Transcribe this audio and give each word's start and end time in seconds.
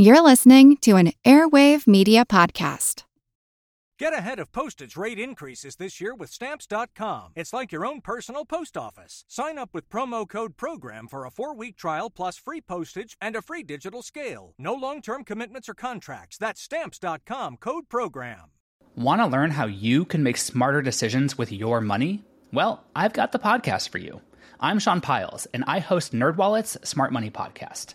You're 0.00 0.22
listening 0.22 0.76
to 0.82 0.94
an 0.94 1.12
Airwave 1.24 1.88
Media 1.88 2.24
Podcast. 2.24 3.02
Get 3.98 4.12
ahead 4.12 4.38
of 4.38 4.52
postage 4.52 4.96
rate 4.96 5.18
increases 5.18 5.74
this 5.74 6.00
year 6.00 6.14
with 6.14 6.30
Stamps.com. 6.30 7.32
It's 7.34 7.52
like 7.52 7.72
your 7.72 7.84
own 7.84 8.00
personal 8.00 8.44
post 8.44 8.76
office. 8.76 9.24
Sign 9.26 9.58
up 9.58 9.70
with 9.74 9.88
promo 9.88 10.24
code 10.28 10.56
PROGRAM 10.56 11.08
for 11.08 11.24
a 11.26 11.32
four 11.32 11.52
week 11.52 11.76
trial 11.76 12.10
plus 12.10 12.36
free 12.36 12.60
postage 12.60 13.16
and 13.20 13.34
a 13.34 13.42
free 13.42 13.64
digital 13.64 14.02
scale. 14.02 14.54
No 14.56 14.72
long 14.72 15.02
term 15.02 15.24
commitments 15.24 15.68
or 15.68 15.74
contracts. 15.74 16.38
That's 16.38 16.62
Stamps.com 16.62 17.56
code 17.56 17.88
PROGRAM. 17.88 18.52
Want 18.94 19.20
to 19.20 19.26
learn 19.26 19.50
how 19.50 19.66
you 19.66 20.04
can 20.04 20.22
make 20.22 20.36
smarter 20.36 20.80
decisions 20.80 21.36
with 21.36 21.50
your 21.50 21.80
money? 21.80 22.22
Well, 22.52 22.84
I've 22.94 23.14
got 23.14 23.32
the 23.32 23.40
podcast 23.40 23.88
for 23.88 23.98
you. 23.98 24.20
I'm 24.60 24.78
Sean 24.78 25.00
Pyles, 25.00 25.46
and 25.52 25.64
I 25.66 25.80
host 25.80 26.12
NerdWallet's 26.12 26.88
Smart 26.88 27.12
Money 27.12 27.30
Podcast. 27.30 27.94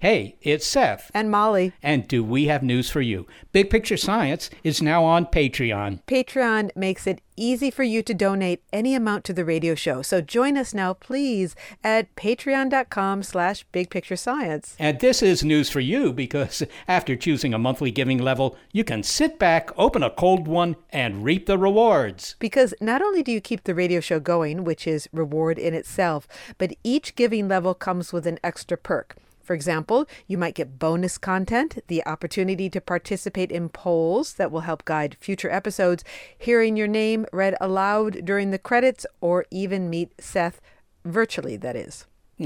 Hey, 0.00 0.36
it's 0.40 0.66
Seth. 0.66 1.10
And 1.12 1.30
Molly. 1.30 1.74
And 1.82 2.08
do 2.08 2.24
we 2.24 2.46
have 2.46 2.62
news 2.62 2.88
for 2.88 3.02
you? 3.02 3.26
Big 3.52 3.68
Picture 3.68 3.98
Science 3.98 4.48
is 4.64 4.80
now 4.80 5.04
on 5.04 5.26
Patreon. 5.26 6.02
Patreon 6.04 6.74
makes 6.74 7.06
it 7.06 7.20
easy 7.36 7.70
for 7.70 7.82
you 7.82 8.02
to 8.04 8.14
donate 8.14 8.62
any 8.72 8.94
amount 8.94 9.24
to 9.24 9.34
the 9.34 9.44
radio 9.44 9.74
show. 9.74 10.00
So 10.00 10.22
join 10.22 10.56
us 10.56 10.72
now, 10.72 10.94
please, 10.94 11.54
at 11.84 12.16
patreon.com 12.16 13.22
slash 13.22 13.66
bigpicturescience. 13.74 14.74
And 14.78 15.00
this 15.00 15.22
is 15.22 15.44
news 15.44 15.68
for 15.68 15.80
you 15.80 16.14
because 16.14 16.62
after 16.88 17.14
choosing 17.14 17.52
a 17.52 17.58
monthly 17.58 17.90
giving 17.90 18.16
level, 18.16 18.56
you 18.72 18.84
can 18.84 19.02
sit 19.02 19.38
back, 19.38 19.70
open 19.76 20.02
a 20.02 20.08
cold 20.08 20.48
one, 20.48 20.76
and 20.88 21.24
reap 21.24 21.44
the 21.44 21.58
rewards. 21.58 22.36
Because 22.38 22.72
not 22.80 23.02
only 23.02 23.22
do 23.22 23.32
you 23.32 23.42
keep 23.42 23.64
the 23.64 23.74
radio 23.74 24.00
show 24.00 24.18
going, 24.18 24.64
which 24.64 24.86
is 24.86 25.10
reward 25.12 25.58
in 25.58 25.74
itself, 25.74 26.26
but 26.56 26.74
each 26.82 27.16
giving 27.16 27.48
level 27.48 27.74
comes 27.74 28.14
with 28.14 28.26
an 28.26 28.38
extra 28.42 28.78
perk. 28.78 29.16
For 29.50 29.54
example, 29.54 30.06
you 30.28 30.38
might 30.38 30.54
get 30.54 30.78
bonus 30.78 31.18
content, 31.18 31.82
the 31.88 32.06
opportunity 32.06 32.70
to 32.70 32.80
participate 32.80 33.50
in 33.50 33.68
polls 33.68 34.34
that 34.34 34.52
will 34.52 34.60
help 34.60 34.84
guide 34.84 35.16
future 35.18 35.50
episodes, 35.50 36.04
hearing 36.38 36.76
your 36.76 36.86
name 36.86 37.26
read 37.32 37.56
aloud 37.60 38.24
during 38.24 38.52
the 38.52 38.60
credits, 38.60 39.06
or 39.20 39.46
even 39.50 39.90
meet 39.90 40.12
Seth 40.20 40.60
virtually, 41.04 41.56
that 41.56 41.74
is. 41.74 42.06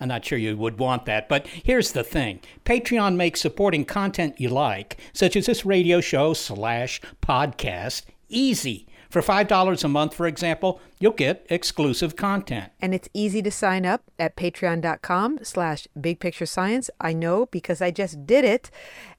I'm 0.00 0.08
not 0.08 0.24
sure 0.24 0.36
you 0.36 0.56
would 0.56 0.80
want 0.80 1.04
that, 1.04 1.28
but 1.28 1.46
here's 1.46 1.92
the 1.92 2.02
thing 2.02 2.40
Patreon 2.64 3.14
makes 3.14 3.40
supporting 3.40 3.84
content 3.84 4.40
you 4.40 4.48
like, 4.48 4.96
such 5.12 5.36
as 5.36 5.46
this 5.46 5.64
radio 5.64 6.00
show 6.00 6.34
slash 6.34 7.00
podcast, 7.22 8.02
easy. 8.28 8.88
For 9.16 9.22
$5 9.22 9.82
a 9.82 9.88
month, 9.88 10.12
for 10.12 10.26
example, 10.26 10.78
you'll 11.00 11.12
get 11.12 11.46
exclusive 11.48 12.16
content. 12.16 12.70
And 12.82 12.92
it's 12.92 13.08
easy 13.14 13.40
to 13.40 13.50
sign 13.50 13.86
up 13.86 14.02
at 14.18 14.36
patreon.com 14.36 15.38
slash 15.42 15.88
bigpicturescience. 15.98 16.90
I 17.00 17.14
know 17.14 17.46
because 17.46 17.80
I 17.80 17.90
just 17.90 18.26
did 18.26 18.44
it. 18.44 18.70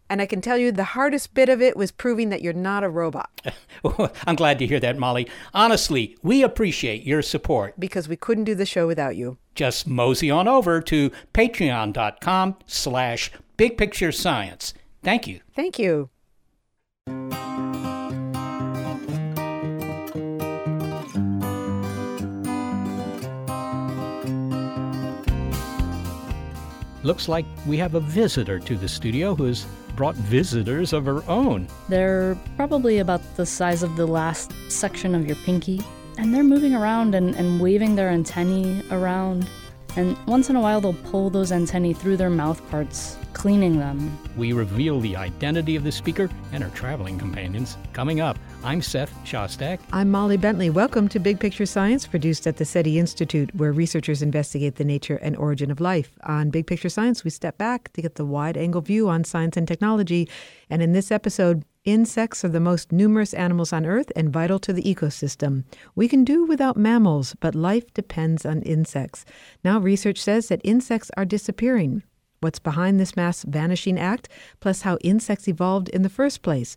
And 0.08 0.22
I 0.22 0.28
can 0.28 0.40
tell 0.40 0.56
you 0.56 0.72
the 0.72 0.84
hardest 0.84 1.34
bit 1.34 1.50
of 1.50 1.64
it 1.64 1.76
was 1.76 1.92
proving 1.92 2.30
that 2.30 2.44
you're 2.44 2.54
not 2.54 2.84
a 2.84 2.90
robot. 2.90 3.42
I'm 4.28 4.36
glad 4.36 4.60
to 4.60 4.68
hear 4.68 4.80
that, 4.82 5.00
Molly. 5.00 5.28
Honestly, 5.52 6.16
we 6.22 6.44
appreciate 6.44 7.02
your 7.02 7.24
support. 7.24 7.74
Because 7.80 8.08
we 8.08 8.16
couldn't 8.16 8.44
do 8.44 8.54
the 8.54 8.68
show 8.68 8.86
without 8.86 9.16
you. 9.16 9.40
Just 9.56 9.88
mosey 9.88 10.30
on 10.30 10.48
over 10.48 10.80
to 10.80 11.10
patreon.com 11.34 12.56
slash 12.68 13.32
bigpicturescience. 13.58 14.74
Thank 15.02 15.26
you. 15.26 15.40
Thank 15.56 15.80
you. 15.80 16.12
Looks 27.08 27.30
like 27.30 27.46
we 27.66 27.78
have 27.78 27.96
a 27.96 28.02
visitor 28.02 28.60
to 28.60 28.76
the 28.76 28.90
studio 28.90 29.34
who 29.34 29.46
has 29.46 29.66
brought 29.96 30.16
visitors 30.16 30.92
of 30.92 31.06
her 31.06 31.24
own. 31.30 31.70
They're 31.88 32.38
probably 32.58 33.00
about 33.00 33.22
the 33.38 33.46
size 33.46 33.82
of 33.82 33.96
the 33.96 34.06
last 34.06 34.52
section 34.68 35.16
of 35.16 35.26
your 35.26 35.38
pinky, 35.46 35.82
and 36.18 36.36
they're 36.36 36.44
moving 36.44 36.76
around 36.76 37.16
and, 37.16 37.34
and 37.36 37.62
waving 37.62 37.96
their 37.96 38.10
antennae 38.10 38.84
around. 38.92 39.50
And 39.96 40.18
once 40.28 40.50
in 40.50 40.58
a 40.58 40.60
while, 40.60 40.82
they'll 40.82 41.02
pull 41.10 41.30
those 41.30 41.54
antennae 41.54 41.94
through 41.94 42.18
their 42.18 42.30
mouth 42.30 42.62
parts, 42.70 43.16
cleaning 43.38 43.78
them. 43.78 44.18
We 44.36 44.52
reveal 44.52 45.00
the 45.00 45.16
identity 45.16 45.76
of 45.76 45.84
the 45.84 45.92
speaker 45.92 46.28
and 46.52 46.64
her 46.64 46.72
traveling 46.72 47.20
companions 47.20 47.78
coming 47.94 48.20
up. 48.20 48.40
I'm 48.64 48.82
Seth 48.82 49.14
Shostak. 49.24 49.80
I'm 49.92 50.10
Molly 50.10 50.38
Bentley. 50.38 50.72
Welcome 50.72 51.08
to 51.10 51.20
Big 51.20 51.40
Picture 51.40 51.68
Science, 51.68 52.08
produced 52.08 52.48
at 52.48 52.58
the 52.58 52.66
SETI 52.66 52.98
Institute, 52.98 53.54
where 53.54 53.72
researchers 53.72 54.24
investigate 54.24 54.78
the 54.78 54.84
nature 54.84 55.18
and 55.18 55.38
origin 55.38 55.70
of 55.70 55.80
life. 55.80 56.18
On 56.24 56.50
Big 56.50 56.66
Picture 56.66 56.90
Science, 56.90 57.24
we 57.24 57.30
step 57.30 57.60
back 57.60 57.94
to 57.94 58.02
get 58.02 58.16
the 58.16 58.26
wide 58.26 58.58
angle 58.58 58.82
view 58.82 59.08
on 59.08 59.24
science 59.24 59.56
and 59.56 59.68
technology. 59.68 60.28
And 60.68 60.82
in 60.82 60.94
this 60.94 61.12
episode, 61.12 61.64
Insects 61.86 62.44
are 62.44 62.50
the 62.50 62.60
most 62.60 62.92
numerous 62.92 63.34
animals 63.34 63.72
on 63.72 63.86
Earth 63.86 64.12
and 64.14 64.30
vital 64.30 64.60
to 64.60 64.74
the 64.74 64.84
ecosystem. 64.84 65.64
We 65.96 66.10
can 66.10 66.26
do 66.26 66.44
without 66.44 66.76
mammals, 66.76 67.34
but 67.40 67.56
life 67.56 67.94
depends 67.94 68.46
on 68.46 68.62
insects. 68.64 69.24
Now, 69.64 69.80
research 69.80 70.20
says 70.20 70.50
that 70.50 70.60
insects 70.66 71.12
are 71.16 71.24
disappearing. 71.24 72.04
What's 72.40 72.60
behind 72.60 73.00
this 73.00 73.16
mass 73.16 73.44
vanishing 73.44 74.00
act, 74.00 74.30
plus 74.60 74.82
how 74.82 74.98
insects 75.02 75.48
evolved 75.48 75.90
in 75.90 76.04
the 76.04 76.10
first 76.10 76.42
place. 76.42 76.76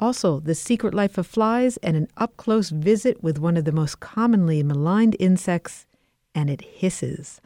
Also, 0.00 0.40
the 0.40 0.54
secret 0.54 0.94
life 0.94 1.18
of 1.18 1.26
flies 1.26 1.76
and 1.78 1.96
an 1.96 2.08
up 2.16 2.36
close 2.36 2.70
visit 2.70 3.22
with 3.22 3.38
one 3.38 3.56
of 3.56 3.64
the 3.64 3.72
most 3.72 4.00
commonly 4.00 4.62
maligned 4.62 5.16
insects, 5.20 5.86
and 6.34 6.48
it 6.48 6.62
hisses. 6.62 7.40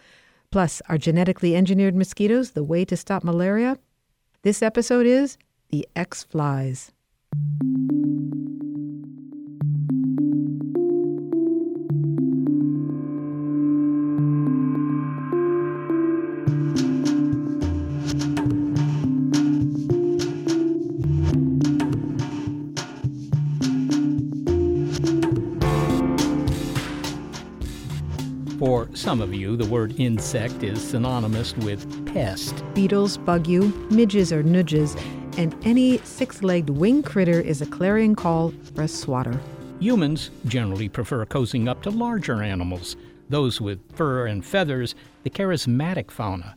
Plus, 0.50 0.80
are 0.88 0.96
genetically 0.96 1.56
engineered 1.56 1.96
mosquitoes 1.96 2.52
the 2.52 2.64
way 2.64 2.84
to 2.84 2.96
stop 2.96 3.24
malaria? 3.24 3.78
This 4.42 4.62
episode 4.62 5.06
is 5.06 5.36
The 5.70 5.88
X 5.96 6.22
Flies. 6.22 6.92
Some 29.06 29.20
of 29.20 29.32
you, 29.32 29.56
the 29.56 29.66
word 29.66 29.94
insect 30.00 30.64
is 30.64 30.82
synonymous 30.82 31.56
with 31.58 32.12
pest. 32.12 32.64
Beetles 32.74 33.16
bug 33.16 33.46
you, 33.46 33.68
midges 33.88 34.32
or 34.32 34.42
nudges, 34.42 34.96
and 35.38 35.54
any 35.64 35.98
six 35.98 36.42
legged 36.42 36.70
wing 36.70 37.04
critter 37.04 37.40
is 37.40 37.62
a 37.62 37.66
clarion 37.66 38.16
call 38.16 38.52
for 38.74 38.82
a 38.82 38.88
swatter. 38.88 39.38
Humans 39.78 40.32
generally 40.46 40.88
prefer 40.88 41.24
cozying 41.24 41.68
up 41.68 41.84
to 41.84 41.90
larger 41.90 42.42
animals, 42.42 42.96
those 43.28 43.60
with 43.60 43.78
fur 43.94 44.26
and 44.26 44.44
feathers, 44.44 44.96
the 45.22 45.30
charismatic 45.30 46.10
fauna. 46.10 46.56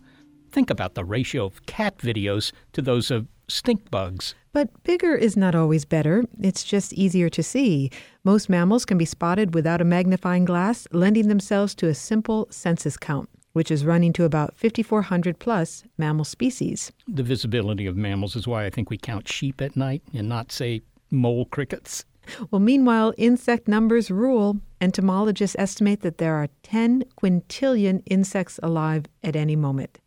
Think 0.50 0.72
about 0.72 0.96
the 0.96 1.06
ratio 1.06 1.46
of 1.46 1.64
cat 1.68 2.00
videos 2.00 2.52
to 2.74 2.82
those 2.82 3.12
of 3.12 3.28
stink 3.50 3.92
bugs. 3.92 4.36
But 4.52 4.84
bigger 4.84 5.16
is 5.16 5.38
not 5.38 5.56
always 5.56 5.86
better. 5.86 6.24
It's 6.42 6.64
just 6.64 6.94
easier 6.94 7.30
to 7.30 7.44
see. 7.44 7.92
Most 8.24 8.50
mammals 8.50 8.86
can 8.86 8.98
be 8.98 9.06
spotted 9.06 9.54
without 9.54 9.82
a 9.82 9.86
magnifying 9.86 10.46
glass, 10.46 10.88
lending 10.92 11.28
themselves 11.28 11.76
to 11.76 11.88
a 11.88 11.94
simple 11.94 12.48
census 12.50 12.98
count, 12.98 13.30
which 13.54 13.70
is 13.70 13.86
running 13.86 14.14
to 14.14 14.24
about 14.24 14.58
5,400 14.58 15.38
plus 15.40 15.84
mammal 15.98 16.26
species. 16.26 16.92
The 17.08 17.24
visibility 17.24 17.86
of 17.86 17.96
mammals 17.96 18.36
is 18.36 18.48
why 18.48 18.66
I 18.66 18.70
think 18.70 18.90
we 18.90 18.98
count 18.98 19.28
sheep 19.28 19.62
at 19.62 19.76
night 19.76 20.02
and 20.14 20.28
not, 20.28 20.52
say, 20.52 20.82
mole 21.12 21.46
crickets. 21.46 22.06
Well, 22.52 22.60
meanwhile, 22.60 23.14
insect 23.18 23.68
numbers 23.68 24.12
rule. 24.12 24.58
Entomologists 24.82 25.56
estimate 25.60 26.02
that 26.02 26.20
there 26.20 26.36
are 26.36 26.48
10 26.64 27.04
quintillion 27.22 28.02
insects 28.06 28.60
alive 28.62 29.06
at 29.24 29.36
any 29.36 29.56
moment. 29.56 30.00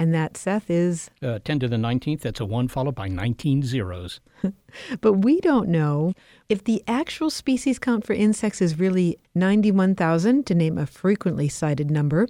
And 0.00 0.14
that, 0.14 0.38
Seth, 0.38 0.70
is? 0.70 1.10
Uh, 1.22 1.40
10 1.44 1.60
to 1.60 1.68
the 1.68 1.76
19th, 1.76 2.22
that's 2.22 2.40
a 2.40 2.46
1 2.46 2.68
followed 2.68 2.94
by 2.94 3.06
19 3.06 3.62
zeros. 3.62 4.20
but 5.02 5.12
we 5.12 5.40
don't 5.40 5.68
know 5.68 6.14
if 6.48 6.64
the 6.64 6.82
actual 6.88 7.28
species 7.28 7.78
count 7.78 8.06
for 8.06 8.14
insects 8.14 8.62
is 8.62 8.78
really 8.78 9.18
91,000, 9.34 10.46
to 10.46 10.54
name 10.54 10.78
a 10.78 10.86
frequently 10.86 11.50
cited 11.50 11.90
number. 11.90 12.26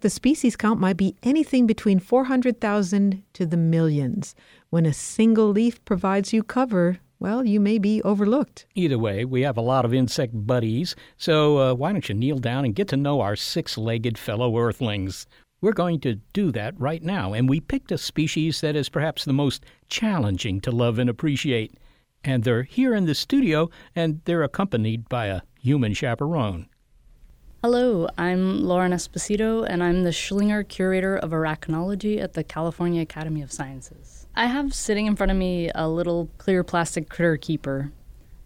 The 0.00 0.10
species 0.10 0.54
count 0.54 0.80
might 0.80 0.98
be 0.98 1.16
anything 1.22 1.66
between 1.66 1.98
400,000 1.98 3.22
to 3.32 3.46
the 3.46 3.56
millions. 3.56 4.34
When 4.68 4.84
a 4.84 4.92
single 4.92 5.48
leaf 5.48 5.82
provides 5.86 6.34
you 6.34 6.42
cover, 6.42 6.98
well, 7.18 7.42
you 7.42 7.58
may 7.58 7.78
be 7.78 8.02
overlooked. 8.02 8.66
Either 8.74 8.98
way, 8.98 9.24
we 9.24 9.40
have 9.40 9.56
a 9.56 9.62
lot 9.62 9.86
of 9.86 9.94
insect 9.94 10.34
buddies, 10.46 10.94
so 11.16 11.58
uh, 11.58 11.74
why 11.74 11.90
don't 11.90 12.06
you 12.10 12.14
kneel 12.14 12.38
down 12.38 12.66
and 12.66 12.74
get 12.74 12.88
to 12.88 12.98
know 12.98 13.22
our 13.22 13.34
six 13.34 13.78
legged 13.78 14.18
fellow 14.18 14.58
earthlings? 14.58 15.26
We're 15.60 15.72
going 15.72 15.98
to 16.00 16.14
do 16.32 16.52
that 16.52 16.78
right 16.78 17.02
now, 17.02 17.32
and 17.32 17.48
we 17.48 17.58
picked 17.58 17.90
a 17.90 17.98
species 17.98 18.60
that 18.60 18.76
is 18.76 18.88
perhaps 18.88 19.24
the 19.24 19.32
most 19.32 19.64
challenging 19.88 20.60
to 20.60 20.70
love 20.70 21.00
and 21.00 21.10
appreciate. 21.10 21.74
And 22.22 22.44
they're 22.44 22.62
here 22.62 22.94
in 22.94 23.06
the 23.06 23.14
studio, 23.14 23.68
and 23.96 24.20
they're 24.24 24.44
accompanied 24.44 25.08
by 25.08 25.26
a 25.26 25.40
human 25.60 25.94
chaperone. 25.94 26.68
Hello, 27.64 28.06
I'm 28.16 28.62
Lauren 28.62 28.92
Esposito, 28.92 29.66
and 29.68 29.82
I'm 29.82 30.04
the 30.04 30.10
Schlinger 30.10 30.62
Curator 30.68 31.16
of 31.16 31.30
Arachnology 31.30 32.22
at 32.22 32.34
the 32.34 32.44
California 32.44 33.02
Academy 33.02 33.42
of 33.42 33.50
Sciences. 33.50 34.28
I 34.36 34.46
have 34.46 34.72
sitting 34.72 35.06
in 35.06 35.16
front 35.16 35.32
of 35.32 35.38
me 35.38 35.72
a 35.74 35.88
little 35.88 36.28
clear 36.38 36.62
plastic 36.62 37.08
critter 37.08 37.36
keeper, 37.36 37.90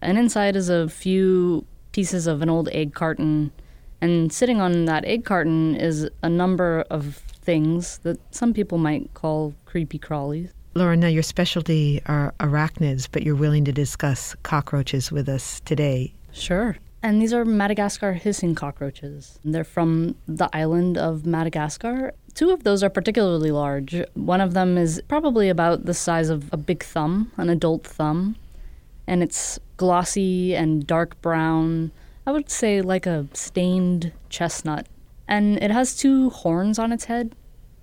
and 0.00 0.16
inside 0.16 0.56
is 0.56 0.70
a 0.70 0.88
few 0.88 1.66
pieces 1.92 2.26
of 2.26 2.40
an 2.40 2.48
old 2.48 2.70
egg 2.70 2.94
carton. 2.94 3.52
And 4.02 4.32
sitting 4.32 4.60
on 4.60 4.86
that 4.86 5.04
egg 5.04 5.24
carton 5.24 5.76
is 5.76 6.10
a 6.24 6.28
number 6.28 6.84
of 6.90 7.22
things 7.42 7.98
that 7.98 8.18
some 8.34 8.52
people 8.52 8.76
might 8.76 9.14
call 9.14 9.54
creepy 9.64 9.98
crawlies. 9.98 10.50
Laura, 10.74 10.96
now 10.96 11.06
your 11.06 11.22
specialty 11.22 12.02
are 12.06 12.34
arachnids, 12.40 13.06
but 13.10 13.22
you're 13.22 13.36
willing 13.36 13.64
to 13.64 13.72
discuss 13.72 14.34
cockroaches 14.42 15.12
with 15.12 15.28
us 15.28 15.60
today. 15.60 16.12
Sure. 16.32 16.76
And 17.04 17.22
these 17.22 17.32
are 17.32 17.44
Madagascar 17.44 18.12
hissing 18.12 18.56
cockroaches. 18.56 19.38
They're 19.44 19.62
from 19.62 20.16
the 20.26 20.48
island 20.52 20.98
of 20.98 21.24
Madagascar. 21.24 22.12
Two 22.34 22.50
of 22.50 22.64
those 22.64 22.82
are 22.82 22.90
particularly 22.90 23.52
large. 23.52 24.02
One 24.14 24.40
of 24.40 24.54
them 24.54 24.76
is 24.78 25.00
probably 25.06 25.48
about 25.48 25.84
the 25.84 25.94
size 25.94 26.28
of 26.28 26.52
a 26.52 26.56
big 26.56 26.82
thumb, 26.82 27.30
an 27.36 27.48
adult 27.50 27.84
thumb, 27.84 28.34
and 29.06 29.22
it's 29.22 29.60
glossy 29.76 30.56
and 30.56 30.84
dark 30.86 31.20
brown. 31.22 31.92
I 32.26 32.32
would 32.32 32.50
say 32.50 32.80
like 32.80 33.06
a 33.06 33.26
stained 33.32 34.12
chestnut. 34.28 34.86
And 35.28 35.62
it 35.62 35.70
has 35.70 35.96
two 35.96 36.30
horns 36.30 36.78
on 36.78 36.92
its 36.92 37.06
head. 37.06 37.34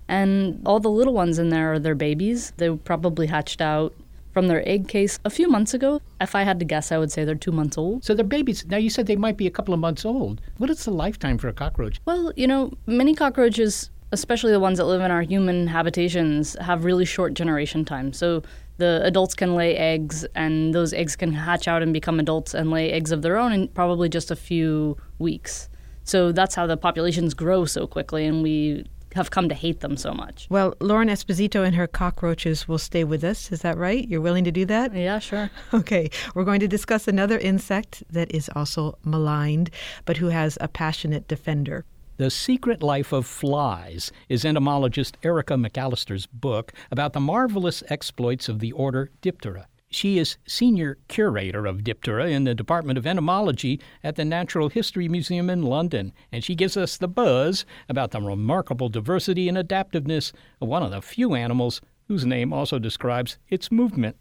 And 0.08 0.62
all 0.66 0.80
the 0.80 0.90
little 0.90 1.14
ones 1.14 1.38
in 1.38 1.50
there 1.50 1.72
are 1.74 1.78
their 1.78 1.94
babies. 1.94 2.52
They 2.56 2.70
probably 2.70 3.26
hatched 3.26 3.60
out 3.60 3.94
from 4.32 4.48
their 4.48 4.66
egg 4.68 4.88
case 4.88 5.18
a 5.24 5.30
few 5.30 5.48
months 5.48 5.74
ago. 5.74 6.00
If 6.20 6.34
I 6.34 6.42
had 6.42 6.58
to 6.60 6.64
guess, 6.64 6.92
I 6.92 6.98
would 6.98 7.10
say 7.12 7.24
they're 7.24 7.34
two 7.34 7.52
months 7.52 7.76
old. 7.76 8.04
So 8.04 8.14
they're 8.14 8.24
babies. 8.24 8.64
Now, 8.66 8.76
you 8.76 8.90
said 8.90 9.06
they 9.06 9.16
might 9.16 9.36
be 9.36 9.46
a 9.46 9.50
couple 9.50 9.74
of 9.74 9.80
months 9.80 10.04
old. 10.04 10.40
What 10.58 10.70
is 10.70 10.84
the 10.84 10.90
lifetime 10.90 11.38
for 11.38 11.48
a 11.48 11.52
cockroach? 11.52 12.00
Well, 12.04 12.32
you 12.36 12.46
know, 12.46 12.72
many 12.86 13.14
cockroaches, 13.14 13.90
especially 14.12 14.52
the 14.52 14.60
ones 14.60 14.78
that 14.78 14.84
live 14.84 15.00
in 15.00 15.10
our 15.10 15.22
human 15.22 15.66
habitations, 15.66 16.56
have 16.60 16.84
really 16.84 17.04
short 17.04 17.34
generation 17.34 17.84
time. 17.84 18.12
So 18.12 18.42
the 18.80 19.00
adults 19.04 19.34
can 19.34 19.54
lay 19.54 19.76
eggs, 19.76 20.24
and 20.34 20.74
those 20.74 20.92
eggs 20.92 21.14
can 21.14 21.32
hatch 21.32 21.68
out 21.68 21.82
and 21.82 21.92
become 21.92 22.18
adults 22.18 22.54
and 22.54 22.70
lay 22.70 22.90
eggs 22.90 23.12
of 23.12 23.22
their 23.22 23.36
own 23.36 23.52
in 23.52 23.68
probably 23.68 24.08
just 24.08 24.30
a 24.30 24.36
few 24.36 24.96
weeks. 25.18 25.68
So 26.04 26.32
that's 26.32 26.54
how 26.54 26.66
the 26.66 26.76
populations 26.76 27.34
grow 27.34 27.66
so 27.66 27.86
quickly, 27.86 28.26
and 28.26 28.42
we 28.42 28.86
have 29.14 29.30
come 29.30 29.48
to 29.48 29.54
hate 29.54 29.80
them 29.80 29.96
so 29.96 30.12
much. 30.12 30.46
Well, 30.50 30.74
Lauren 30.80 31.08
Esposito 31.08 31.64
and 31.64 31.74
her 31.74 31.86
cockroaches 31.86 32.66
will 32.66 32.78
stay 32.78 33.04
with 33.04 33.22
us. 33.24 33.52
Is 33.52 33.62
that 33.62 33.76
right? 33.76 34.08
You're 34.08 34.20
willing 34.20 34.44
to 34.44 34.52
do 34.52 34.64
that? 34.66 34.94
Yeah, 34.94 35.18
sure. 35.18 35.50
Okay. 35.74 36.10
We're 36.34 36.44
going 36.44 36.60
to 36.60 36.68
discuss 36.68 37.08
another 37.08 37.38
insect 37.38 38.02
that 38.10 38.32
is 38.34 38.50
also 38.56 38.98
maligned, 39.04 39.70
but 40.04 40.16
who 40.16 40.28
has 40.28 40.56
a 40.60 40.68
passionate 40.68 41.28
defender. 41.28 41.84
The 42.20 42.30
Secret 42.30 42.82
Life 42.82 43.14
of 43.14 43.24
Flies 43.24 44.12
is 44.28 44.44
entomologist 44.44 45.16
Erica 45.22 45.54
McAlister's 45.54 46.26
book 46.26 46.70
about 46.90 47.14
the 47.14 47.18
marvelous 47.18 47.82
exploits 47.88 48.46
of 48.46 48.58
the 48.58 48.72
order 48.72 49.08
Diptera. 49.22 49.64
She 49.88 50.18
is 50.18 50.36
senior 50.46 50.98
curator 51.08 51.64
of 51.64 51.82
Diptera 51.82 52.30
in 52.30 52.44
the 52.44 52.54
Department 52.54 52.98
of 52.98 53.06
Entomology 53.06 53.80
at 54.04 54.16
the 54.16 54.26
Natural 54.26 54.68
History 54.68 55.08
Museum 55.08 55.48
in 55.48 55.62
London, 55.62 56.12
and 56.30 56.44
she 56.44 56.54
gives 56.54 56.76
us 56.76 56.98
the 56.98 57.08
buzz 57.08 57.64
about 57.88 58.10
the 58.10 58.20
remarkable 58.20 58.90
diversity 58.90 59.48
and 59.48 59.56
adaptiveness 59.56 60.30
of 60.60 60.68
one 60.68 60.82
of 60.82 60.90
the 60.90 61.00
few 61.00 61.32
animals 61.32 61.80
whose 62.06 62.26
name 62.26 62.52
also 62.52 62.78
describes 62.78 63.38
its 63.48 63.72
movement. 63.72 64.18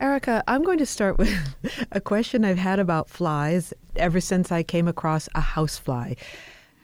Erica, 0.00 0.44
I'm 0.46 0.64
going 0.64 0.80
to 0.80 0.84
start 0.84 1.16
with 1.16 1.34
a 1.92 2.00
question 2.02 2.44
I've 2.44 2.58
had 2.58 2.78
about 2.78 3.08
flies 3.08 3.72
ever 3.96 4.20
since 4.20 4.52
I 4.52 4.62
came 4.62 4.86
across 4.86 5.30
a 5.34 5.40
housefly. 5.40 6.12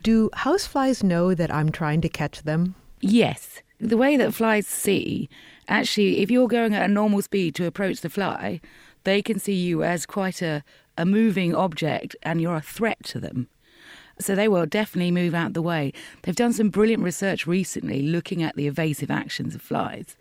Do 0.03 0.31
houseflies 0.31 1.03
know 1.03 1.35
that 1.35 1.53
I'm 1.53 1.71
trying 1.71 2.00
to 2.03 2.09
catch 2.09 2.43
them? 2.43 2.75
Yes. 3.00 3.62
The 3.81 3.97
way 3.97 4.17
that 4.17 4.35
flies 4.35 4.67
see 4.67 5.29
actually, 5.69 6.21
if 6.21 6.31
you're 6.31 6.49
going 6.49 6.75
at 6.75 6.89
a 6.89 6.93
normal 6.93 7.23
speed 7.23 7.55
to 7.56 7.67
approach 7.67 8.00
the 8.00 8.09
fly, 8.09 8.61
they 9.05 9.23
can 9.23 9.39
see 9.39 9.55
you 9.55 9.83
as 9.83 10.06
quite 10.06 10.43
a, 10.43 10.65
a 10.97 11.05
moving 11.05 11.55
object 11.55 12.17
and 12.23 12.41
you're 12.41 12.56
a 12.56 12.61
threat 12.61 13.03
to 13.05 13.21
them. 13.21 13.49
So 14.19 14.35
they 14.35 14.49
will 14.49 14.67
definitely 14.67 15.12
move 15.12 15.35
out 15.35 15.53
the 15.53 15.62
way. 15.62 15.93
They've 16.23 16.35
done 16.35 16.53
some 16.53 16.71
brilliant 16.71 17.03
research 17.03 17.47
recently 17.47 18.03
looking 18.03 18.43
at 18.43 18.56
the 18.56 18.67
evasive 18.67 19.11
actions 19.11 19.55
of 19.55 19.62
flies. 19.62 20.17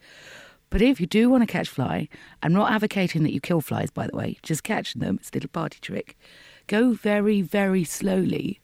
But 0.69 0.81
if 0.81 0.99
you 0.99 1.07
do 1.07 1.29
want 1.29 1.43
to 1.43 1.51
catch 1.51 1.69
fly, 1.69 2.09
I'm 2.43 2.53
not 2.53 2.71
advocating 2.71 3.23
that 3.23 3.33
you 3.33 3.39
kill 3.39 3.61
flies, 3.61 3.89
by 3.89 4.07
the 4.07 4.17
way, 4.17 4.37
just 4.43 4.63
catching 4.63 5.01
them, 5.01 5.17
it's 5.19 5.29
a 5.29 5.35
little 5.35 5.49
party 5.49 5.79
trick. 5.81 6.17
Go 6.67 6.91
very, 6.91 7.41
very 7.41 7.85
slowly 7.85 8.59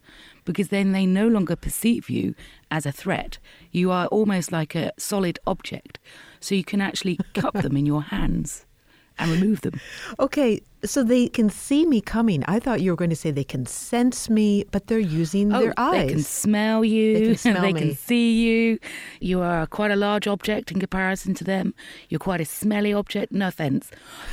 because 0.46 0.70
then 0.70 0.92
they 0.92 1.06
no 1.06 1.28
longer 1.28 1.56
perceive 1.56 2.10
you 2.10 2.36
as 2.72 2.86
a 2.86 2.92
threat. 2.92 3.38
You 3.72 3.92
are 3.92 4.08
almost 4.08 4.52
like 4.52 4.76
a 4.76 4.92
solid 4.98 5.40
object 5.46 6.00
so 6.40 6.56
you 6.56 6.64
can 6.64 6.82
actually 6.82 7.18
cup 7.34 7.54
them 7.54 7.78
in 7.78 7.86
your 7.86 8.04
hands 8.04 8.66
and 9.20 9.32
remove 9.32 9.62
them. 9.62 9.80
Okay, 10.20 10.62
so 10.84 11.04
they 11.04 11.28
can 11.28 11.50
see 11.50 11.86
me 11.86 12.02
coming. 12.02 12.44
I 12.48 12.60
thought 12.60 12.82
you 12.82 12.92
were 12.92 12.98
going 12.98 13.10
to 13.10 13.16
say 13.16 13.32
they 13.32 13.44
can 13.44 13.66
sense 13.66 14.30
me, 14.30 14.66
but 14.72 14.88
they're 14.88 15.00
using 15.00 15.54
oh, 15.54 15.60
their 15.60 15.74
eyes. 15.78 16.08
They 16.08 16.14
can 16.14 16.24
smell 16.24 16.84
you. 16.84 17.14
They 17.14 17.26
can 17.26 17.38
smell 17.38 17.62
they 17.62 17.74
me. 17.74 17.80
can 17.80 17.96
see 17.96 18.44
you. 18.44 18.80
You 19.20 19.42
are 19.42 19.68
quite 19.68 19.92
a 19.92 19.96
large 19.96 20.28
object 20.28 20.72
in 20.72 20.80
comparison 20.80 21.34
to 21.36 21.44
them. 21.44 21.74
You're 22.10 22.20
quite 22.20 22.42
a 22.42 22.46
smelly 22.46 22.94
object. 22.94 23.32
No 23.32 23.48
offense, 23.48 23.92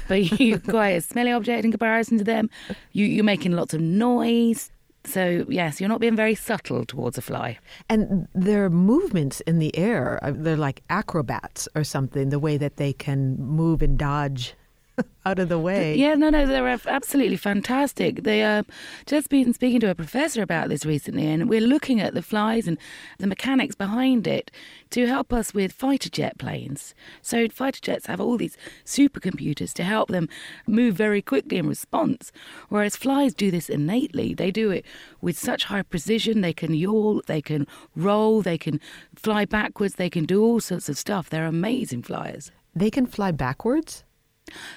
but 0.08 0.40
you're 0.40 0.58
quite 0.58 0.90
a 0.90 1.00
smelly 1.00 1.32
object 1.32 1.64
in 1.64 1.70
comparison 1.70 2.18
to 2.18 2.24
them. 2.24 2.50
You, 2.92 3.06
you're 3.06 3.24
making 3.24 3.52
lots 3.52 3.74
of 3.74 3.80
noise. 3.80 4.70
So, 5.04 5.46
yes, 5.48 5.80
you're 5.80 5.88
not 5.88 6.00
being 6.00 6.16
very 6.16 6.34
subtle 6.34 6.84
towards 6.84 7.16
a 7.16 7.22
fly. 7.22 7.58
And 7.88 8.28
their 8.34 8.68
movements 8.68 9.40
in 9.42 9.58
the 9.58 9.76
air, 9.76 10.18
uh, 10.22 10.32
they're 10.34 10.56
like 10.56 10.82
acrobats 10.90 11.68
or 11.74 11.84
something, 11.84 12.28
the 12.28 12.38
way 12.38 12.56
that 12.58 12.76
they 12.76 12.92
can 12.92 13.36
move 13.38 13.82
and 13.82 13.98
dodge 13.98 14.54
out 15.26 15.38
of 15.38 15.48
the 15.48 15.58
way. 15.58 15.94
Yeah, 15.94 16.14
no, 16.14 16.30
no, 16.30 16.46
they're 16.46 16.66
absolutely 16.66 17.36
fantastic. 17.36 18.22
They 18.22 18.42
uh, 18.42 18.62
just 19.06 19.28
been 19.28 19.52
speaking 19.52 19.80
to 19.80 19.90
a 19.90 19.94
professor 19.94 20.42
about 20.42 20.68
this 20.68 20.84
recently, 20.84 21.26
and 21.26 21.48
we're 21.48 21.60
looking 21.60 22.00
at 22.00 22.14
the 22.14 22.22
flies 22.22 22.66
and 22.66 22.78
the 23.18 23.26
mechanics 23.26 23.74
behind 23.74 24.26
it 24.26 24.50
to 24.90 25.06
help 25.06 25.32
us 25.32 25.54
with 25.54 25.72
fighter 25.72 26.08
jet 26.08 26.38
planes. 26.38 26.94
So 27.22 27.48
fighter 27.48 27.80
jets 27.80 28.06
have 28.06 28.20
all 28.20 28.36
these 28.36 28.56
supercomputers 28.84 29.72
to 29.74 29.84
help 29.84 30.08
them 30.08 30.28
move 30.66 30.94
very 30.94 31.22
quickly 31.22 31.58
in 31.58 31.68
response, 31.68 32.32
whereas 32.68 32.96
flies 32.96 33.34
do 33.34 33.50
this 33.50 33.68
innately. 33.68 34.34
They 34.34 34.50
do 34.50 34.70
it 34.70 34.84
with 35.20 35.38
such 35.38 35.64
high 35.64 35.82
precision. 35.82 36.40
They 36.40 36.52
can 36.52 36.74
yawl, 36.74 37.22
they 37.26 37.42
can 37.42 37.66
roll, 37.94 38.42
they 38.42 38.58
can 38.58 38.80
fly 39.14 39.44
backwards, 39.44 39.94
they 39.94 40.10
can 40.10 40.24
do 40.24 40.42
all 40.42 40.60
sorts 40.60 40.88
of 40.88 40.98
stuff. 40.98 41.30
They're 41.30 41.46
amazing 41.46 42.02
flyers. 42.02 42.50
They 42.74 42.90
can 42.90 43.06
fly 43.06 43.32
backwards? 43.32 44.04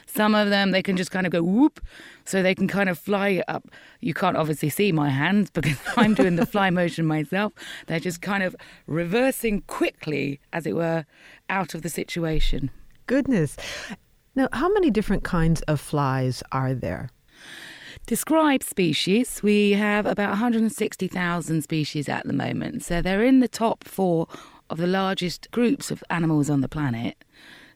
Some 0.05 0.35
of 0.35 0.49
them, 0.49 0.71
they 0.71 0.81
can 0.81 0.97
just 0.97 1.11
kind 1.11 1.25
of 1.25 1.31
go 1.31 1.41
whoop, 1.41 1.79
so 2.25 2.41
they 2.41 2.55
can 2.55 2.67
kind 2.67 2.89
of 2.89 2.97
fly 2.97 3.43
up. 3.47 3.67
You 3.99 4.13
can't 4.13 4.37
obviously 4.37 4.69
see 4.69 4.91
my 4.91 5.09
hands 5.09 5.49
because 5.49 5.77
I'm 5.97 6.13
doing 6.13 6.35
the 6.35 6.45
fly 6.45 6.69
motion 6.69 7.05
myself. 7.05 7.53
They're 7.87 7.99
just 7.99 8.21
kind 8.21 8.43
of 8.43 8.55
reversing 8.87 9.61
quickly, 9.61 10.39
as 10.51 10.65
it 10.65 10.75
were, 10.75 11.05
out 11.49 11.73
of 11.73 11.81
the 11.81 11.89
situation. 11.89 12.71
Goodness. 13.07 13.57
Now, 14.35 14.49
how 14.53 14.69
many 14.69 14.89
different 14.89 15.23
kinds 15.23 15.61
of 15.63 15.79
flies 15.79 16.41
are 16.51 16.73
there? 16.73 17.09
Described 18.05 18.63
species, 18.63 19.41
we 19.43 19.71
have 19.71 20.05
about 20.05 20.29
160,000 20.29 21.61
species 21.61 22.09
at 22.09 22.25
the 22.25 22.33
moment. 22.33 22.83
So 22.83 23.01
they're 23.01 23.23
in 23.23 23.39
the 23.39 23.47
top 23.47 23.83
four 23.85 24.27
of 24.69 24.77
the 24.77 24.87
largest 24.87 25.49
groups 25.51 25.91
of 25.91 26.03
animals 26.09 26.49
on 26.49 26.61
the 26.61 26.67
planet. 26.67 27.23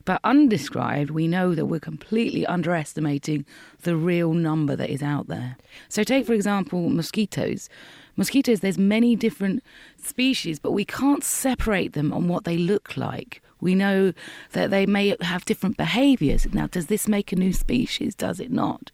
But 0.07 0.21
undescribed, 0.23 1.11
we 1.11 1.27
know 1.27 1.53
that 1.53 1.65
we're 1.65 1.81
completely 1.81 2.45
underestimating 2.45 3.45
the 3.81 3.97
real 3.97 4.33
number 4.33 4.73
that 4.73 4.89
is 4.89 5.03
out 5.03 5.27
there. 5.27 5.57
So, 5.89 6.05
take 6.05 6.25
for 6.25 6.31
example 6.31 6.87
mosquitoes. 6.87 7.67
Mosquitoes, 8.15 8.61
there's 8.61 8.77
many 8.77 9.17
different 9.17 9.61
species, 10.01 10.59
but 10.59 10.71
we 10.71 10.85
can't 10.85 11.25
separate 11.25 11.91
them 11.91 12.13
on 12.13 12.29
what 12.29 12.45
they 12.45 12.57
look 12.57 12.95
like. 12.95 13.41
We 13.59 13.75
know 13.75 14.13
that 14.51 14.69
they 14.69 14.85
may 14.85 15.15
have 15.21 15.45
different 15.45 15.77
behaviours. 15.77 16.45
Now, 16.53 16.67
does 16.67 16.87
this 16.87 17.07
make 17.07 17.31
a 17.31 17.35
new 17.35 17.53
species? 17.53 18.15
Does 18.15 18.39
it 18.39 18.51
not? 18.51 18.91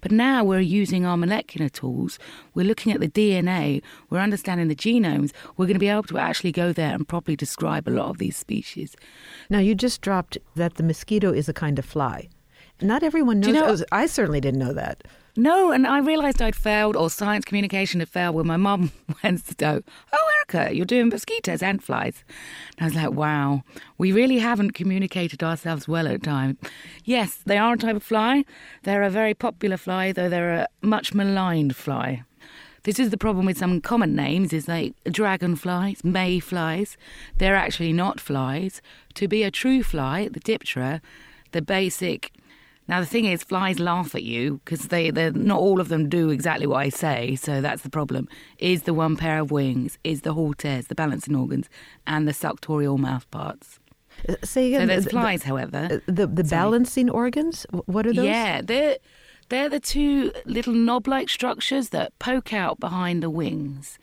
But 0.00 0.12
now 0.12 0.44
we're 0.44 0.60
using 0.60 1.04
our 1.04 1.16
molecular 1.16 1.68
tools. 1.68 2.18
We're 2.54 2.66
looking 2.66 2.92
at 2.92 3.00
the 3.00 3.08
DNA. 3.08 3.82
We're 4.10 4.20
understanding 4.20 4.68
the 4.68 4.76
genomes. 4.76 5.32
We're 5.56 5.66
going 5.66 5.74
to 5.74 5.80
be 5.80 5.88
able 5.88 6.04
to 6.04 6.18
actually 6.18 6.52
go 6.52 6.72
there 6.72 6.94
and 6.94 7.06
properly 7.08 7.36
describe 7.36 7.88
a 7.88 7.90
lot 7.90 8.08
of 8.10 8.18
these 8.18 8.36
species. 8.36 8.94
Now, 9.50 9.58
you 9.58 9.74
just 9.74 10.00
dropped 10.00 10.38
that 10.54 10.74
the 10.74 10.82
mosquito 10.82 11.32
is 11.32 11.48
a 11.48 11.52
kind 11.52 11.78
of 11.78 11.84
fly. 11.84 12.28
Not 12.80 13.02
everyone 13.02 13.40
knows. 13.40 13.48
You 13.48 13.54
know- 13.54 13.76
I 13.92 14.06
certainly 14.06 14.40
didn't 14.40 14.60
know 14.60 14.72
that. 14.74 15.04
No, 15.36 15.72
and 15.72 15.84
I 15.84 15.98
realised 15.98 16.40
I'd 16.40 16.54
failed, 16.54 16.94
or 16.94 17.10
science 17.10 17.44
communication 17.44 17.98
had 17.98 18.08
failed 18.08 18.36
when 18.36 18.46
my 18.46 18.56
mum 18.56 18.92
went 19.22 19.44
to 19.46 19.54
go, 19.56 19.82
Oh, 20.12 20.30
Erica, 20.36 20.74
you're 20.74 20.86
doing 20.86 21.08
mosquitoes 21.08 21.62
and 21.62 21.82
flies. 21.82 22.22
And 22.78 22.84
I 22.84 22.84
was 22.84 22.94
like, 22.94 23.10
Wow, 23.10 23.64
we 23.98 24.12
really 24.12 24.38
haven't 24.38 24.72
communicated 24.72 25.42
ourselves 25.42 25.88
well 25.88 26.06
at 26.06 26.22
times. 26.22 26.58
Yes, 27.04 27.40
they 27.44 27.58
are 27.58 27.74
a 27.74 27.76
type 27.76 27.96
of 27.96 28.04
fly. 28.04 28.44
They're 28.84 29.02
a 29.02 29.10
very 29.10 29.34
popular 29.34 29.76
fly, 29.76 30.12
though 30.12 30.28
they're 30.28 30.54
a 30.54 30.68
much 30.82 31.14
maligned 31.14 31.74
fly. 31.74 32.22
This 32.84 33.00
is 33.00 33.10
the 33.10 33.16
problem 33.16 33.46
with 33.46 33.58
some 33.58 33.80
common 33.80 34.14
names 34.14 34.52
is 34.52 34.68
like 34.68 34.94
dragonflies, 35.04 36.04
mayflies. 36.04 36.96
They're 37.38 37.56
actually 37.56 37.92
not 37.92 38.20
flies. 38.20 38.82
To 39.14 39.26
be 39.26 39.42
a 39.42 39.50
true 39.50 39.82
fly, 39.82 40.28
the 40.28 40.38
diptera, 40.38 41.00
the 41.52 41.62
basic 41.62 42.30
now 42.88 43.00
the 43.00 43.06
thing 43.06 43.24
is, 43.24 43.42
flies 43.42 43.78
laugh 43.78 44.14
at 44.14 44.22
you 44.24 44.60
because 44.64 44.88
they 44.88 45.10
they 45.10 45.30
not 45.30 45.58
all 45.58 45.80
of 45.80 45.88
them 45.88 46.08
do 46.08 46.30
exactly 46.30 46.66
what 46.66 46.78
I 46.78 46.88
say. 46.90 47.34
So 47.36 47.60
that's 47.60 47.82
the 47.82 47.90
problem. 47.90 48.28
Is 48.58 48.82
the 48.82 48.94
one 48.94 49.16
pair 49.16 49.38
of 49.40 49.50
wings, 49.50 49.98
is 50.04 50.20
the 50.22 50.34
halteres, 50.34 50.86
the 50.88 50.94
balancing 50.94 51.34
organs, 51.34 51.68
and 52.06 52.28
the 52.28 52.32
suctorial 52.32 52.98
mouth 52.98 53.30
parts. 53.30 53.78
Uh, 54.28 54.34
Say 54.44 54.68
again. 54.68 54.82
So 54.82 54.86
there's 54.86 55.04
the- 55.04 55.10
flies, 55.10 55.40
the, 55.42 55.48
however. 55.48 56.02
the, 56.06 56.26
the 56.26 56.44
Sorry. 56.44 56.60
balancing 56.62 57.10
organs. 57.10 57.66
What 57.86 58.06
are 58.06 58.12
those? 58.12 58.26
Yeah, 58.26 58.60
they're 58.62 58.98
they're 59.50 59.68
the 59.68 59.80
two 59.80 60.32
little 60.46 60.72
knob-like 60.72 61.28
structures 61.28 61.90
that 61.90 62.18
poke 62.18 62.52
out 62.54 62.80
behind 62.80 63.22
the 63.22 63.28
wings, 63.30 63.98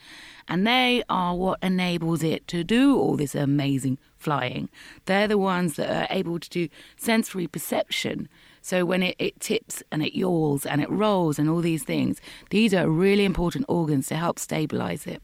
and 0.47 0.67
they 0.67 1.01
are 1.09 1.35
what 1.35 1.57
enables 1.63 2.21
it 2.23 2.47
to 2.49 2.63
do 2.63 2.97
all 2.97 3.15
this 3.15 3.33
amazing 3.35 3.97
flying. 4.17 4.69
They're 5.05 5.27
the 5.27 5.37
ones 5.39 5.75
that 5.77 5.89
are 5.89 6.07
able 6.15 6.39
to 6.39 6.49
do 6.49 6.67
sensory 6.95 7.47
perception. 7.47 8.27
So 8.61 8.85
when 8.85 9.03
it, 9.03 9.15
it 9.19 9.39
tips 9.39 9.83
and 9.91 10.03
it 10.03 10.15
yawls 10.15 10.65
and 10.65 10.81
it 10.81 10.89
rolls 10.89 11.39
and 11.39 11.49
all 11.49 11.61
these 11.61 11.83
things, 11.83 12.21
these 12.49 12.73
are 12.73 12.89
really 12.89 13.25
important 13.25 13.65
organs 13.67 14.07
to 14.07 14.15
help 14.15 14.39
stabilize 14.39 15.07
it, 15.07 15.21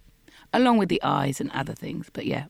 along 0.53 0.77
with 0.77 0.89
the 0.89 1.01
eyes 1.03 1.39
and 1.39 1.51
other 1.51 1.74
things. 1.74 2.10
But 2.12 2.25
yeah. 2.25 2.46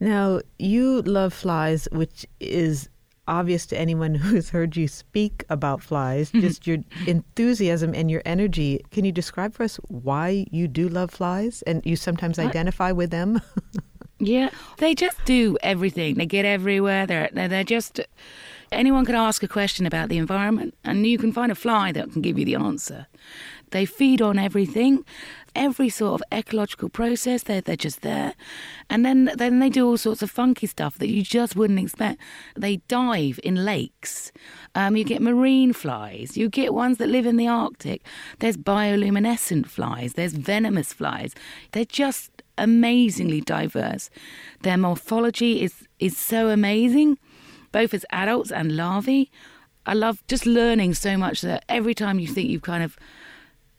Now, 0.00 0.40
you 0.58 1.02
love 1.02 1.32
flies, 1.32 1.86
which 1.92 2.26
is 2.40 2.88
obvious 3.26 3.66
to 3.66 3.78
anyone 3.78 4.14
who's 4.24 4.50
heard 4.50 4.76
you 4.76 4.88
speak 4.88 5.44
about 5.48 5.82
flies, 5.82 6.30
just 6.34 6.66
your 6.66 6.78
enthusiasm 7.06 7.94
and 7.94 8.10
your 8.10 8.22
energy. 8.24 8.84
Can 8.90 9.04
you 9.04 9.12
describe 9.12 9.54
for 9.54 9.62
us 9.64 9.76
why 9.88 10.46
you 10.50 10.68
do 10.68 10.88
love 10.88 11.10
flies 11.10 11.62
and 11.62 11.84
you 11.84 11.96
sometimes 11.96 12.38
identify 12.38 12.92
with 12.92 13.10
them? 13.10 13.40
Yeah, 14.20 14.50
they 14.78 14.94
just 14.94 15.22
do 15.24 15.58
everything. 15.62 16.14
They 16.14 16.24
get 16.24 16.44
everywhere. 16.44 17.04
They're 17.04 17.28
they're, 17.32 17.48
they're 17.48 17.64
just 17.64 18.00
anyone 18.72 19.04
can 19.04 19.14
ask 19.14 19.42
a 19.42 19.48
question 19.48 19.86
about 19.86 20.08
the 20.08 20.18
environment, 20.18 20.74
and 20.84 21.06
you 21.06 21.18
can 21.18 21.32
find 21.32 21.50
a 21.50 21.54
fly 21.54 21.92
that 21.92 22.12
can 22.12 22.22
give 22.22 22.38
you 22.38 22.44
the 22.44 22.56
answer. 22.56 23.06
They 23.70 23.86
feed 23.86 24.22
on 24.22 24.38
everything, 24.38 25.04
every 25.56 25.88
sort 25.88 26.20
of 26.20 26.38
ecological 26.38 26.88
process. 26.88 27.42
They're 27.42 27.60
they're 27.60 27.76
just 27.76 28.02
there, 28.02 28.34
and 28.88 29.04
then 29.04 29.30
then 29.36 29.58
they 29.58 29.68
do 29.68 29.86
all 29.86 29.96
sorts 29.96 30.22
of 30.22 30.30
funky 30.30 30.66
stuff 30.66 30.98
that 30.98 31.08
you 31.08 31.22
just 31.22 31.56
wouldn't 31.56 31.80
expect. 31.80 32.20
They 32.56 32.76
dive 32.88 33.40
in 33.42 33.64
lakes. 33.64 34.30
Um, 34.74 34.96
you 34.96 35.04
get 35.04 35.22
marine 35.22 35.72
flies. 35.72 36.36
You 36.36 36.48
get 36.48 36.72
ones 36.72 36.98
that 36.98 37.08
live 37.08 37.26
in 37.26 37.36
the 37.36 37.48
Arctic. 37.48 38.02
There's 38.38 38.56
bioluminescent 38.56 39.66
flies. 39.66 40.12
There's 40.14 40.34
venomous 40.34 40.92
flies. 40.92 41.34
They're 41.72 41.84
just 41.84 42.30
amazingly 42.58 43.40
diverse. 43.40 44.10
Their 44.62 44.76
morphology 44.76 45.62
is 45.62 45.88
is 45.98 46.16
so 46.16 46.48
amazing, 46.48 47.18
both 47.74 47.92
as 47.92 48.06
adults 48.10 48.52
and 48.52 48.76
larvae. 48.76 49.32
I 49.84 49.94
love 49.94 50.22
just 50.28 50.46
learning 50.46 50.94
so 50.94 51.16
much 51.18 51.40
that 51.40 51.64
every 51.68 51.92
time 51.92 52.20
you 52.20 52.28
think 52.28 52.48
you've 52.48 52.62
kind 52.62 52.84
of 52.84 52.96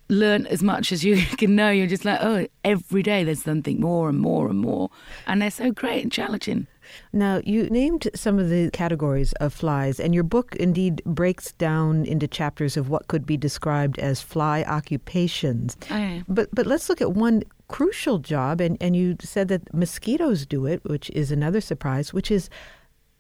learned 0.10 0.48
as 0.48 0.62
much 0.62 0.92
as 0.92 1.06
you 1.06 1.16
can 1.38 1.56
know, 1.56 1.72
you're 1.72 1.88
just 1.88 2.04
like, 2.04 2.20
oh, 2.22 2.46
every 2.66 3.02
day 3.02 3.24
there's 3.24 3.42
something 3.42 3.80
more 3.80 4.10
and 4.10 4.20
more 4.20 4.50
and 4.50 4.60
more. 4.60 4.90
And 5.28 5.42
they're 5.42 5.50
so 5.50 5.72
great 5.72 6.04
and 6.04 6.12
challenging. 6.12 6.68
Now, 7.14 7.42
you 7.46 7.64
named 7.70 8.10
some 8.14 8.38
of 8.38 8.50
the 8.50 8.70
categories 8.72 9.32
of 9.40 9.54
flies, 9.54 10.00
and 10.00 10.14
your 10.14 10.24
book 10.24 10.56
indeed 10.58 11.02
breaks 11.06 11.54
down 11.54 12.06
into 12.06 12.28
chapters 12.28 12.78
of 12.78 12.90
what 12.90 13.08
could 13.08 13.26
be 13.26 13.38
described 13.38 13.98
as 13.98 14.22
fly 14.22 14.64
occupations. 14.64 15.78
Oh. 15.90 16.22
But 16.28 16.50
but 16.54 16.68
let's 16.68 16.90
look 16.90 17.02
at 17.02 17.14
one 17.14 17.44
crucial 17.70 18.20
job, 18.20 18.62
and, 18.62 18.78
and 18.80 18.96
you 18.96 19.16
said 19.22 19.48
that 19.48 19.74
mosquitoes 19.74 20.46
do 20.46 20.68
it, 20.68 20.84
which 20.84 21.10
is 21.12 21.32
another 21.32 21.62
surprise, 21.62 22.14
which 22.14 22.30
is 22.30 22.50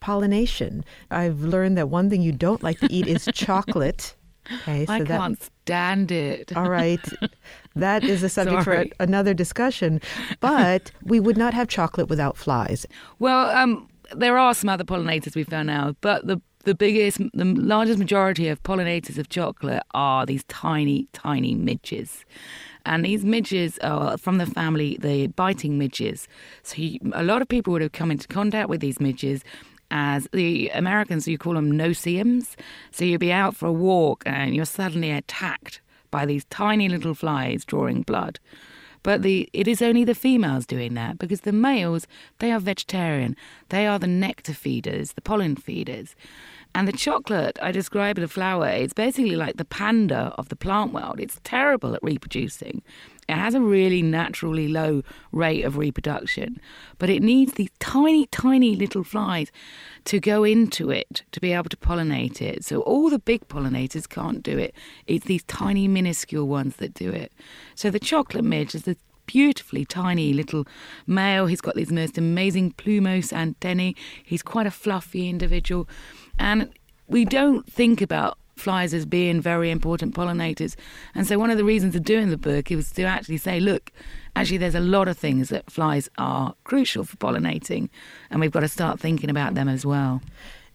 pollination. 0.06 0.86
I've 1.10 1.40
learned 1.42 1.80
that 1.80 1.90
one 1.90 2.12
thing 2.12 2.22
you 2.22 2.32
don't 2.32 2.62
like 2.62 2.80
to 2.82 2.88
eat 2.94 3.08
is 3.08 3.28
chocolate. 3.34 4.16
Okay, 4.54 4.86
I 4.88 5.00
that 5.00 5.08
can't 5.08 5.42
stand 5.42 6.12
it. 6.12 6.56
all 6.56 6.70
right. 6.70 7.04
That 7.76 8.04
is 8.04 8.22
a 8.22 8.30
subject 8.30 8.64
for 8.64 8.86
another 9.00 9.34
discussion. 9.34 10.00
But 10.40 10.92
we 11.04 11.20
would 11.20 11.38
not 11.38 11.56
have 11.56 11.68
chocolate 11.68 12.08
without 12.08 12.38
flies. 12.38 12.86
Well, 13.18 13.50
um, 13.50 13.90
there 14.16 14.38
are 14.38 14.54
some 14.54 14.70
other 14.70 14.84
pollinators 14.84 15.36
we've 15.36 15.48
found 15.48 15.72
out, 15.72 15.98
but 16.02 16.28
the 16.28 16.40
the 16.66 16.76
biggest, 16.76 17.20
the 17.34 17.46
largest 17.46 18.00
majority 18.00 18.48
of 18.48 18.62
pollinators 18.64 19.18
of 19.18 19.30
chocolate 19.30 19.84
are 19.94 20.26
these 20.26 20.44
tiny, 20.46 21.08
tiny 21.14 21.54
midges. 21.54 22.26
And 22.86 23.06
these 23.06 23.24
midges 23.24 23.78
are 23.80 24.18
from 24.18 24.38
the 24.38 24.46
family, 24.46 24.98
the 25.00 25.28
biting 25.28 25.78
midges. 25.78 26.28
So 26.64 26.76
you, 26.78 27.00
a 27.14 27.24
lot 27.24 27.42
of 27.42 27.48
people 27.48 27.74
would 27.74 27.84
have 27.84 27.92
come 27.92 28.12
into 28.12 28.28
contact 28.28 28.68
with 28.70 28.82
these 28.82 29.00
midges 29.00 29.44
as 29.92 30.28
the 30.32 30.70
Americans, 30.70 31.28
you 31.28 31.38
call 31.38 31.54
them 31.54 31.72
no-see-ums. 31.72 32.56
So 32.92 33.06
you'd 33.06 33.20
be 33.20 33.32
out 33.32 33.56
for 33.56 33.68
a 33.68 33.74
walk 33.74 34.24
and 34.26 34.56
you're 34.56 34.66
suddenly 34.66 35.12
attacked 35.12 35.82
by 36.12 36.26
these 36.26 36.46
tiny 36.46 36.90
little 36.90 37.14
flies 37.14 37.66
drawing 37.66 38.02
blood. 38.02 38.40
But 39.04 39.22
the 39.22 39.48
it 39.54 39.68
is 39.68 39.84
only 39.84 40.04
the 40.04 40.16
females 40.16 40.66
doing 40.66 40.96
that 40.96 41.20
because 41.20 41.42
the 41.42 41.52
males 41.52 42.08
they 42.40 42.52
are 42.52 42.60
vegetarian. 42.60 43.36
They 43.70 43.86
are 43.86 44.00
the 44.00 44.08
nectar 44.08 44.54
feeders, 44.54 45.14
the 45.14 45.22
pollen 45.22 45.56
feeders. 45.56 46.16
And 46.74 46.88
the 46.88 46.92
chocolate 46.92 47.60
I 47.62 47.72
describe 47.72 48.18
a 48.18 48.28
flower, 48.28 48.68
it's 48.68 48.96
basically 48.96 49.36
like 49.36 49.58
the 49.58 49.64
panda 49.64 50.34
of 50.40 50.50
the 50.50 50.56
plant 50.56 50.92
world. 50.92 51.20
It's 51.20 51.40
terrible 51.44 51.94
at 51.94 52.02
reproducing. 52.02 52.82
It 53.28 53.36
has 53.36 53.56
a 53.56 53.62
really 53.62 54.02
naturally 54.02 54.68
low 54.68 55.02
rate 55.32 55.64
of 55.66 55.78
reproduction, 55.78 56.60
but 57.00 57.10
it 57.10 57.24
needs 57.24 57.54
these 57.54 57.72
tiny, 57.80 58.28
tiny 58.28 58.76
little 58.76 59.04
flies 59.04 59.52
to 60.06 60.20
go 60.20 60.44
into 60.44 60.92
it 60.92 61.24
to 61.32 61.40
be 61.40 61.52
able 61.52 61.70
to 61.70 61.78
pollinate 61.78 62.42
it. 62.42 62.64
So 62.64 62.82
all 62.82 63.10
the 63.10 63.20
big 63.20 63.48
pollinators 63.48 64.08
can't 64.08 64.44
do 64.44 64.58
it. 64.58 64.76
It's 65.08 65.26
these 65.26 65.44
tiny, 65.44 65.88
minuscule 65.88 66.48
ones 66.48 66.76
that 66.76 66.94
do 66.94 67.10
it. 67.10 67.32
So 67.74 67.90
the 67.90 68.00
chocolate 68.00 68.46
midge 68.46 68.76
is 68.76 68.84
this 68.84 68.98
beautifully 69.26 69.86
tiny 69.86 70.34
little 70.34 70.68
male. 71.08 71.48
He's 71.48 71.62
got 71.62 71.76
these 71.76 71.92
most 71.92 72.18
amazing 72.18 72.74
plumose 72.74 73.34
antennae. 73.34 73.96
He's 74.24 74.44
quite 74.44 74.68
a 74.68 74.72
fluffy 74.72 75.30
individual. 75.30 75.90
And 76.38 76.70
we 77.08 77.26
don't 77.26 77.68
think 77.72 78.02
about 78.02 78.38
flies 78.56 78.94
as 78.94 79.06
being 79.06 79.42
very 79.42 79.70
important 79.72 80.16
pollinators. 80.16 80.76
And 81.14 81.28
so 81.28 81.38
one 81.38 81.50
of 81.52 81.58
the 81.58 81.64
reasons 81.66 81.96
of 81.96 82.04
doing 82.04 82.30
the 82.30 82.38
book 82.38 82.70
was 82.70 82.92
to 82.94 83.04
actually 83.04 83.38
say, 83.38 83.60
look, 83.60 83.92
actually 84.36 84.58
there's 84.58 84.76
a 84.76 84.80
lot 84.80 85.08
of 85.08 85.18
things 85.18 85.50
that 85.50 85.70
flies 85.70 86.10
are 86.18 86.56
crucial 86.64 87.04
for 87.04 87.18
pollinating 87.18 87.90
and 88.30 88.40
we've 88.40 88.52
got 88.52 88.62
to 88.62 88.68
start 88.68 89.00
thinking 89.00 89.30
about 89.30 89.56
them 89.56 89.68
as 89.68 89.86
well. 89.86 90.22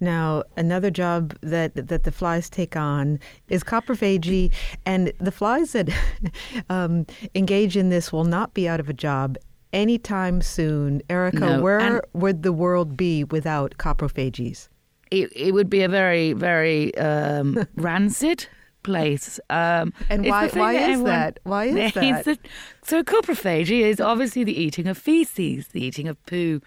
Now, 0.03 0.45
another 0.57 0.91
job 0.91 1.37
that 1.43 1.75
that 1.75 2.05
the 2.05 2.13
flies 2.13 2.49
take 2.49 2.75
on 2.75 3.19
is 3.49 3.63
coprophagy, 3.63 4.51
and 4.87 5.13
the 5.19 5.31
flies 5.31 5.73
that 5.73 5.91
um, 6.71 7.05
engage 7.35 7.77
in 7.77 7.91
this 7.91 8.11
will 8.11 8.25
not 8.25 8.55
be 8.55 8.67
out 8.67 8.81
of 8.81 8.89
a 8.89 8.95
job 8.95 9.37
anytime 9.75 10.41
soon. 10.41 11.03
Erica, 11.11 11.41
No, 11.41 11.61
where 11.61 11.79
and- 11.79 12.01
would 12.15 12.43
the 12.43 12.53
world 12.53 12.97
be 12.97 13.25
without 13.25 13.75
coprophages? 13.77 14.69
It, 15.11 15.31
it 15.35 15.53
would 15.53 15.69
be 15.69 15.83
a 15.83 15.89
very, 15.89 16.33
very 16.35 16.97
um, 16.97 17.67
rancid 17.77 18.47
place. 18.83 19.39
Um, 19.51 19.93
And 20.09 20.25
why- 20.25 20.49
why 20.49 20.75
is 20.75 20.83
everyone- 20.83 21.05
that? 21.05 21.41
Why 21.43 21.65
is 21.67 21.93
that? 22.25 22.39
so 22.83 23.03
coprophagy 23.03 23.81
is 23.81 24.01
obviously 24.01 24.45
the 24.45 24.57
eating 24.59 24.87
of 24.87 24.97
feces, 24.97 25.69
the 25.69 25.83
eating 25.85 26.09
of 26.09 26.17
poo. 26.27 26.61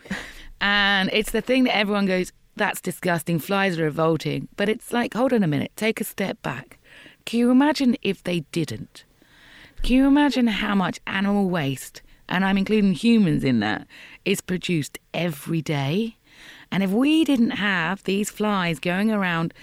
And 0.62 1.10
it's 1.14 1.32
the 1.32 1.42
thing 1.42 1.64
that 1.66 1.76
everyone 1.76 2.06
goes, 2.06 2.32
that's 2.56 2.82
disgusting, 2.82 3.40
flies 3.40 3.80
are 3.80 3.84
revolting. 3.84 4.48
But 4.58 4.70
it's 4.70 4.94
like, 4.94 5.14
hold 5.14 5.34
on 5.34 5.42
a 5.44 5.48
minute, 5.48 5.72
take 5.76 6.00
a 6.00 6.04
step 6.04 6.42
back. 6.42 6.78
Can 7.26 7.40
you 7.40 7.50
imagine 7.52 7.96
if 8.02 8.24
they 8.24 8.42
didn't? 8.52 9.06
Can 9.82 9.96
you 9.96 10.08
imagine 10.08 10.48
how 10.48 10.76
much 10.76 11.00
animal 11.08 11.50
waste, 11.50 12.02
and 12.30 12.46
I'm 12.46 12.58
including 12.58 12.94
humans 12.94 13.44
in 13.44 13.60
that, 13.62 13.88
is 14.24 14.40
produced 14.40 15.00
every 15.14 15.62
day? 15.62 16.16
And 16.74 16.84
if 16.84 16.90
we 16.90 17.24
didn't 17.24 17.52
have 17.52 18.04
these 18.04 18.30
flies 18.30 18.80
going 18.80 19.12
around 19.12 19.54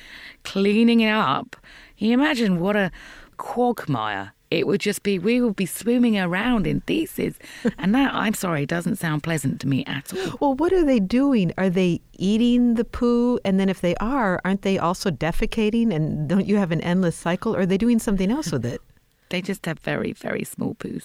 cleaning 0.44 1.00
it 1.00 1.10
up, 1.10 1.56
can 1.98 2.06
you 2.06 2.14
imagine 2.14 2.60
what 2.60 2.76
a 2.76 2.90
quagmire 3.36 4.32
it 4.50 4.66
would 4.66 4.80
just 4.80 5.02
be 5.02 5.18
we 5.18 5.40
would 5.40 5.56
be 5.56 5.66
swimming 5.66 6.18
around 6.18 6.66
in 6.66 6.80
theses, 6.82 7.38
and 7.78 7.94
that 7.94 8.12
I'm 8.12 8.34
sorry 8.34 8.66
doesn't 8.66 8.96
sound 8.96 9.22
pleasant 9.22 9.60
to 9.60 9.68
me 9.68 9.84
at 9.86 10.12
all. 10.12 10.38
Well, 10.40 10.54
what 10.54 10.72
are 10.72 10.84
they 10.84 10.98
doing? 11.00 11.52
Are 11.56 11.70
they 11.70 12.00
eating 12.14 12.74
the 12.74 12.84
poo? 12.84 13.38
And 13.44 13.60
then 13.60 13.68
if 13.68 13.80
they 13.80 13.94
are, 13.96 14.40
aren't 14.44 14.62
they 14.62 14.78
also 14.78 15.10
defecating? 15.10 15.94
And 15.94 16.28
don't 16.28 16.46
you 16.46 16.56
have 16.56 16.72
an 16.72 16.80
endless 16.80 17.16
cycle? 17.16 17.54
Or 17.54 17.60
are 17.60 17.66
they 17.66 17.78
doing 17.78 17.98
something 17.98 18.30
else 18.30 18.52
with 18.52 18.64
it? 18.64 18.80
They 19.30 19.40
just 19.40 19.64
have 19.66 19.78
very, 19.78 20.12
very 20.12 20.42
small 20.42 20.74
poos. 20.74 21.04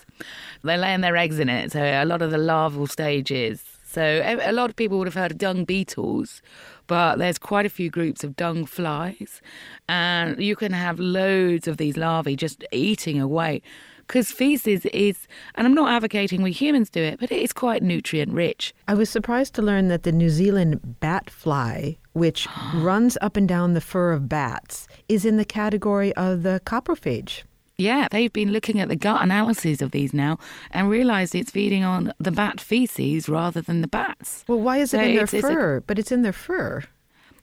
They're 0.64 0.80
laying 0.80 1.02
their 1.02 1.16
eggs 1.16 1.38
in 1.38 1.48
it, 1.48 1.74
so 1.74 1.84
a 1.84 2.06
lot 2.06 2.24
of 2.24 2.32
the 2.32 2.40
larval 2.40 2.88
stages. 2.88 3.75
So 3.96 4.22
a 4.25 4.52
lot 4.52 4.70
of 4.70 4.75
people 4.75 4.98
would 4.98 5.08
have 5.08 5.14
heard 5.14 5.32
of 5.32 5.38
dung 5.38 5.64
beetles, 5.64 6.42
but 6.86 7.16
there's 7.16 7.38
quite 7.38 7.66
a 7.66 7.70
few 7.70 7.90
groups 7.90 8.25
of 8.25 8.36
dung 8.36 8.66
flies, 8.66 9.42
and 9.88 10.38
you 10.38 10.58
can 10.58 10.74
have 10.74 11.00
loads 11.00 11.66
of 11.66 11.78
these 11.78 11.96
larvae 11.96 12.36
just 12.36 12.66
eating 12.74 13.22
away. 13.22 13.62
Because 14.06 14.34
feces 14.34 14.86
is, 14.88 15.30
and 15.56 15.66
I'm 15.66 15.74
not 15.74 15.90
advocating 15.90 16.42
we 16.42 16.52
humans 16.52 16.90
do 16.90 17.02
it, 17.02 17.22
but 17.22 17.32
it 17.32 17.42
is 17.42 17.54
quite 17.54 17.84
nutrient 17.84 18.34
rich. 18.34 18.74
I 18.86 18.96
was 18.96 19.10
surprised 19.10 19.54
to 19.54 19.62
learn 19.62 19.88
that 19.88 20.04
the 20.04 20.12
New 20.12 20.30
Zealand 20.30 21.00
bat 21.00 21.30
fly, 21.30 21.98
which 22.12 22.50
runs 22.75 23.18
up 23.22 23.38
and 23.38 23.48
down 23.48 23.75
the 23.75 23.82
fur 23.82 24.12
of 24.12 24.28
bats, 24.28 24.90
is 25.08 25.24
in 25.24 25.38
the 25.38 25.46
category 25.46 26.14
of 26.16 26.44
the 26.44 26.60
coprophage. 26.66 27.46
Yeah, 27.77 28.08
they've 28.10 28.32
been 28.32 28.51
looking 28.51 28.79
at 28.79 28.88
the 28.88 28.96
gut 28.96 29.22
analyses 29.22 29.82
of 29.82 29.91
these 29.91 30.13
now 30.13 30.38
and 30.72 30.89
realised 30.89 31.36
it's 31.36 31.51
feeding 31.51 31.84
on 31.84 32.13
the 32.20 32.32
bat 32.32 32.60
feces 32.62 33.27
rather 33.27 33.62
than 33.62 33.82
the 33.82 33.88
bats. 33.88 34.46
Well, 34.48 34.60
why 34.62 34.77
is 34.77 34.94
it 34.94 35.01
in 35.01 35.15
their 35.15 35.24
it's- 35.24 35.34
it's 35.34 35.44
a- 35.46 35.51
fur? 35.53 35.84
but 35.86 36.00
it's 36.00 36.12
in 36.12 36.22
their 36.22 36.34
fur. 36.34 36.84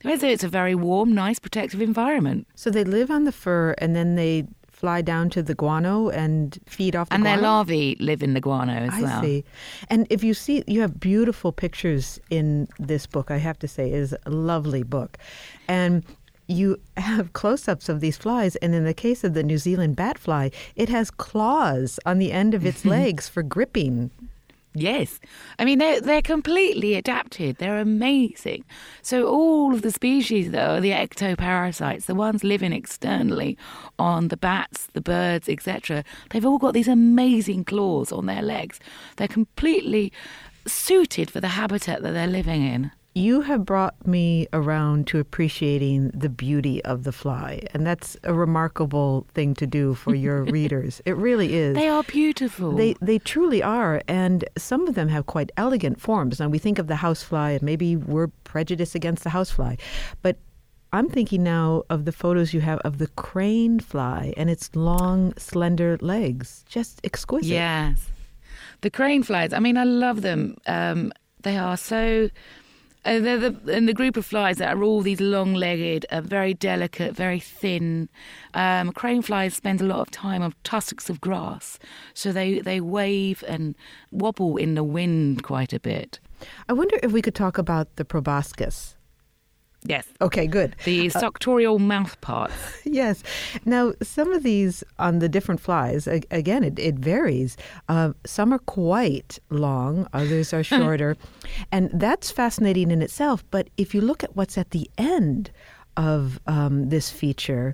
So 0.03 0.27
it's 0.27 0.43
a 0.43 0.49
very 0.49 0.75
warm, 0.75 1.13
nice, 1.13 1.39
protective 1.39 1.81
environment. 1.81 2.47
So 2.55 2.69
they 2.69 2.83
live 2.83 3.09
on 3.09 3.23
the 3.23 3.31
fur 3.31 3.73
and 3.77 3.95
then 3.95 4.15
they 4.15 4.47
fly 4.69 5.01
down 5.01 5.29
to 5.29 5.41
the 5.41 5.55
guano 5.55 6.09
and 6.09 6.59
feed 6.65 6.93
off 6.93 7.07
the 7.07 7.15
And 7.15 7.25
their 7.25 7.37
larvae 7.37 7.95
live 8.01 8.21
in 8.21 8.33
the 8.33 8.41
guano 8.41 8.73
as 8.73 8.93
I 8.95 9.01
well. 9.01 9.21
see. 9.21 9.45
And 9.89 10.05
if 10.09 10.21
you 10.21 10.33
see, 10.33 10.61
you 10.67 10.81
have 10.81 10.99
beautiful 10.99 11.53
pictures 11.53 12.19
in 12.29 12.67
this 12.79 13.07
book. 13.07 13.31
I 13.31 13.37
have 13.37 13.57
to 13.59 13.67
say, 13.67 13.91
it 13.91 13.93
is 13.99 14.13
a 14.25 14.29
lovely 14.29 14.83
book, 14.83 15.17
and 15.69 16.03
you 16.53 16.79
have 16.97 17.33
close-ups 17.33 17.89
of 17.89 17.99
these 17.99 18.17
flies. 18.17 18.55
And 18.57 18.73
in 18.73 18.85
the 18.85 18.93
case 18.93 19.23
of 19.23 19.33
the 19.33 19.43
New 19.43 19.57
Zealand 19.57 19.95
bat 19.95 20.17
fly, 20.17 20.51
it 20.75 20.89
has 20.89 21.11
claws 21.11 21.99
on 22.05 22.19
the 22.19 22.31
end 22.31 22.53
of 22.53 22.65
its 22.65 22.85
legs 22.97 23.27
for 23.27 23.43
gripping. 23.43 24.11
Yes. 24.75 25.19
I 25.59 25.65
mean, 25.65 25.77
they're, 25.77 26.01
they're 26.01 26.21
completely 26.21 26.95
adapted. 26.95 27.57
They're 27.57 27.77
amazing. 27.77 28.65
So, 29.03 29.27
all 29.27 29.73
of 29.73 29.83
the 29.83 29.91
species, 29.91 30.49
though, 30.49 30.79
the 30.79 30.91
ectoparasites, 30.91 32.05
the 32.05 32.15
ones 32.15 32.43
living 32.43 32.73
externally 32.73 33.55
on 33.99 34.29
the 34.29 34.37
bats, 34.37 34.87
the 34.93 35.01
birds, 35.01 35.47
etc., 35.47 36.03
they've 36.31 36.45
all 36.45 36.57
got 36.57 36.73
these 36.73 36.87
amazing 36.87 37.65
claws 37.65 38.11
on 38.11 38.25
their 38.25 38.41
legs. 38.41 38.79
They're 39.17 39.27
completely 39.27 40.11
suited 40.65 41.29
for 41.29 41.39
the 41.39 41.49
habitat 41.49 42.01
that 42.01 42.11
they're 42.11 42.25
living 42.25 42.63
in. 42.63 42.91
You 43.15 43.41
have 43.41 43.63
brought 43.63 44.07
me 44.07 44.47
around 44.53 45.05
to 45.07 45.19
appreciating 45.19 46.09
the 46.15 46.29
beauty 46.29 46.83
of 46.83 47.03
the 47.03 47.11
fly, 47.11 47.61
and 47.71 47.85
that's 47.85 48.17
a 48.23 48.33
remarkable 48.33 49.27
thing 49.35 49.53
to 49.55 49.67
do 49.67 49.93
for 49.93 50.15
your 50.25 50.43
readers. 50.43 50.99
It 51.05 51.15
really 51.15 51.53
is. 51.55 51.75
They 51.75 51.89
are 51.89 52.03
beautiful. 52.03 52.71
They 52.71 52.95
they 53.01 53.19
truly 53.19 53.61
are, 53.61 54.01
and 54.07 54.45
some 54.57 54.87
of 54.87 54.95
them 54.95 55.09
have 55.09 55.27
quite 55.27 55.51
elegant 55.57 56.01
forms. 56.01 56.39
Now 56.39 56.47
we 56.47 56.57
think 56.57 56.79
of 56.79 56.87
the 56.87 56.95
housefly, 56.95 57.51
and 57.51 57.61
maybe 57.61 57.95
we're 57.95 58.29
prejudiced 58.45 58.95
against 58.95 59.23
the 59.23 59.29
housefly, 59.29 59.75
but 60.23 60.37
I'm 60.93 61.09
thinking 61.09 61.41
now 61.43 61.83
of 61.89 62.05
the 62.05 62.11
photos 62.11 62.53
you 62.53 62.61
have 62.61 62.77
of 62.79 62.99
the 62.99 63.07
crane 63.07 63.79
fly 63.79 64.31
and 64.37 64.47
its 64.47 64.75
long, 64.75 65.33
slender 65.37 65.97
legs, 66.01 66.63
just 66.69 67.01
exquisite. 67.03 67.49
Yes. 67.49 68.11
The 68.81 68.91
crane 68.91 69.23
flies, 69.23 69.53
I 69.53 69.59
mean, 69.59 69.75
I 69.75 69.85
love 69.85 70.21
them. 70.21 70.55
Um, 70.67 71.11
they 71.41 71.57
are 71.57 71.77
so. 71.77 72.29
Uh, 73.05 73.19
they're 73.19 73.37
the, 73.37 73.75
in 73.75 73.85
the 73.85 73.93
group 73.93 74.15
of 74.15 74.25
flies 74.25 74.57
that 74.57 74.73
are 74.73 74.83
all 74.83 75.01
these 75.01 75.19
long 75.19 75.53
legged, 75.53 76.05
uh, 76.09 76.21
very 76.21 76.53
delicate, 76.53 77.13
very 77.15 77.39
thin. 77.39 78.09
Um, 78.53 78.91
crane 78.93 79.21
flies 79.21 79.53
spend 79.53 79.81
a 79.81 79.85
lot 79.85 79.99
of 79.99 80.09
time 80.11 80.41
on 80.41 80.53
tusks 80.63 81.09
of 81.09 81.19
grass, 81.19 81.79
so 82.13 82.31
they, 82.31 82.59
they 82.59 82.79
wave 82.79 83.43
and 83.47 83.75
wobble 84.11 84.57
in 84.57 84.75
the 84.75 84.83
wind 84.83 85.43
quite 85.43 85.73
a 85.73 85.79
bit. 85.79 86.19
I 86.69 86.73
wonder 86.73 86.97
if 87.03 87.11
we 87.11 87.21
could 87.21 87.35
talk 87.35 87.57
about 87.57 87.95
the 87.97 88.05
proboscis. 88.05 88.95
Yes. 89.85 90.05
Okay, 90.21 90.47
good. 90.47 90.75
The 90.85 91.07
suctorial 91.07 91.79
mouth 91.79 92.19
parts. 92.21 92.53
Yes. 92.85 93.23
Now, 93.65 93.93
some 94.03 94.31
of 94.33 94.43
these 94.43 94.83
on 94.99 95.19
the 95.19 95.27
different 95.27 95.59
flies, 95.59 96.07
a- 96.07 96.21
again, 96.31 96.63
it, 96.63 96.77
it 96.79 96.95
varies. 96.95 97.57
Uh, 97.89 98.13
some 98.25 98.53
are 98.53 98.59
quite 98.59 99.39
long, 99.49 100.07
others 100.13 100.53
are 100.53 100.63
shorter. 100.75 101.17
and 101.71 101.89
that's 101.93 102.29
fascinating 102.31 102.91
in 102.91 103.01
itself. 103.01 103.43
But 103.51 103.69
if 103.77 103.95
you 103.95 104.01
look 104.01 104.23
at 104.23 104.35
what's 104.35 104.57
at 104.57 104.69
the 104.71 104.89
end 104.97 105.49
of 105.97 106.39
um, 106.47 106.89
this 106.89 107.09
feature, 107.09 107.73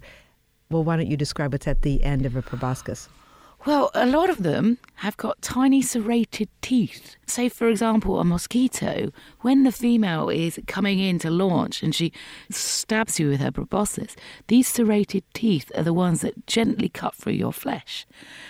well, 0.72 0.84
why 0.84 0.96
don't 0.96 1.08
you 1.08 1.18
describe 1.18 1.52
what's 1.54 1.68
at 1.68 1.82
the 1.82 2.02
end 2.04 2.26
of 2.26 2.36
a 2.36 2.42
proboscis? 2.42 3.10
Well, 3.66 3.92
a 3.94 4.06
lot 4.06 4.30
of 4.30 4.44
them 4.44 4.78
have 4.96 5.18
got 5.18 5.42
tiny 5.42 5.82
serrated 5.82 6.48
teeth. 6.62 7.18
Say, 7.26 7.50
for 7.50 7.68
example, 7.68 8.20
a 8.20 8.24
mosquito, 8.24 9.12
when 9.42 9.64
the 9.64 9.72
female 9.72 10.30
is 10.30 10.60
coming 10.66 11.00
in 11.00 11.20
to 11.20 11.30
launch 11.30 11.84
and 11.84 11.94
she 11.94 12.14
stabs 12.50 13.20
you 13.20 13.28
with 13.28 13.42
her 13.42 13.52
proboscis, 13.52 14.16
these 14.48 14.68
serrated 14.68 15.24
teeth 15.34 15.72
are 15.76 15.84
the 15.84 15.94
ones 15.94 16.22
that 16.22 16.48
gently 16.48 16.88
cut 16.88 17.16
through 17.16 17.34
your 17.34 17.52
flesh. 17.52 18.08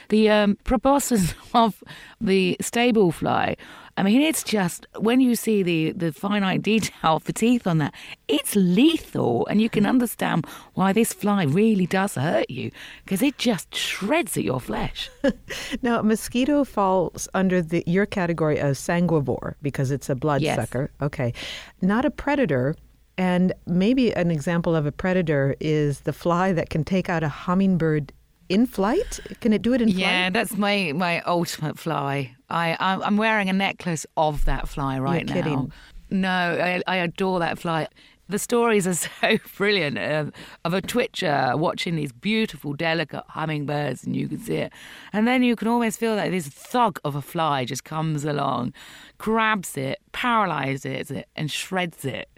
The 0.09 0.29
um, 0.29 0.57
proboscis 0.63 1.33
of 1.55 1.83
the 2.21 2.55
stable 2.61 3.11
fly, 3.11 3.57
I 3.99 4.03
mean, 4.03 4.21
it's 4.21 4.43
just, 4.43 4.87
when 4.97 5.19
you 5.19 5.35
see 5.35 5.61
the, 5.61 5.91
the 5.91 6.13
finite 6.13 6.61
detail 6.71 7.17
of 7.17 7.25
the 7.25 7.33
teeth 7.33 7.67
on 7.67 7.79
that, 7.79 7.93
it's 8.29 8.55
lethal. 8.55 9.45
And 9.47 9.61
you 9.61 9.69
can 9.69 9.83
mm-hmm. 9.83 9.89
understand 9.89 10.47
why 10.75 10.93
this 10.93 11.11
fly 11.11 11.43
really 11.43 11.85
does 11.85 12.15
hurt 12.15 12.49
you 12.49 12.71
because 13.03 13.21
it 13.21 13.37
just 13.37 13.75
shreds 13.75 14.37
at 14.37 14.43
your 14.43 14.61
flesh. 14.61 15.09
Now, 15.81 15.99
a 15.99 16.03
mosquito 16.03 16.63
falls 16.63 17.27
under 17.33 17.61
the 17.61 17.83
your 17.85 18.05
category 18.05 18.57
of 18.57 18.75
sanguivore 18.75 19.55
because 19.61 19.91
it's 19.91 20.09
a 20.09 20.15
bloodsucker. 20.15 20.91
Okay. 21.01 21.33
Not 21.81 22.05
a 22.05 22.11
predator. 22.11 22.75
And 23.17 23.53
maybe 23.65 24.13
an 24.13 24.31
example 24.31 24.75
of 24.75 24.85
a 24.85 24.91
predator 24.91 25.55
is 25.59 26.01
the 26.01 26.13
fly 26.13 26.53
that 26.53 26.69
can 26.69 26.85
take 26.85 27.09
out 27.09 27.23
a 27.23 27.27
hummingbird 27.27 28.13
in 28.49 28.65
flight. 28.65 29.19
Can 29.39 29.53
it 29.53 29.61
do 29.61 29.73
it 29.73 29.81
in 29.81 29.89
flight? 29.89 29.99
Yeah, 29.99 30.29
that's 30.31 30.57
my, 30.57 30.91
my 30.95 31.21
ultimate 31.21 31.79
fly. 31.79 32.35
I 32.49 32.75
I'm, 32.79 33.15
wearing 33.15 33.47
a 33.49 33.53
necklace 33.53 34.05
of 34.17 34.45
that 34.45 34.67
fly 34.67 34.97
right 34.99 35.25
now. 35.25 35.33
kidding. 35.33 35.71
No, 36.09 36.29
I, 36.29 36.81
I 36.87 36.95
adore 36.97 37.39
that 37.39 37.59
fly. 37.59 37.87
The 38.27 38.39
stories 38.39 38.87
are 38.87 38.93
so 39.21 39.37
brilliant 39.55 39.97
of, 39.99 40.31
of 40.65 40.73
a 40.73 40.81
twitcher 40.81 41.53
watching 41.55 41.95
these 41.95 42.11
beautiful, 42.11 42.73
delicate 42.73 43.23
hummingbirds, 43.27 44.03
and 44.03 44.15
you 44.15 44.27
can 44.27 44.39
see 44.39 44.55
it. 44.55 44.73
And 45.13 45.27
then 45.27 45.43
you 45.43 45.55
can 45.55 45.67
almost 45.67 45.99
feel 45.99 46.15
that 46.15 46.31
this 46.31 46.47
thug 46.47 46.99
of 47.03 47.15
a 47.15 47.21
fly 47.21 47.65
just 47.65 47.83
comes 47.83 48.25
along, 48.25 48.73
grabs 49.19 49.77
it, 49.77 49.99
paralyzes 50.11 51.11
it, 51.11 51.27
and 51.35 51.51
shreds 51.51 52.05
it. 52.05 52.29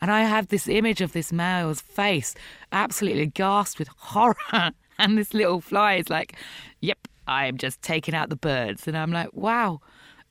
And 0.00 0.10
I 0.10 0.22
have 0.22 0.48
this 0.48 0.68
image 0.68 1.00
of 1.00 1.12
this 1.12 1.32
male's 1.32 1.80
face, 1.80 2.34
absolutely 2.72 3.26
gasped 3.26 3.78
with 3.78 3.88
horror. 3.96 4.72
And 5.08 5.16
this 5.16 5.32
little 5.32 5.60
fly 5.60 5.94
is 5.94 6.10
like, 6.10 6.34
yep, 6.80 7.06
I'm 7.28 7.56
just 7.56 7.82
taking 7.82 8.14
out 8.14 8.30
the 8.30 8.36
birds. 8.36 8.88
And 8.88 8.96
I'm 8.96 9.12
like, 9.12 9.32
wow. 9.32 9.80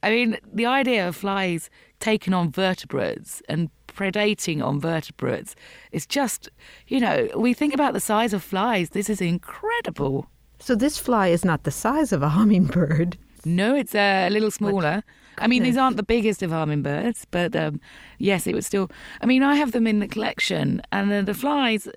I 0.03 0.09
mean, 0.09 0.37
the 0.53 0.65
idea 0.65 1.07
of 1.07 1.15
flies 1.15 1.69
taking 1.99 2.33
on 2.33 2.51
vertebrates 2.51 3.41
and 3.47 3.69
predating 3.87 4.63
on 4.63 4.79
vertebrates 4.79 5.55
is 5.91 6.05
just, 6.05 6.49
you 6.87 6.99
know, 6.99 7.29
we 7.35 7.53
think 7.53 7.73
about 7.73 7.93
the 7.93 7.99
size 7.99 8.33
of 8.33 8.43
flies. 8.43 8.89
This 8.89 9.09
is 9.09 9.21
incredible. 9.21 10.27
So 10.59 10.75
this 10.75 10.97
fly 10.97 11.27
is 11.27 11.45
not 11.45 11.63
the 11.63 11.71
size 11.71 12.11
of 12.11 12.21
a 12.21 12.29
hummingbird. 12.29 13.17
No, 13.45 13.75
it's 13.75 13.95
a 13.95 14.29
little 14.29 14.51
smaller. 14.51 15.03
I 15.39 15.47
mean, 15.47 15.63
these 15.63 15.77
aren't 15.77 15.97
the 15.97 16.03
biggest 16.03 16.41
of 16.41 16.51
hummingbirds, 16.51 17.25
but 17.29 17.55
um, 17.55 17.79
yes, 18.17 18.47
it 18.47 18.55
was 18.55 18.65
still. 18.65 18.89
I 19.21 19.27
mean, 19.27 19.43
I 19.43 19.55
have 19.55 19.71
them 19.71 19.85
in 19.85 19.99
the 19.99 20.07
collection, 20.07 20.81
and 20.91 21.11
the, 21.11 21.21
the 21.21 21.35
flies, 21.35 21.87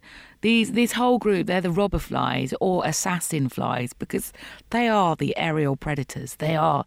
these 0.43 0.73
this 0.73 0.93
whole 0.93 1.19
group, 1.19 1.47
they're 1.47 1.61
the 1.61 1.71
robber 1.71 1.99
flies 1.99 2.55
or 2.61 2.85
assassin 2.87 3.49
flies 3.49 3.93
because 3.93 4.33
they 4.71 4.89
are 4.89 5.17
the 5.17 5.37
aerial 5.37 5.77
predators. 5.77 6.37
They 6.37 6.57
are 6.57 6.85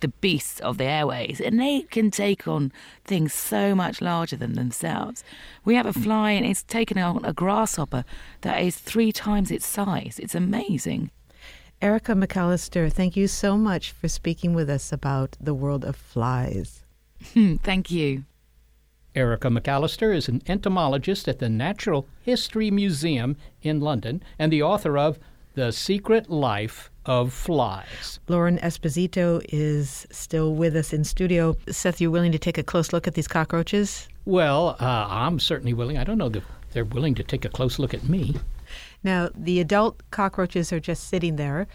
the 0.00 0.08
beasts 0.08 0.60
of 0.60 0.78
the 0.78 0.84
airways, 0.84 1.40
and 1.40 1.60
they 1.60 1.82
can 1.82 2.10
take 2.10 2.48
on 2.48 2.72
things 3.04 3.34
so 3.34 3.74
much 3.74 4.00
larger 4.00 4.36
than 4.36 4.54
themselves. 4.54 5.22
We 5.64 5.74
have 5.74 5.86
a 5.86 5.92
mm. 5.92 6.02
fly, 6.02 6.30
and 6.32 6.46
it's 6.46 6.62
taken 6.62 6.98
on 6.98 7.24
a 7.24 7.32
grasshopper 7.32 8.04
that 8.40 8.62
is 8.62 8.76
three 8.76 9.12
times 9.12 9.50
its 9.50 9.66
size. 9.66 10.18
It's 10.18 10.34
amazing. 10.34 11.10
Erica 11.82 12.12
McAlister, 12.12 12.90
thank 12.90 13.16
you 13.16 13.28
so 13.28 13.58
much 13.58 13.90
for 13.90 14.08
speaking 14.08 14.54
with 14.54 14.70
us 14.70 14.92
about 14.92 15.36
the 15.38 15.52
world 15.52 15.84
of 15.84 15.96
flies. 15.96 16.84
Thank 17.62 17.90
you. 17.90 18.24
Erica 19.14 19.48
McAlister 19.48 20.14
is 20.14 20.28
an 20.28 20.42
entomologist 20.48 21.28
at 21.28 21.38
the 21.38 21.48
Natural 21.48 22.08
History 22.22 22.70
Museum 22.70 23.36
in 23.62 23.80
London 23.80 24.22
and 24.40 24.52
the 24.52 24.62
author 24.62 24.98
of 24.98 25.20
The 25.54 25.70
Secret 25.70 26.28
Life 26.28 26.90
of 27.06 27.32
Flies. 27.32 28.18
Lauren 28.26 28.58
Esposito 28.58 29.40
is 29.50 30.06
still 30.10 30.54
with 30.54 30.74
us 30.74 30.92
in 30.92 31.04
studio. 31.04 31.56
Seth, 31.68 32.00
you 32.00 32.10
willing 32.10 32.32
to 32.32 32.38
take 32.40 32.58
a 32.58 32.64
close 32.64 32.92
look 32.92 33.06
at 33.06 33.14
these 33.14 33.28
cockroaches? 33.28 34.08
Well, 34.24 34.76
uh, 34.80 35.06
I'm 35.08 35.38
certainly 35.38 35.74
willing. 35.74 35.96
I 35.96 36.02
don't 36.02 36.18
know 36.18 36.30
if 36.34 36.44
they're 36.72 36.84
willing 36.84 37.14
to 37.14 37.22
take 37.22 37.44
a 37.44 37.48
close 37.48 37.78
look 37.78 37.94
at 37.94 38.08
me. 38.08 38.34
Now, 39.04 39.28
the 39.34 39.60
adult 39.60 40.02
cockroaches 40.10 40.72
are 40.72 40.80
just 40.80 41.08
sitting 41.08 41.36
there, 41.36 41.68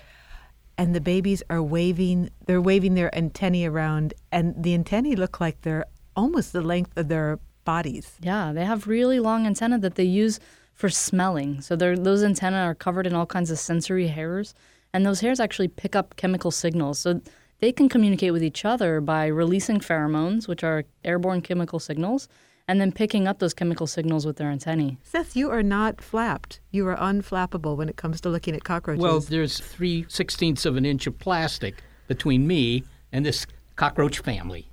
and 0.78 0.93
the 0.93 0.99
babies 0.99 1.41
are 1.49 1.63
waving. 1.63 2.32
They're 2.47 2.62
waving 2.62 2.95
their 2.95 3.15
antennae 3.15 3.65
around, 3.65 4.13
and 4.32 4.62
the 4.62 4.73
antennae 4.73 5.15
look 5.15 5.39
like 5.39 5.62
they're 5.62 5.86
almost 6.19 6.53
the 6.53 6.62
length 6.62 6.97
of 6.97 7.08
their 7.08 7.39
bodies. 7.65 8.17
Yeah, 8.21 8.51
they 8.53 8.65
have 8.65 8.88
really 8.88 9.19
long 9.19 9.45
antennae 9.45 9.79
that 9.79 9.95
they 9.95 10.03
use 10.03 10.39
for 10.73 10.89
smelling. 10.89 11.62
So 11.62 11.75
those 11.75 12.23
antennae 12.23 12.58
are 12.69 12.75
covered 12.75 13.08
in 13.08 13.13
all 13.13 13.25
kinds 13.25 13.51
of 13.51 13.60
sensory 13.60 14.08
hairs, 14.08 14.53
and 14.93 15.05
those 15.05 15.21
hairs 15.21 15.39
actually 15.39 15.67
pick 15.67 15.95
up 15.95 16.15
chemical 16.15 16.51
signals. 16.51 16.99
So 16.99 17.21
they 17.60 17.71
can 17.71 17.89
communicate 17.89 18.34
with 18.34 18.43
each 18.43 18.65
other 18.65 19.01
by 19.01 19.27
releasing 19.27 19.79
pheromones, 19.79 20.47
which 20.47 20.63
are 20.63 20.86
airborne 21.03 21.41
chemical 21.41 21.79
signals, 21.79 22.27
and 22.67 22.79
then 22.79 22.91
picking 22.91 23.27
up 23.27 23.39
those 23.39 23.53
chemical 23.53 23.88
signals 23.88 24.25
with 24.25 24.38
their 24.38 24.49
antennae. 24.49 24.97
Seth, 25.03 25.36
you 25.36 25.49
are 25.49 25.63
not 25.63 26.01
flapped. 26.01 26.62
You 26.71 26.88
are 26.88 26.95
unflappable 26.95 27.75
when 27.75 27.89
it 27.89 27.97
comes 27.97 28.21
to 28.21 28.29
looking 28.29 28.55
at 28.55 28.63
cockroaches. 28.63 29.03
Well, 29.03 29.19
there's 29.19 29.60
three 29.60 30.05
sixteenths 30.08 30.65
of 30.65 30.77
an 30.77 30.86
inch 30.86 31.08
of 31.08 31.17
plastic 31.19 31.84
between 32.08 32.47
me 32.47 32.84
and 33.12 33.25
this 33.25 33.45
cockroach 33.75 34.19
family. 34.19 34.68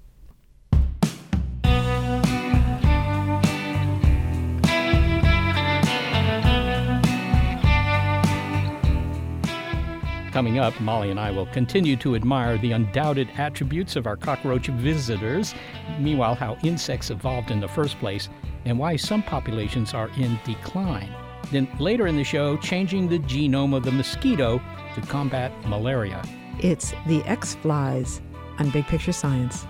Coming 10.37 10.59
up, 10.59 10.79
Molly 10.83 11.11
and 11.11 11.19
I 11.19 11.31
will 11.31 11.47
continue 11.47 11.97
to 11.97 12.15
admire 12.15 12.59
the 12.59 12.73
undoubted 12.73 13.31
attributes 13.39 13.97
of 13.97 14.07
our 14.07 14.19
cockroach 14.19 14.67
visitors, 14.67 15.55
meanwhile, 15.99 16.35
how 16.35 16.59
insects 16.63 17.09
evolved 17.09 17.51
in 17.51 17.59
the 17.59 17.67
first 17.67 17.99
place, 18.01 18.29
and 18.67 18.79
why 18.79 18.97
some 18.97 19.23
populations 19.23 19.95
are 19.95 20.11
in 20.19 20.39
decline. 20.45 21.11
Then 21.51 21.67
later 21.81 22.07
in 22.07 22.17
the 22.17 22.23
show, 22.23 22.59
changing 22.59 23.09
the 23.09 23.21
genome 23.21 23.75
of 23.75 23.83
the 23.83 23.93
mosquito 23.93 24.61
to 24.95 25.01
combat 25.01 25.53
malaria. 25.69 26.23
It's 26.61 26.93
the 27.07 27.23
X 27.25 27.55
Flies 27.55 28.21
on 28.59 28.69
Big 28.69 28.85
Picture 28.89 29.13
Science. 29.13 29.65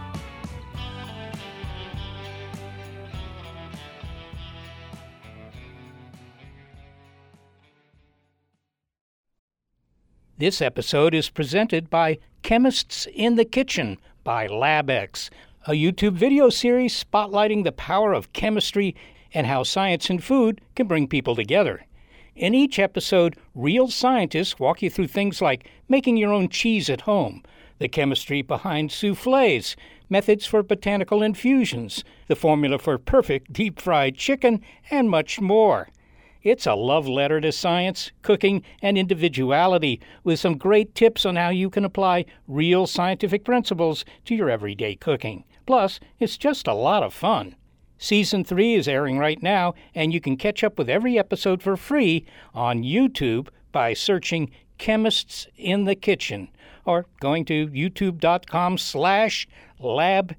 This 10.39 10.61
episode 10.61 11.15
is 11.15 11.31
presented 11.31 11.89
by 11.89 12.19
Chemists 12.43 13.09
in 13.15 13.37
the 13.37 13.45
Kitchen 13.47 13.97
by 14.23 14.47
LabX, 14.49 15.31
a 15.67 15.71
YouTube 15.71 16.13
video 16.13 16.51
series 16.51 17.03
spotlighting 17.03 17.65
the 17.65 17.73
power 17.73 18.13
of 18.13 18.35
chemistry 18.35 18.95
and 19.33 19.47
how 19.47 19.63
science 19.63 20.11
and 20.11 20.23
food 20.23 20.61
can 20.75 20.87
bring 20.87 21.09
people 21.09 21.35
together. 21.35 21.87
In 22.35 22.55
each 22.55 22.79
episode, 22.79 23.37
real 23.55 23.89
scientists 23.89 24.59
walk 24.59 24.83
you 24.83 24.91
through 24.91 25.07
things 25.07 25.41
like 25.41 25.71
making 25.89 26.19
your 26.19 26.35
own 26.35 26.51
cheese 26.51 26.91
at 26.91 27.01
home, 27.01 27.43
the 27.79 27.89
chemistry 27.89 28.43
behind 28.43 28.93
souffles, 28.93 29.75
methods 30.11 30.45
for 30.45 30.63
botanical 30.63 31.23
infusions, 31.23 32.05
the 32.27 32.37
formula 32.37 32.79
for 32.79 32.99
perfect 32.99 33.55
deep 33.55 33.81
fried 33.81 34.17
chicken, 34.17 34.61
and 34.91 35.09
much 35.09 35.41
more. 35.41 35.89
It's 36.43 36.67
a 36.67 36.75
love 36.75 37.09
letter 37.09 37.41
to 37.41 37.53
science, 37.53 38.13
cooking, 38.23 38.63
and 38.83 38.97
individuality 38.97 40.01
with 40.23 40.39
some 40.39 40.57
great 40.57 40.95
tips 40.95 41.27
on 41.27 41.37
how 41.37 41.49
you 41.49 41.71
can 41.71 41.85
apply 41.85 42.25
real 42.47 42.87
scientific 42.87 43.45
principles 43.45 44.05
to 44.27 44.35
your 44.35 44.51
everyday 44.51 44.95
cooking. 44.95 45.45
Plus, 45.67 45.99
it's 46.19 46.37
just 46.37 46.67
a 46.67 46.75
lot 46.75 47.03
of 47.03 47.13
fun. 47.13 47.57
Season 47.99 48.45
3 48.45 48.75
is 48.75 48.87
airing 48.89 49.19
right 49.19 49.43
now, 49.43 49.75
and 49.95 50.13
you 50.13 50.21
can 50.21 50.37
catch 50.37 50.63
up 50.63 50.79
with 50.79 50.91
every 50.91 51.19
episode 51.19 51.63
for 51.63 51.77
free 51.77 52.27
on 52.55 52.83
YouTube 52.83 53.49
by 53.73 53.95
searching 53.95 54.51
Chemists 54.79 55.47
in 55.57 55.85
the 55.85 55.95
Kitchen 55.95 56.49
or 56.85 57.07
going 57.21 57.45
to 57.47 57.69
youtube.com 57.69 58.79
slash 58.79 59.49
labxnas. 59.81 60.39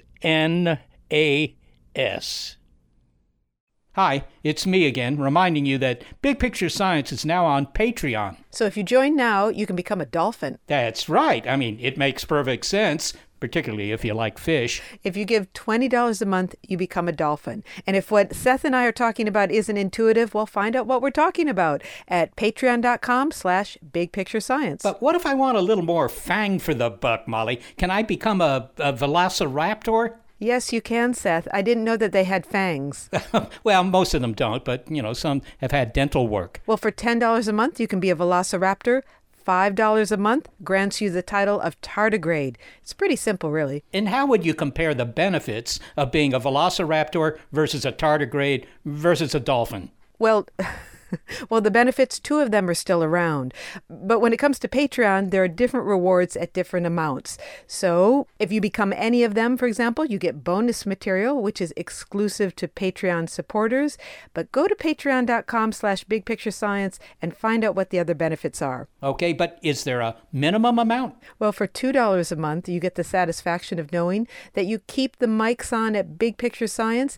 Hi, 3.93 4.25
it's 4.43 4.67
me 4.67 4.85
again, 4.85 5.17
reminding 5.17 5.65
you 5.65 5.77
that 5.77 6.03
Big 6.21 6.37
Picture 6.37 6.67
Science 6.67 7.13
is 7.13 7.23
now 7.25 7.45
on 7.45 7.67
Patreon. 7.67 8.35
So 8.51 8.65
if 8.65 8.75
you 8.75 8.83
join 8.83 9.15
now, 9.15 9.47
you 9.47 9.65
can 9.65 9.77
become 9.77 10.01
a 10.01 10.05
dolphin. 10.05 10.57
That's 10.67 11.07
right. 11.07 11.47
I 11.47 11.55
mean, 11.55 11.79
it 11.79 11.97
makes 11.97 12.25
perfect 12.25 12.65
sense 12.65 13.13
particularly 13.45 13.91
if 13.91 14.03
you 14.03 14.11
like 14.15 14.39
fish. 14.39 14.81
If 15.03 15.15
you 15.15 15.23
give 15.23 15.53
$20 15.53 16.19
a 16.19 16.25
month, 16.25 16.55
you 16.67 16.77
become 16.77 17.07
a 17.07 17.11
dolphin. 17.11 17.63
And 17.85 17.95
if 17.95 18.09
what 18.09 18.33
Seth 18.33 18.65
and 18.65 18.75
I 18.75 18.85
are 18.85 18.91
talking 18.91 19.27
about 19.27 19.51
isn't 19.51 19.77
intuitive, 19.77 20.33
well, 20.33 20.47
find 20.47 20.75
out 20.75 20.87
what 20.87 20.99
we're 20.99 21.11
talking 21.11 21.47
about 21.47 21.83
at 22.07 22.35
patreon.com 22.35 23.31
slash 23.31 23.77
bigpicturescience. 23.93 24.81
But 24.81 24.99
what 24.99 25.13
if 25.13 25.27
I 25.27 25.35
want 25.35 25.57
a 25.57 25.61
little 25.61 25.83
more 25.83 26.09
fang 26.09 26.57
for 26.57 26.73
the 26.73 26.89
buck, 26.89 27.27
Molly? 27.27 27.61
Can 27.77 27.91
I 27.91 28.01
become 28.01 28.41
a, 28.41 28.71
a 28.77 28.91
velociraptor? 28.93 30.15
Yes, 30.39 30.73
you 30.73 30.81
can, 30.81 31.13
Seth. 31.13 31.47
I 31.53 31.61
didn't 31.61 31.83
know 31.83 31.97
that 31.97 32.11
they 32.13 32.23
had 32.23 32.47
fangs. 32.47 33.11
well, 33.63 33.83
most 33.83 34.15
of 34.15 34.21
them 34.21 34.33
don't, 34.33 34.65
but, 34.65 34.89
you 34.89 35.03
know, 35.03 35.13
some 35.13 35.43
have 35.59 35.71
had 35.71 35.93
dental 35.93 36.27
work. 36.27 36.61
Well, 36.65 36.77
for 36.77 36.91
$10 36.91 37.47
a 37.47 37.53
month, 37.53 37.79
you 37.79 37.87
can 37.87 37.99
be 37.99 38.09
a 38.09 38.15
velociraptor, 38.15 39.03
$5 39.45 40.11
a 40.11 40.17
month 40.17 40.49
grants 40.63 41.01
you 41.01 41.09
the 41.09 41.21
title 41.21 41.59
of 41.59 41.79
tardigrade. 41.81 42.55
It's 42.81 42.93
pretty 42.93 43.15
simple, 43.15 43.51
really. 43.51 43.83
And 43.93 44.09
how 44.09 44.25
would 44.25 44.45
you 44.45 44.53
compare 44.53 44.93
the 44.93 45.05
benefits 45.05 45.79
of 45.95 46.11
being 46.11 46.33
a 46.33 46.39
velociraptor 46.39 47.37
versus 47.51 47.85
a 47.85 47.91
tardigrade 47.91 48.65
versus 48.85 49.35
a 49.35 49.39
dolphin? 49.39 49.91
Well, 50.17 50.47
well, 51.49 51.61
the 51.61 51.71
benefits, 51.71 52.19
two 52.19 52.39
of 52.39 52.51
them 52.51 52.69
are 52.69 52.73
still 52.73 53.03
around. 53.03 53.53
But 53.89 54.19
when 54.19 54.33
it 54.33 54.37
comes 54.37 54.59
to 54.59 54.67
Patreon, 54.67 55.31
there 55.31 55.43
are 55.43 55.47
different 55.47 55.85
rewards 55.85 56.35
at 56.35 56.53
different 56.53 56.85
amounts. 56.85 57.37
So 57.67 58.27
if 58.39 58.51
you 58.51 58.61
become 58.61 58.93
any 58.95 59.23
of 59.23 59.33
them, 59.33 59.57
for 59.57 59.67
example, 59.67 60.05
you 60.05 60.17
get 60.17 60.43
bonus 60.43 60.85
material, 60.85 61.41
which 61.41 61.61
is 61.61 61.73
exclusive 61.77 62.55
to 62.57 62.67
Patreon 62.67 63.29
supporters. 63.29 63.97
But 64.33 64.51
go 64.51 64.67
to 64.67 64.75
patreon.com 64.75 65.71
slash 65.71 66.05
bigpicturescience 66.05 66.99
and 67.21 67.35
find 67.35 67.63
out 67.63 67.75
what 67.75 67.89
the 67.89 67.99
other 67.99 68.15
benefits 68.15 68.61
are. 68.61 68.87
Okay, 69.03 69.33
but 69.33 69.59
is 69.61 69.83
there 69.83 70.01
a 70.01 70.15
minimum 70.31 70.79
amount? 70.79 71.15
Well, 71.39 71.51
for 71.51 71.67
$2 71.67 72.31
a 72.31 72.35
month, 72.35 72.69
you 72.69 72.79
get 72.79 72.95
the 72.95 73.03
satisfaction 73.03 73.79
of 73.79 73.91
knowing 73.91 74.27
that 74.53 74.65
you 74.65 74.79
keep 74.87 75.17
the 75.17 75.27
mics 75.27 75.71
on 75.71 75.95
at 75.95 76.17
Big 76.17 76.37
Picture 76.37 76.67
Science 76.67 77.17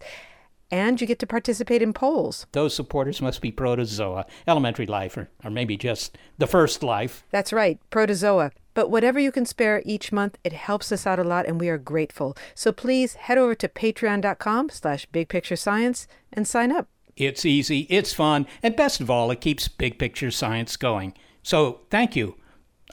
and 0.71 0.99
you 0.99 1.07
get 1.07 1.19
to 1.19 1.27
participate 1.27 1.81
in 1.81 1.93
polls. 1.93 2.45
Those 2.51 2.75
supporters 2.75 3.21
must 3.21 3.41
be 3.41 3.51
protozoa, 3.51 4.25
elementary 4.47 4.85
life, 4.85 5.17
or, 5.17 5.29
or 5.43 5.49
maybe 5.49 5.77
just 5.77 6.17
the 6.37 6.47
first 6.47 6.83
life. 6.83 7.23
That's 7.31 7.53
right, 7.53 7.79
protozoa. 7.89 8.51
But 8.73 8.91
whatever 8.91 9.19
you 9.19 9.31
can 9.31 9.45
spare 9.45 9.81
each 9.85 10.11
month, 10.11 10.37
it 10.43 10.53
helps 10.53 10.91
us 10.91 11.07
out 11.07 11.17
a 11.17 11.23
lot, 11.23 11.47
and 11.47 11.59
we 11.59 11.67
are 11.69 11.79
grateful. 11.79 12.37
So 12.53 12.71
please 12.71 13.15
head 13.15 13.39
over 13.39 13.55
to 13.55 13.67
patreon.com 13.67 14.69
slash 14.69 15.07
bigpicturescience 15.09 16.05
and 16.31 16.47
sign 16.47 16.71
up. 16.71 16.87
It's 17.15 17.43
easy, 17.43 17.87
it's 17.89 18.13
fun, 18.13 18.45
and 18.61 18.75
best 18.75 19.01
of 19.01 19.09
all, 19.09 19.31
it 19.31 19.41
keeps 19.41 19.67
big 19.67 19.97
picture 19.97 20.29
science 20.29 20.77
going. 20.77 21.15
So 21.41 21.79
thank 21.89 22.15
you. 22.15 22.35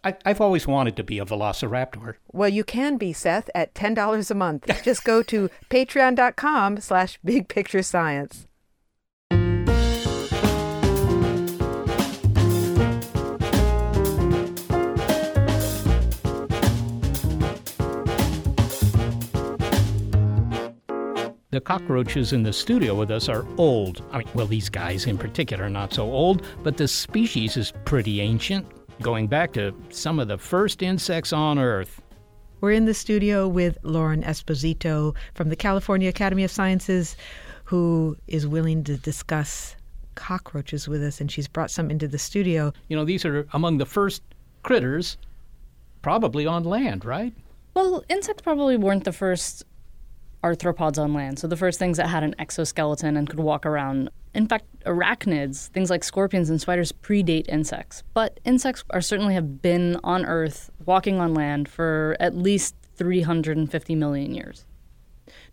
I, 0.05 0.15
have 0.27 0.41
always 0.41 0.67
wanted 0.67 0.97
to 0.97 1.03
be 1.03 1.19
a 1.19 1.25
velociraptor. 1.25 2.17
Well, 2.31 2.51
you 2.51 2.63
can 2.63 2.99
be, 2.99 3.15
Seth, 3.15 3.49
at 3.55 3.75
$10 3.75 4.31
a 4.31 4.35
month. 4.35 4.71
Just 4.83 5.03
go 5.03 5.23
to 5.23 5.49
patreon.com 5.71 6.81
slash 6.81 7.19
bigpicturescience. 7.27 8.47
The 21.51 21.61
cockroaches 21.61 22.33
in 22.33 22.43
the 22.43 22.53
studio 22.53 22.97
with 22.97 23.13
us 23.13 23.29
are 23.29 23.47
old. 23.59 24.03
I 24.11 24.19
mean, 24.19 24.27
well, 24.35 24.47
these 24.47 24.69
guys 24.69 25.07
in 25.07 25.17
particular 25.17 25.65
are 25.65 25.71
not 25.71 25.95
so 25.95 26.03
old, 26.03 26.45
but 26.65 26.77
the 26.77 26.89
species 26.89 27.57
is 27.57 27.73
pretty 27.85 28.21
ancient 28.21 28.67
going 29.01 29.27
back 29.27 29.53
to 29.55 29.75
some 29.91 30.19
of 30.19 30.29
the 30.29 30.39
first 30.39 30.83
insects 30.83 31.33
on 31.33 31.59
Earth. 31.59 32.01
We're 32.61 32.73
in 32.73 32.87
the 32.87 32.95
studio 32.95 33.47
with 33.47 33.77
Lauren 33.83 34.23
Esposito 34.23 35.15
from 35.35 35.49
the 35.51 35.57
California 35.57 36.09
Academy 36.09 36.45
of 36.45 36.51
Sciences, 36.51 37.17
who 37.65 38.17
is 38.27 38.47
willing 38.47 38.85
to 38.85 38.97
discuss 38.97 39.77
cockroaches 40.15 40.89
with 40.89 41.03
us, 41.03 41.21
and 41.21 41.31
she's 41.31 41.49
brought 41.49 41.71
some 41.71 41.91
into 41.91 42.09
the 42.09 42.19
studio. 42.19 42.73
You 42.89 42.97
know, 42.97 43.05
these 43.05 43.25
are 43.25 43.47
among 43.53 43.79
the 43.79 43.87
first 43.87 44.23
critters 44.63 45.19
probably 46.03 46.47
on 46.47 46.65
land, 46.65 47.05
right? 47.05 47.33
Well, 47.75 48.05
insects 48.09 48.43
probably 48.43 48.77
weren't 48.77 49.05
the 49.05 49.13
first 49.13 49.65
arthropods 50.45 51.03
on 51.03 51.15
land. 51.15 51.39
So 51.39 51.47
the 51.49 51.57
first 51.57 51.79
things 51.79 51.97
that 51.97 52.09
had 52.09 52.23
an 52.23 52.35
exoskeleton 52.39 53.17
and 53.17 53.29
could 53.29 53.41
walk 53.41 53.65
around. 53.65 54.11
In 54.35 54.47
fact, 54.47 54.67
arachnids, 54.85 55.69
things 55.69 55.89
like 55.89 56.05
scorpions 56.05 56.51
and 56.51 56.61
spiders, 56.61 56.93
predate 56.93 57.49
insects. 57.49 58.03
But 58.13 58.41
insects 58.45 58.85
are 58.91 59.01
certainly 59.01 59.35
have 59.35 59.63
been 59.63 59.99
on 60.05 60.27
Earth, 60.27 60.71
walking 60.85 61.19
on 61.19 61.33
land 61.33 61.69
for 61.69 62.17
at 62.21 62.37
least 62.37 62.75
350 62.97 63.95
million 63.95 64.35
years. 64.35 64.67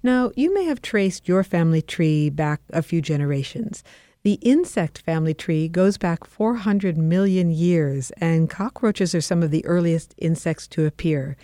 Now, 0.04 0.32
you 0.36 0.54
may 0.54 0.66
have 0.66 0.82
traced 0.82 1.28
your 1.28 1.44
family 1.44 1.82
tree 1.82 2.30
back 2.30 2.62
a 2.72 2.82
few 2.82 3.02
generations. 3.02 3.84
The 4.24 4.34
insect 4.42 5.00
family 5.00 5.34
tree 5.34 5.68
goes 5.68 5.98
back 5.98 6.26
400 6.26 6.98
million 6.98 7.50
years, 7.50 8.12
and 8.18 8.50
cockroaches 8.50 9.16
are 9.16 9.22
some 9.22 9.42
of 9.42 9.52
the 9.52 9.66
earliest 9.66 10.14
insects 10.18 10.68
to 10.70 10.86
appear. 10.86 11.38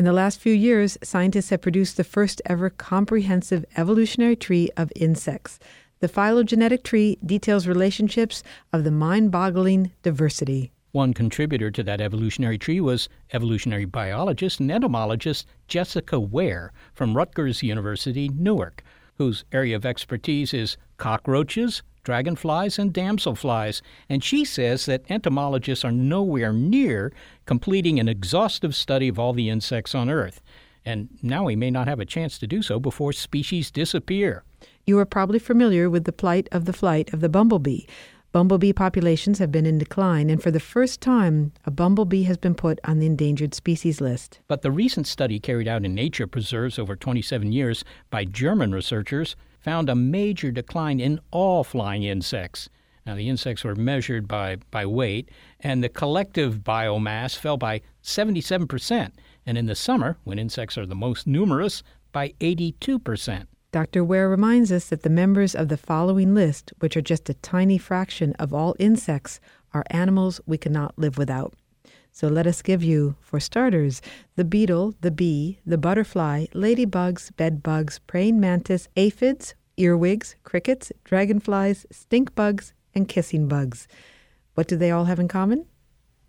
In 0.00 0.06
the 0.06 0.14
last 0.14 0.40
few 0.40 0.54
years, 0.54 0.96
scientists 1.02 1.50
have 1.50 1.60
produced 1.60 1.98
the 1.98 2.04
first 2.04 2.40
ever 2.46 2.70
comprehensive 2.70 3.66
evolutionary 3.76 4.34
tree 4.34 4.70
of 4.74 4.90
insects. 4.96 5.58
The 5.98 6.08
phylogenetic 6.08 6.84
tree 6.84 7.18
details 7.22 7.66
relationships 7.66 8.42
of 8.72 8.84
the 8.84 8.90
mind 8.90 9.30
boggling 9.30 9.92
diversity. 10.02 10.72
One 10.92 11.12
contributor 11.12 11.70
to 11.72 11.82
that 11.82 12.00
evolutionary 12.00 12.56
tree 12.56 12.80
was 12.80 13.10
evolutionary 13.34 13.84
biologist 13.84 14.58
and 14.58 14.72
entomologist 14.72 15.46
Jessica 15.68 16.18
Ware 16.18 16.72
from 16.94 17.14
Rutgers 17.14 17.62
University, 17.62 18.30
Newark, 18.30 18.82
whose 19.16 19.44
area 19.52 19.76
of 19.76 19.84
expertise 19.84 20.54
is 20.54 20.78
cockroaches, 20.96 21.82
dragonflies, 22.02 22.78
and 22.78 22.92
damselflies. 22.92 23.82
And 24.08 24.22
she 24.22 24.44
says 24.44 24.86
that 24.86 25.02
entomologists 25.08 25.84
are 25.84 25.92
nowhere 25.92 26.52
near 26.52 27.12
completing 27.46 27.98
an 27.98 28.08
exhaustive 28.08 28.74
study 28.74 29.08
of 29.08 29.18
all 29.18 29.32
the 29.32 29.48
insects 29.48 29.94
on 29.94 30.10
Earth. 30.10 30.40
And 30.84 31.08
now 31.22 31.44
we 31.44 31.56
may 31.56 31.70
not 31.70 31.88
have 31.88 32.00
a 32.00 32.06
chance 32.06 32.38
to 32.38 32.46
do 32.46 32.62
so 32.62 32.80
before 32.80 33.12
species 33.12 33.70
disappear. 33.70 34.44
You 34.86 34.98
are 34.98 35.06
probably 35.06 35.38
familiar 35.38 35.90
with 35.90 36.04
the 36.04 36.12
plight 36.12 36.48
of 36.52 36.64
the 36.64 36.72
flight 36.72 37.12
of 37.12 37.20
the 37.20 37.28
bumblebee. 37.28 37.82
Bumblebee 38.32 38.72
populations 38.72 39.40
have 39.40 39.50
been 39.50 39.66
in 39.66 39.78
decline, 39.78 40.30
and 40.30 40.40
for 40.40 40.52
the 40.52 40.60
first 40.60 41.00
time, 41.00 41.52
a 41.64 41.70
bumblebee 41.70 42.22
has 42.22 42.36
been 42.36 42.54
put 42.54 42.78
on 42.84 43.00
the 43.00 43.06
endangered 43.06 43.54
species 43.54 44.00
list. 44.00 44.38
But 44.46 44.62
the 44.62 44.70
recent 44.70 45.08
study 45.08 45.40
carried 45.40 45.66
out 45.66 45.84
in 45.84 45.96
Nature 45.96 46.28
Preserves 46.28 46.78
over 46.78 46.94
27 46.94 47.50
years 47.50 47.84
by 48.08 48.24
German 48.24 48.72
researchers 48.72 49.34
found 49.60 49.88
a 49.88 49.94
major 49.94 50.50
decline 50.50 51.00
in 51.00 51.20
all 51.30 51.62
flying 51.64 52.02
insects. 52.02 52.68
Now, 53.06 53.14
the 53.14 53.28
insects 53.28 53.64
were 53.64 53.74
measured 53.74 54.28
by, 54.28 54.56
by 54.70 54.86
weight, 54.86 55.30
and 55.60 55.82
the 55.82 55.88
collective 55.88 56.58
biomass 56.58 57.36
fell 57.36 57.56
by 57.56 57.80
77%, 58.02 59.12
and 59.46 59.58
in 59.58 59.66
the 59.66 59.74
summer, 59.74 60.18
when 60.24 60.38
insects 60.38 60.76
are 60.76 60.86
the 60.86 60.94
most 60.94 61.26
numerous, 61.26 61.82
by 62.12 62.34
82%. 62.40 63.46
Dr. 63.72 64.02
Ware 64.02 64.28
reminds 64.28 64.72
us 64.72 64.88
that 64.88 65.02
the 65.02 65.10
members 65.10 65.54
of 65.54 65.68
the 65.68 65.76
following 65.76 66.34
list, 66.34 66.72
which 66.80 66.96
are 66.96 67.02
just 67.02 67.28
a 67.30 67.34
tiny 67.34 67.78
fraction 67.78 68.32
of 68.34 68.52
all 68.52 68.74
insects, 68.78 69.40
are 69.72 69.84
animals 69.90 70.40
we 70.44 70.58
cannot 70.58 70.98
live 70.98 71.16
without. 71.16 71.54
So 72.12 72.28
let 72.28 72.46
us 72.46 72.62
give 72.62 72.82
you, 72.82 73.16
for 73.20 73.40
starters, 73.40 74.02
the 74.36 74.44
beetle, 74.44 74.94
the 75.00 75.10
bee, 75.10 75.60
the 75.64 75.78
butterfly, 75.78 76.46
ladybugs, 76.54 77.34
bedbugs, 77.36 78.00
praying 78.06 78.40
mantis, 78.40 78.88
aphids, 78.96 79.54
earwigs, 79.76 80.36
crickets, 80.44 80.92
dragonflies, 81.04 81.86
stink 81.90 82.34
bugs, 82.34 82.72
and 82.94 83.08
kissing 83.08 83.48
bugs. 83.48 83.88
What 84.54 84.68
do 84.68 84.76
they 84.76 84.90
all 84.90 85.04
have 85.04 85.20
in 85.20 85.28
common? 85.28 85.66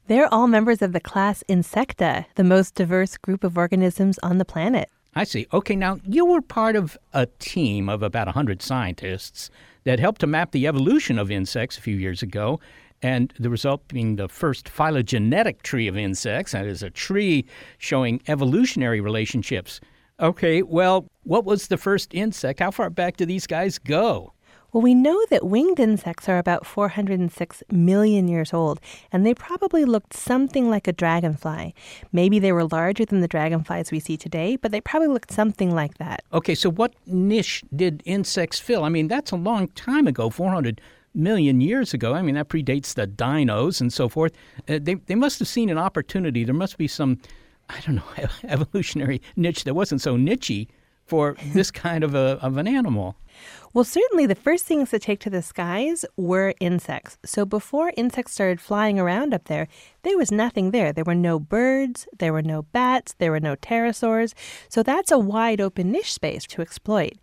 They're 0.08 0.34
all 0.34 0.48
members 0.48 0.82
of 0.82 0.94
the 0.94 1.00
class 1.00 1.44
Insecta, 1.50 2.26
the 2.36 2.44
most 2.44 2.76
diverse 2.76 3.18
group 3.18 3.44
of 3.44 3.58
organisms 3.58 4.20
on 4.20 4.38
the 4.38 4.46
planet. 4.46 4.90
I 5.14 5.26
see. 5.26 5.48
Okay, 5.52 5.76
now 5.76 6.00
you 6.06 6.26
were 6.26 6.42
part 6.42 6.76
of 6.76 6.98
a 7.14 7.26
team 7.40 7.90
of 7.90 8.02
about 8.02 8.28
100 8.28 8.62
scientists 8.62 9.50
that 9.84 10.00
helped 10.00 10.22
to 10.22 10.28
map 10.28 10.52
the 10.52 10.68
evolution 10.68 11.20
of 11.20 11.30
insects 11.30 11.78
a 11.78 11.82
few 11.82 11.96
years 11.96 12.22
ago, 12.22 12.60
and 13.02 13.34
the 13.40 13.50
result 13.50 13.88
being 13.88 14.16
the 14.16 14.28
first 14.28 14.70
phylogenetic 14.70 15.64
tree 15.64 15.88
of 15.88 15.98
insects. 15.98 16.52
That 16.52 16.66
is 16.66 16.84
a 16.84 16.90
tree 16.90 17.46
showing 17.78 18.22
evolutionary 18.28 19.02
relationships. 19.02 19.80
Okay, 20.20 20.62
well, 20.62 21.08
what 21.24 21.46
was 21.46 21.68
the 21.68 21.78
first 21.78 22.14
insect? 22.14 22.60
How 22.60 22.72
far 22.72 22.90
back 22.90 23.18
do 23.18 23.26
these 23.26 23.48
guys 23.48 23.80
go? 23.80 24.34
Well, 24.72 24.82
we 24.82 24.94
know 24.94 25.20
that 25.30 25.46
winged 25.46 25.82
insects 25.82 26.30
are 26.30 26.38
about 26.38 26.66
406 26.66 27.64
million 27.72 28.30
years 28.30 28.54
old, 28.54 28.80
and 29.12 29.26
they 29.26 29.34
probably 29.34 29.84
looked 29.84 30.14
something 30.14 30.70
like 30.70 30.88
a 30.88 30.94
dragonfly. 30.94 31.76
Maybe 32.14 32.40
they 32.40 32.54
were 32.54 32.64
larger 32.64 33.04
than 33.04 33.20
the 33.20 33.28
dragonflies 33.28 33.92
we 33.92 34.00
see 34.00 34.16
today, 34.16 34.56
but 34.56 34.72
they 34.72 34.80
probably 34.80 35.10
looked 35.10 35.32
something 35.32 35.76
like 35.76 35.98
that. 35.98 36.24
Okay, 36.32 36.56
so 36.56 36.70
what 36.72 36.94
niche 37.06 37.64
did 37.76 38.02
insects 38.06 38.60
fill? 38.60 38.86
I 38.86 38.90
mean, 38.90 39.10
that's 39.10 39.32
a 39.32 39.36
long 39.36 39.68
time 39.70 40.08
ago, 40.08 40.30
400 40.30 40.80
million 41.14 41.62
years 41.62 41.94
ago. 41.94 42.14
I 42.14 42.22
mean, 42.22 42.36
that 42.36 42.50
predates 42.50 42.94
the 42.94 43.08
dinos 43.08 43.82
and 43.82 43.92
so 43.92 44.10
forth. 44.10 44.34
Uh, 44.68 44.80
they, 44.82 44.96
they 44.96 45.16
must 45.16 45.40
have 45.40 45.48
seen 45.48 45.70
an 45.70 45.78
opportunity. 45.78 46.44
There 46.44 46.56
must 46.56 46.78
be 46.78 46.88
some, 46.88 47.20
I 47.70 47.80
don't 47.82 47.96
know, 47.96 48.04
evolutionary 48.44 49.22
niche 49.36 49.64
that 49.66 49.74
wasn't 49.74 50.02
so 50.02 50.16
nichey 50.18 50.68
for 51.06 51.36
this 51.54 51.72
kind 51.72 52.04
of, 52.04 52.16
a, 52.16 52.40
of 52.42 52.58
an 52.58 52.68
animal. 52.68 53.16
Well, 53.74 53.84
certainly 53.86 54.26
the 54.26 54.36
first 54.36 54.66
things 54.66 54.90
to 54.90 55.00
take 55.00 55.20
to 55.22 55.30
the 55.30 55.42
skies 55.42 56.04
were 56.18 56.54
insects. 56.60 57.18
So 57.26 57.46
before 57.46 57.94
insects 57.96 58.34
started 58.34 58.60
flying 58.60 59.00
around 59.00 59.34
up 59.34 59.46
there, 59.46 59.68
there 60.04 60.18
was 60.18 60.32
nothing 60.32 60.72
there. 60.72 60.92
There 60.92 61.06
were 61.06 61.16
no 61.16 61.40
birds, 61.40 62.08
there 62.20 62.34
were 62.34 62.42
no 62.42 62.64
bats, 62.64 63.16
there 63.18 63.32
were 63.32 63.40
no 63.40 63.56
pterosaurs. 63.56 64.34
So 64.68 64.84
that's 64.84 65.12
a 65.12 65.20
wide 65.20 65.62
open 65.62 65.92
niche 65.92 66.14
space 66.14 66.46
to 66.48 66.62
exploit. 66.62 67.14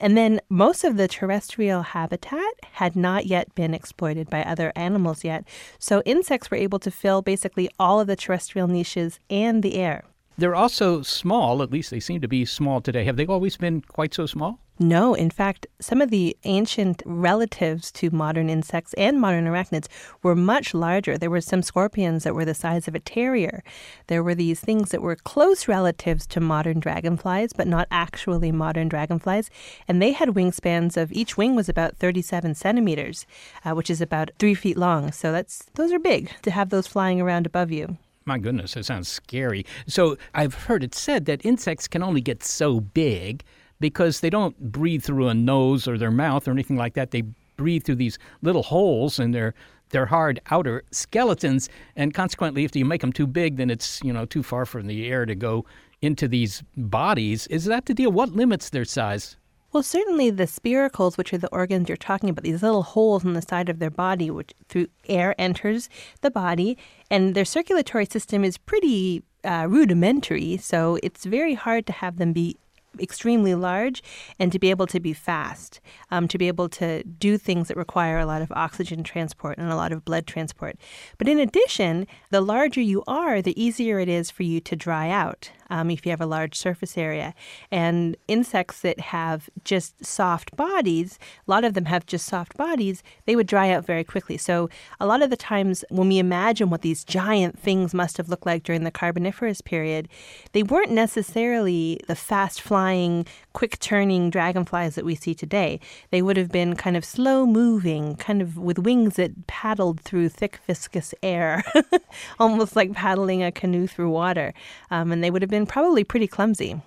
And 0.00 0.16
then 0.16 0.40
most 0.48 0.82
of 0.82 0.96
the 0.96 1.06
terrestrial 1.06 1.82
habitat 1.82 2.54
had 2.72 2.96
not 2.96 3.26
yet 3.26 3.54
been 3.54 3.74
exploited 3.74 4.30
by 4.30 4.42
other 4.42 4.72
animals 4.74 5.22
yet. 5.22 5.44
So 5.78 6.02
insects 6.06 6.50
were 6.50 6.56
able 6.56 6.78
to 6.80 6.90
fill 6.90 7.20
basically 7.20 7.68
all 7.78 8.00
of 8.00 8.06
the 8.06 8.16
terrestrial 8.16 8.66
niches 8.66 9.20
and 9.28 9.62
the 9.62 9.76
air. 9.76 10.04
They're 10.40 10.54
also 10.54 11.02
small, 11.02 11.62
at 11.62 11.70
least 11.70 11.90
they 11.90 12.00
seem 12.00 12.22
to 12.22 12.28
be 12.28 12.46
small 12.46 12.80
today. 12.80 13.04
Have 13.04 13.16
they 13.16 13.26
always 13.26 13.58
been 13.58 13.82
quite 13.82 14.14
so 14.14 14.24
small? 14.24 14.58
No, 14.78 15.12
in 15.12 15.28
fact, 15.28 15.66
some 15.80 16.00
of 16.00 16.08
the 16.08 16.34
ancient 16.44 17.02
relatives 17.04 17.92
to 17.92 18.08
modern 18.08 18.48
insects 18.48 18.94
and 18.94 19.20
modern 19.20 19.44
arachnids 19.44 19.86
were 20.22 20.34
much 20.34 20.72
larger. 20.72 21.18
There 21.18 21.28
were 21.28 21.42
some 21.42 21.60
scorpions 21.60 22.24
that 22.24 22.34
were 22.34 22.46
the 22.46 22.54
size 22.54 22.88
of 22.88 22.94
a 22.94 23.00
terrier. 23.00 23.62
There 24.06 24.22
were 24.22 24.34
these 24.34 24.60
things 24.60 24.92
that 24.92 25.02
were 25.02 25.14
close 25.14 25.68
relatives 25.68 26.26
to 26.28 26.40
modern 26.40 26.80
dragonflies, 26.80 27.52
but 27.52 27.66
not 27.66 27.86
actually 27.90 28.50
modern 28.50 28.88
dragonflies. 28.88 29.50
And 29.86 30.00
they 30.00 30.12
had 30.12 30.30
wingspans 30.30 30.96
of 30.96 31.12
each 31.12 31.36
wing 31.36 31.54
was 31.54 31.68
about 31.68 31.98
37 31.98 32.54
centimeters, 32.54 33.26
uh, 33.62 33.72
which 33.72 33.90
is 33.90 34.00
about 34.00 34.30
three 34.38 34.54
feet 34.54 34.78
long. 34.78 35.12
So 35.12 35.32
that's 35.32 35.66
those 35.74 35.92
are 35.92 35.98
big 35.98 36.30
to 36.40 36.50
have 36.50 36.70
those 36.70 36.86
flying 36.86 37.20
around 37.20 37.44
above 37.44 37.70
you. 37.70 37.98
My 38.26 38.38
goodness, 38.38 38.74
that 38.74 38.84
sounds 38.84 39.08
scary. 39.08 39.64
So 39.86 40.16
I've 40.34 40.54
heard 40.54 40.84
it 40.84 40.94
said 40.94 41.24
that 41.24 41.44
insects 41.44 41.88
can 41.88 42.02
only 42.02 42.20
get 42.20 42.44
so 42.44 42.80
big 42.80 43.42
because 43.80 44.20
they 44.20 44.28
don't 44.28 44.72
breathe 44.72 45.02
through 45.02 45.28
a 45.28 45.34
nose 45.34 45.88
or 45.88 45.96
their 45.96 46.10
mouth 46.10 46.46
or 46.46 46.50
anything 46.50 46.76
like 46.76 46.94
that. 46.94 47.12
They 47.12 47.22
breathe 47.56 47.84
through 47.84 47.96
these 47.96 48.18
little 48.42 48.62
holes 48.62 49.18
in 49.18 49.30
their 49.32 49.54
their 49.88 50.06
hard 50.06 50.40
outer 50.52 50.84
skeletons, 50.92 51.68
and 51.96 52.14
consequently, 52.14 52.64
if 52.64 52.76
you 52.76 52.84
make 52.84 53.00
them 53.00 53.12
too 53.12 53.26
big, 53.26 53.56
then 53.56 53.70
it's 53.70 54.00
you 54.04 54.12
know 54.12 54.24
too 54.24 54.42
far 54.42 54.64
from 54.64 54.86
the 54.86 55.08
air 55.08 55.26
to 55.26 55.34
go 55.34 55.64
into 56.00 56.28
these 56.28 56.62
bodies. 56.76 57.48
Is 57.48 57.64
that 57.64 57.86
the 57.86 57.94
deal? 57.94 58.12
What 58.12 58.30
limits 58.30 58.70
their 58.70 58.84
size? 58.84 59.36
Well, 59.72 59.84
certainly 59.84 60.30
the 60.30 60.44
spiracles, 60.44 61.16
which 61.16 61.32
are 61.32 61.38
the 61.38 61.48
organs 61.52 61.88
you're 61.88 61.96
talking 61.96 62.28
about, 62.28 62.42
these 62.42 62.62
little 62.62 62.82
holes 62.82 63.24
in 63.24 63.34
the 63.34 63.42
side 63.42 63.68
of 63.68 63.78
their 63.78 63.90
body, 63.90 64.28
which 64.28 64.52
through 64.68 64.88
air 65.08 65.34
enters 65.38 65.88
the 66.22 66.30
body, 66.30 66.76
and 67.08 67.36
their 67.36 67.44
circulatory 67.44 68.06
system 68.06 68.42
is 68.42 68.58
pretty 68.58 69.22
uh, 69.44 69.66
rudimentary, 69.68 70.56
so 70.56 70.98
it's 71.04 71.24
very 71.24 71.54
hard 71.54 71.86
to 71.86 71.92
have 71.92 72.18
them 72.18 72.32
be 72.32 72.56
extremely 72.98 73.54
large 73.54 74.02
and 74.40 74.50
to 74.50 74.58
be 74.58 74.70
able 74.70 74.88
to 74.88 74.98
be 74.98 75.12
fast, 75.12 75.80
um, 76.10 76.26
to 76.26 76.36
be 76.36 76.48
able 76.48 76.68
to 76.68 77.04
do 77.04 77.38
things 77.38 77.68
that 77.68 77.76
require 77.76 78.18
a 78.18 78.26
lot 78.26 78.42
of 78.42 78.50
oxygen 78.50 79.04
transport 79.04 79.56
and 79.56 79.70
a 79.70 79.76
lot 79.76 79.92
of 79.92 80.04
blood 80.04 80.26
transport. 80.26 80.76
But 81.16 81.28
in 81.28 81.38
addition, 81.38 82.08
the 82.30 82.40
larger 82.40 82.80
you 82.80 83.04
are, 83.06 83.40
the 83.40 83.62
easier 83.62 84.00
it 84.00 84.08
is 84.08 84.32
for 84.32 84.42
you 84.42 84.60
to 84.62 84.74
dry 84.74 85.10
out 85.10 85.52
um, 85.70 85.90
if 85.90 86.04
you 86.04 86.10
have 86.10 86.20
a 86.20 86.26
large 86.26 86.56
surface 86.56 86.98
area. 86.98 87.34
And 87.70 88.16
insects 88.28 88.80
that 88.82 89.00
have 89.00 89.48
just 89.64 90.04
soft 90.04 90.54
bodies, 90.56 91.18
a 91.46 91.50
lot 91.50 91.64
of 91.64 91.74
them 91.74 91.86
have 91.86 92.06
just 92.06 92.26
soft 92.26 92.56
bodies, 92.56 93.02
they 93.26 93.36
would 93.36 93.46
dry 93.46 93.70
out 93.70 93.86
very 93.86 94.04
quickly. 94.04 94.36
So 94.36 94.68
a 94.98 95.06
lot 95.06 95.22
of 95.22 95.30
the 95.30 95.36
times 95.36 95.84
when 95.88 96.08
we 96.08 96.18
imagine 96.18 96.70
what 96.70 96.82
these 96.82 97.04
giant 97.04 97.58
things 97.58 97.94
must 97.94 98.16
have 98.16 98.28
looked 98.28 98.46
like 98.46 98.64
during 98.64 98.84
the 98.84 98.90
Carboniferous 98.90 99.60
period, 99.60 100.08
they 100.52 100.62
weren't 100.62 100.90
necessarily 100.90 102.00
the 102.06 102.16
fast 102.16 102.60
flying, 102.60 103.26
quick 103.52 103.78
turning 103.78 104.30
dragonflies 104.30 104.94
that 104.96 105.04
we 105.04 105.14
see 105.14 105.34
today. 105.34 105.80
They 106.10 106.22
would 106.22 106.36
have 106.36 106.50
been 106.50 106.76
kind 106.76 106.96
of 106.96 107.04
slow 107.04 107.46
moving, 107.46 108.16
kind 108.16 108.42
of 108.42 108.58
with 108.58 108.78
wings 108.78 109.16
that 109.16 109.46
paddled 109.46 110.00
through 110.00 110.30
thick, 110.30 110.58
viscous 110.66 111.14
air, 111.22 111.62
almost 112.38 112.76
like 112.76 112.92
paddling 112.92 113.42
a 113.42 113.52
canoe 113.52 113.86
through 113.86 114.10
water. 114.10 114.52
Um, 114.90 115.12
and 115.12 115.22
they 115.22 115.30
would 115.30 115.42
have 115.42 115.50
been 115.50 115.59
probably 115.66 116.04
pretty 116.04 116.26
clumsy. 116.26 116.80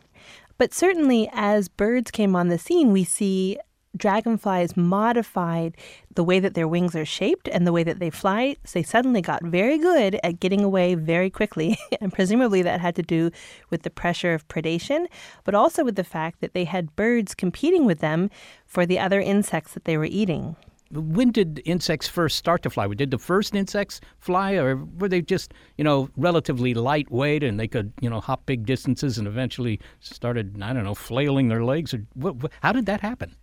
But 0.57 0.73
certainly, 0.73 1.29
as 1.33 1.67
birds 1.67 2.12
came 2.12 2.36
on 2.36 2.49
the 2.49 2.57
scene, 2.57 2.91
we 2.91 3.03
see 3.03 3.57
dragonflies 3.95 4.75
modified 4.75 5.77
the 6.15 6.23
way 6.23 6.39
that 6.39 6.53
their 6.53 6.67
wings 6.67 6.95
are 6.95 7.05
shaped 7.05 7.47
and 7.47 7.65
the 7.65 7.71
way 7.71 7.83
that 7.83 7.99
they 7.99 8.09
fly. 8.09 8.55
So 8.63 8.79
they 8.79 8.83
suddenly 8.83 9.21
got 9.21 9.43
very 9.43 9.77
good 9.77 10.19
at 10.23 10.39
getting 10.39 10.63
away 10.63 10.95
very 10.95 11.29
quickly. 11.29 11.77
and 12.01 12.12
presumably 12.12 12.62
that 12.62 12.81
had 12.81 12.95
to 12.95 13.03
do 13.03 13.31
with 13.69 13.83
the 13.83 13.89
pressure 13.89 14.33
of 14.33 14.47
predation, 14.47 15.07
but 15.43 15.55
also 15.55 15.83
with 15.83 15.95
the 15.95 16.03
fact 16.03 16.41
that 16.41 16.53
they 16.53 16.65
had 16.65 16.95
birds 16.95 17.36
competing 17.36 17.86
with 17.86 17.99
them 17.99 18.29
for 18.65 18.86
the 18.86 18.99
other 18.99 19.19
insects 19.19 19.73
that 19.73 19.86
they 19.86 19.97
were 19.97 20.05
eating. 20.05 20.55
When 20.93 21.32
did 21.32 21.62
insects 21.65 22.08
first 22.08 22.38
start 22.38 22.62
to 22.63 22.69
fly? 22.69 22.88
Did 22.88 23.10
the 23.10 23.17
first 23.17 23.56
insects 23.56 23.99
fly, 24.19 24.53
or 24.53 24.75
were 24.75 25.10
they 25.10 25.21
just, 25.21 25.53
you 25.77 25.84
know, 25.84 26.10
relatively 26.17 26.73
lightweight 26.75 27.43
and 27.43 27.60
they 27.60 27.67
could, 27.67 27.93
you 27.99 28.10
know, 28.10 28.19
hop 28.19 28.45
big 28.45 28.65
distances 28.65 29.17
and 29.17 29.27
eventually 29.27 29.79
started, 29.99 30.62
I 30.62 30.71
don't 30.71 30.84
know, 30.84 30.93
flailing 30.93 31.47
their 31.47 31.63
legs? 31.63 31.93
Or 31.93 32.06
what, 32.13 32.36
how 32.62 32.71
did 32.71 32.86
that 32.86 33.01
happen? 33.01 33.36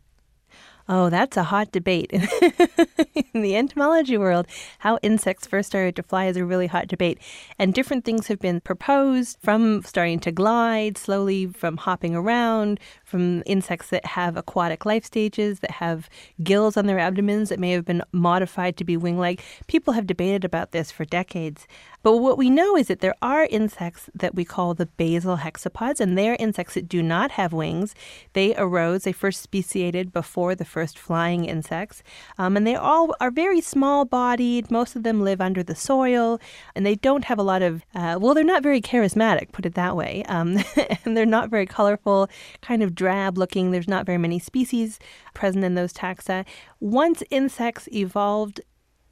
Oh, 0.93 1.09
that's 1.09 1.37
a 1.37 1.45
hot 1.45 1.71
debate. 1.71 2.11
in 3.33 3.43
the 3.43 3.55
entomology 3.55 4.19
world, 4.19 4.49
how 4.81 4.99
insects 5.03 5.47
first 5.47 5.69
started 5.69 5.95
to 5.95 6.03
fly 6.03 6.27
is 6.27 6.37
a 6.37 6.45
really 6.45 6.67
hot 6.67 6.89
debate. 6.89 7.21
And 7.61 7.73
different 7.73 8.05
things 8.05 8.27
have 8.27 8.41
been 8.41 8.61
proposed 8.61 9.39
from 9.41 9.85
starting 9.85 10.19
to 10.19 10.33
glide 10.33 10.99
slowly, 10.99 11.47
from 11.47 11.77
hopping 11.77 12.17
around, 12.17 12.81
from 13.05 13.45
insects 13.47 13.91
that 13.91 14.05
have 14.05 14.37
aquatic 14.37 14.85
life 14.85 15.05
stages, 15.05 15.61
that 15.61 15.71
have 15.71 16.11
gills 16.43 16.77
on 16.77 16.87
their 16.87 16.99
abdomens 16.99 17.51
that 17.51 17.61
may 17.61 17.71
have 17.71 17.85
been 17.85 18.03
modified 18.11 18.77
to 18.79 18.83
be 18.83 18.97
wing 18.97 19.17
like. 19.17 19.45
People 19.69 19.93
have 19.93 20.09
debated 20.09 20.45
about 20.45 20.73
this 20.73 20.91
for 20.91 21.05
decades. 21.05 21.69
But 22.03 22.19
what 22.19 22.39
we 22.39 22.49
know 22.49 22.77
is 22.77 22.89
that 22.89 23.01
there 23.01 23.15
are 23.21 23.45
insects 23.45 24.09
that 24.15 24.35
we 24.35 24.45
call 24.45 24.75
the 24.75 24.87
basal 24.87 25.39
hexapods, 25.39 26.01
and 26.01 26.17
they 26.17 26.31
are 26.31 26.37
insects 26.39 26.75
that 26.75 26.89
do 26.89 27.03
not 27.03 27.33
have 27.33 27.53
wings. 27.53 27.95
They 28.33 28.55
arose, 28.57 29.03
they 29.05 29.13
first 29.13 29.43
speciated 29.43 30.13
before 30.13 30.55
the 30.55 30.65
first 30.65 30.99
flying 30.99 31.45
insects, 31.45 32.03
um, 32.39 32.57
and 32.57 32.67
they 32.67 32.75
all 32.75 33.15
are 33.21 33.31
very 33.31 33.61
small 33.61 34.05
bodied. 34.05 34.71
Most 34.71 34.97
of 34.97 35.03
them 35.03 35.23
live 35.23 35.41
under 35.41 35.63
the 35.63 35.75
soil, 35.75 36.41
and 36.75 36.87
they 36.87 36.95
don't 36.95 37.25
have 37.25 37.39
a 37.39 37.43
lot 37.43 37.63
of, 37.63 37.85
uh, 37.95 38.19
well, 38.21 38.35
they're 38.35 38.45
not 38.45 38.63
very 38.63 38.81
charismatic, 38.81 39.53
put 39.53 39.67
it 39.67 39.75
that 39.75 39.97
way. 39.97 40.23
Um, 40.29 40.59
and 41.05 41.17
they're 41.17 41.27
not 41.27 41.51
very 41.51 41.67
colorful, 41.67 42.29
kind 42.63 42.83
of 42.83 42.95
drab 42.95 43.37
looking. 43.37 43.71
There's 43.71 43.89
not 43.89 44.07
very 44.07 44.19
many 44.19 44.39
species 44.39 44.99
present 45.35 45.65
in 45.65 45.75
those 45.75 45.93
taxa. 45.93 46.47
Once 46.81 47.23
insects 47.31 47.89
evolved 47.93 48.61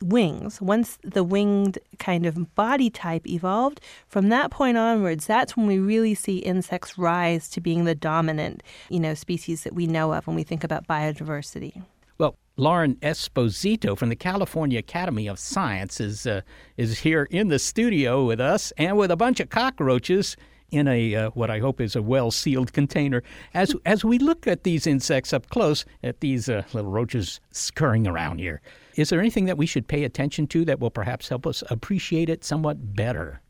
wings, 0.02 0.60
once 0.60 0.98
the 1.02 1.24
winged 1.24 1.78
kind 1.98 2.26
of 2.26 2.54
body 2.54 2.90
type 2.90 3.26
evolved, 3.26 3.80
from 4.06 4.28
that 4.28 4.50
point 4.50 4.76
onwards, 4.76 5.26
that's 5.26 5.56
when 5.56 5.66
we 5.66 5.78
really 5.78 6.14
see 6.14 6.38
insects 6.38 6.98
rise 6.98 7.48
to 7.50 7.60
being 7.60 7.84
the 7.84 7.94
dominant, 7.94 8.62
you 8.88 9.00
know, 9.00 9.14
species 9.14 9.64
that 9.64 9.74
we 9.74 9.86
know 9.86 10.12
of 10.12 10.26
when 10.26 10.36
we 10.36 10.42
think 10.42 10.64
about 10.64 10.86
biodiversity. 10.86 11.82
Well, 12.18 12.36
Lauren 12.56 12.96
Esposito 12.96 13.96
from 13.96 14.08
the 14.08 14.16
California 14.16 14.80
Academy 14.80 15.28
of 15.28 15.38
Science 15.38 16.00
is 16.00 16.26
uh, 16.26 16.40
is 16.76 16.98
here 17.00 17.28
in 17.30 17.48
the 17.48 17.58
studio 17.58 18.24
with 18.24 18.40
us 18.40 18.72
and 18.76 18.96
with 18.96 19.12
a 19.12 19.16
bunch 19.16 19.38
of 19.38 19.50
cockroaches 19.50 20.36
in 20.70 20.88
a 20.88 21.14
uh, 21.14 21.30
what 21.30 21.50
I 21.50 21.58
hope 21.60 21.80
is 21.80 21.96
a 21.96 22.02
well 22.02 22.30
sealed 22.30 22.72
container. 22.72 23.22
As 23.54 23.74
as 23.86 24.04
we 24.04 24.18
look 24.18 24.46
at 24.46 24.64
these 24.64 24.86
insects 24.86 25.32
up 25.32 25.48
close, 25.48 25.84
at 26.02 26.20
these 26.20 26.48
uh, 26.48 26.62
little 26.72 26.90
roaches 26.90 27.40
scurrying 27.50 28.06
around 28.06 28.38
here, 28.38 28.60
is 28.96 29.10
there 29.10 29.20
anything 29.20 29.46
that 29.46 29.58
we 29.58 29.66
should 29.66 29.88
pay 29.88 30.04
attention 30.04 30.46
to 30.48 30.64
that 30.64 30.80
will 30.80 30.90
perhaps 30.90 31.28
help 31.28 31.46
us 31.46 31.62
appreciate 31.70 32.28
it 32.28 32.44
somewhat 32.44 32.94
better? 32.94 33.40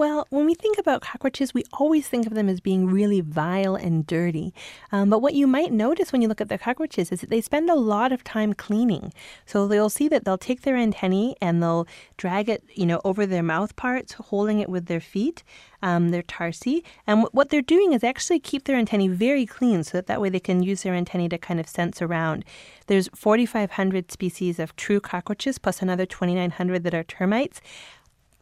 Well, 0.00 0.26
when 0.30 0.46
we 0.46 0.54
think 0.54 0.78
about 0.78 1.02
cockroaches, 1.02 1.52
we 1.52 1.62
always 1.74 2.08
think 2.08 2.26
of 2.26 2.32
them 2.32 2.48
as 2.48 2.58
being 2.58 2.86
really 2.86 3.20
vile 3.20 3.74
and 3.74 4.06
dirty. 4.06 4.54
Um, 4.92 5.10
but 5.10 5.20
what 5.20 5.34
you 5.34 5.46
might 5.46 5.72
notice 5.72 6.10
when 6.10 6.22
you 6.22 6.28
look 6.28 6.40
at 6.40 6.48
the 6.48 6.56
cockroaches 6.56 7.12
is 7.12 7.20
that 7.20 7.28
they 7.28 7.42
spend 7.42 7.68
a 7.68 7.74
lot 7.74 8.10
of 8.10 8.24
time 8.24 8.54
cleaning. 8.54 9.12
So 9.44 9.70
you'll 9.70 9.90
see 9.90 10.08
that 10.08 10.24
they'll 10.24 10.38
take 10.38 10.62
their 10.62 10.74
antennae 10.74 11.36
and 11.42 11.62
they'll 11.62 11.86
drag 12.16 12.48
it, 12.48 12.64
you 12.74 12.86
know, 12.86 13.02
over 13.04 13.26
their 13.26 13.42
mouth 13.42 13.76
parts, 13.76 14.14
holding 14.14 14.58
it 14.58 14.70
with 14.70 14.86
their 14.86 15.02
feet, 15.02 15.44
um, 15.82 16.08
their 16.12 16.22
tarsi. 16.22 16.82
And 17.06 17.26
what 17.32 17.50
they're 17.50 17.60
doing 17.60 17.92
is 17.92 18.02
actually 18.02 18.40
keep 18.40 18.64
their 18.64 18.76
antennae 18.76 19.08
very 19.08 19.44
clean 19.44 19.84
so 19.84 19.98
that 19.98 20.06
that 20.06 20.22
way 20.22 20.30
they 20.30 20.40
can 20.40 20.62
use 20.62 20.82
their 20.82 20.94
antennae 20.94 21.28
to 21.28 21.36
kind 21.36 21.60
of 21.60 21.68
sense 21.68 22.00
around. 22.00 22.46
There's 22.86 23.10
4,500 23.14 24.10
species 24.10 24.58
of 24.58 24.74
true 24.76 24.98
cockroaches 24.98 25.58
plus 25.58 25.82
another 25.82 26.06
2,900 26.06 26.84
that 26.84 26.94
are 26.94 27.04
termites. 27.04 27.60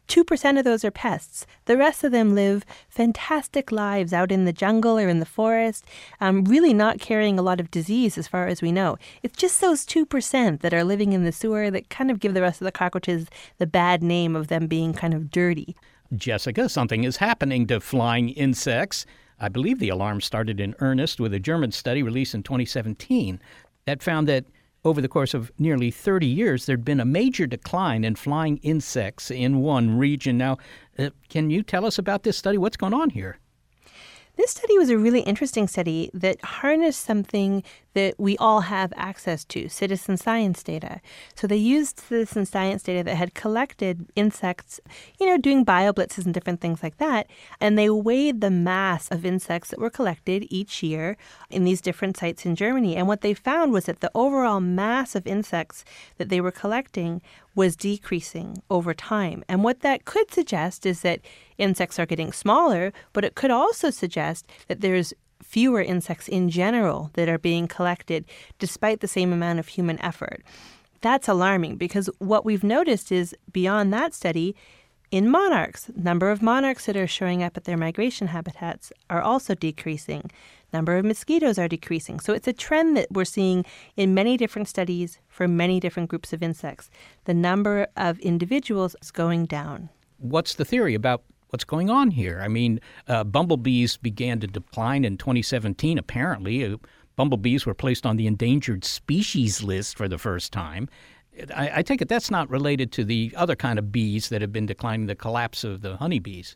2% 0.09 0.57
of 0.57 0.65
those 0.65 0.83
are 0.83 0.91
pests. 0.91 1.45
The 1.65 1.77
rest 1.77 2.03
of 2.03 2.11
them 2.11 2.35
live 2.35 2.65
fantastic 2.89 3.71
lives 3.71 4.11
out 4.11 4.31
in 4.31 4.45
the 4.45 4.51
jungle 4.51 4.97
or 4.97 5.07
in 5.07 5.19
the 5.19 5.25
forest, 5.25 5.85
um, 6.19 6.43
really 6.43 6.73
not 6.73 6.99
carrying 6.99 7.37
a 7.39 7.43
lot 7.43 7.59
of 7.59 7.71
disease 7.71 8.17
as 8.17 8.27
far 8.27 8.47
as 8.47 8.61
we 8.61 8.71
know. 8.71 8.97
It's 9.23 9.37
just 9.37 9.61
those 9.61 9.85
2% 9.85 10.61
that 10.61 10.73
are 10.73 10.83
living 10.83 11.13
in 11.13 11.23
the 11.23 11.31
sewer 11.31 11.69
that 11.71 11.89
kind 11.89 12.09
of 12.11 12.19
give 12.19 12.33
the 12.33 12.41
rest 12.41 12.59
of 12.59 12.65
the 12.65 12.71
cockroaches 12.71 13.27
the 13.59 13.67
bad 13.67 14.03
name 14.03 14.35
of 14.35 14.47
them 14.47 14.67
being 14.67 14.93
kind 14.93 15.13
of 15.13 15.31
dirty. 15.31 15.75
Jessica, 16.15 16.67
something 16.67 17.03
is 17.03 17.17
happening 17.17 17.67
to 17.67 17.79
flying 17.79 18.29
insects. 18.29 19.05
I 19.39 19.47
believe 19.47 19.79
the 19.79 19.89
alarm 19.89 20.21
started 20.21 20.59
in 20.59 20.75
earnest 20.79 21.19
with 21.19 21.33
a 21.33 21.39
German 21.39 21.71
study 21.71 22.01
released 22.01 22.33
in 22.33 22.43
2017 22.43 23.39
that 23.85 24.01
found 24.01 24.27
that 24.27 24.45
over 24.85 25.01
the 25.01 25.07
course 25.07 25.33
of 25.33 25.51
nearly 25.59 25.91
30 25.91 26.25
years, 26.25 26.65
there'd 26.65 26.85
been 26.85 26.99
a 26.99 27.05
major 27.05 27.45
decline 27.45 28.03
in 28.03 28.15
flying 28.15 28.57
insects 28.57 29.29
in 29.29 29.59
one 29.59 29.97
region. 29.97 30.37
Now, 30.37 30.57
uh, 30.97 31.09
can 31.29 31.49
you 31.49 31.63
tell 31.63 31.85
us 31.85 31.97
about 31.97 32.23
this 32.23 32.37
study? 32.37 32.57
What's 32.57 32.77
going 32.77 32.93
on 32.93 33.09
here? 33.09 33.39
This 34.39 34.51
study 34.51 34.77
was 34.77 34.89
a 34.89 34.97
really 34.97 35.19
interesting 35.19 35.67
study 35.67 36.09
that 36.13 36.41
harnessed 36.41 37.03
something 37.03 37.61
that 37.93 38.15
we 38.17 38.37
all 38.37 38.61
have 38.61 38.93
access 38.95 39.43
to 39.43 39.67
citizen 39.67 40.15
science 40.15 40.63
data. 40.63 41.01
So 41.35 41.45
they 41.45 41.57
used 41.57 41.99
citizen 41.99 42.45
science 42.45 42.83
data 42.83 43.03
that 43.03 43.15
had 43.15 43.33
collected 43.33 44.05
insects, 44.15 44.79
you 45.19 45.25
know, 45.25 45.37
doing 45.37 45.65
bioblitzes 45.65 46.23
and 46.23 46.33
different 46.33 46.61
things 46.61 46.81
like 46.81 46.99
that. 46.99 47.27
And 47.59 47.77
they 47.77 47.89
weighed 47.89 48.39
the 48.39 48.49
mass 48.49 49.09
of 49.11 49.25
insects 49.25 49.71
that 49.71 49.79
were 49.79 49.89
collected 49.89 50.47
each 50.49 50.81
year 50.81 51.17
in 51.49 51.65
these 51.65 51.81
different 51.81 52.15
sites 52.15 52.45
in 52.45 52.55
Germany. 52.55 52.95
And 52.95 53.09
what 53.09 53.19
they 53.19 53.33
found 53.33 53.73
was 53.73 53.87
that 53.87 53.99
the 53.99 54.11
overall 54.15 54.61
mass 54.61 55.15
of 55.15 55.27
insects 55.27 55.83
that 56.17 56.29
they 56.29 56.39
were 56.39 56.49
collecting 56.49 57.21
was 57.55 57.75
decreasing 57.75 58.61
over 58.69 58.93
time. 58.93 59.43
And 59.47 59.63
what 59.63 59.81
that 59.81 60.05
could 60.05 60.31
suggest 60.31 60.85
is 60.85 61.01
that 61.01 61.21
insects 61.57 61.99
are 61.99 62.05
getting 62.05 62.31
smaller, 62.31 62.93
but 63.13 63.25
it 63.25 63.35
could 63.35 63.51
also 63.51 63.89
suggest 63.89 64.47
that 64.67 64.81
there's 64.81 65.13
fewer 65.41 65.81
insects 65.81 66.27
in 66.27 66.49
general 66.49 67.11
that 67.13 67.29
are 67.29 67.37
being 67.37 67.67
collected 67.67 68.25
despite 68.59 68.99
the 68.99 69.07
same 69.07 69.33
amount 69.33 69.59
of 69.59 69.67
human 69.67 69.99
effort. 70.01 70.43
That's 71.01 71.27
alarming 71.27 71.77
because 71.77 72.09
what 72.19 72.45
we've 72.45 72.63
noticed 72.63 73.11
is 73.11 73.35
beyond 73.51 73.93
that 73.93 74.13
study, 74.13 74.55
in 75.11 75.27
monarchs, 75.27 75.89
number 75.95 76.29
of 76.29 76.43
monarchs 76.43 76.85
that 76.85 76.95
are 76.95 77.07
showing 77.07 77.41
up 77.41 77.57
at 77.57 77.63
their 77.63 77.77
migration 77.77 78.27
habitats 78.27 78.91
are 79.09 79.21
also 79.21 79.55
decreasing. 79.55 80.29
Number 80.71 80.97
of 80.97 81.05
mosquitoes 81.05 81.57
are 81.57 81.67
decreasing. 81.67 82.19
So 82.19 82.33
it's 82.33 82.47
a 82.47 82.53
trend 82.53 82.95
that 82.97 83.11
we're 83.11 83.25
seeing 83.25 83.65
in 83.95 84.13
many 84.13 84.37
different 84.37 84.67
studies 84.67 85.19
for 85.27 85.47
many 85.47 85.79
different 85.79 86.09
groups 86.09 86.33
of 86.33 86.43
insects. 86.43 86.89
The 87.25 87.33
number 87.33 87.87
of 87.97 88.19
individuals 88.19 88.95
is 89.01 89.11
going 89.11 89.45
down. 89.45 89.89
What's 90.17 90.55
the 90.55 90.65
theory 90.65 90.95
about 90.95 91.23
what's 91.49 91.63
going 91.63 91.89
on 91.89 92.11
here? 92.11 92.41
I 92.43 92.47
mean, 92.47 92.79
uh, 93.07 93.23
bumblebees 93.23 93.97
began 93.97 94.39
to 94.41 94.47
decline 94.47 95.05
in 95.05 95.17
2017, 95.17 95.97
apparently. 95.97 96.63
Uh, 96.63 96.77
bumblebees 97.15 97.65
were 97.65 97.73
placed 97.73 98.05
on 98.05 98.17
the 98.17 98.27
endangered 98.27 98.85
species 98.85 99.63
list 99.63 99.97
for 99.97 100.07
the 100.07 100.17
first 100.17 100.53
time. 100.53 100.87
I, 101.55 101.71
I 101.77 101.81
take 101.81 102.01
it 102.01 102.09
that's 102.09 102.31
not 102.31 102.49
related 102.49 102.91
to 102.93 103.03
the 103.03 103.33
other 103.35 103.55
kind 103.55 103.79
of 103.79 103.91
bees 103.91 104.29
that 104.29 104.41
have 104.41 104.51
been 104.51 104.65
declining, 104.65 105.07
the 105.07 105.15
collapse 105.15 105.63
of 105.63 105.81
the 105.81 105.97
honeybees. 105.97 106.55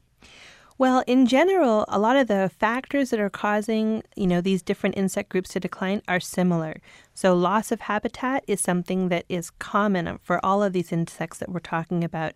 Well, 0.78 1.04
in 1.08 1.28
general, 1.28 1.86
a 1.88 2.00
lot 2.00 2.16
of 2.16 2.28
the 2.28 2.50
factors 2.60 3.12
that 3.12 3.20
are 3.20 3.30
causing, 3.30 4.04
you 4.16 4.28
know, 4.28 4.42
these 4.42 4.62
different 4.62 4.98
insect 4.98 5.30
groups 5.30 5.52
to 5.52 5.60
decline 5.60 6.02
are 6.08 6.20
similar. 6.20 6.82
So 7.14 7.34
loss 7.36 7.72
of 7.72 7.82
habitat 7.82 8.44
is 8.48 8.62
something 8.62 9.10
that 9.10 9.26
is 9.30 9.50
common 9.52 10.20
for 10.24 10.44
all 10.44 10.64
of 10.64 10.74
these 10.74 10.92
insects 10.92 11.38
that 11.40 11.50
we're 11.50 11.60
talking 11.60 12.04
about. 12.04 12.34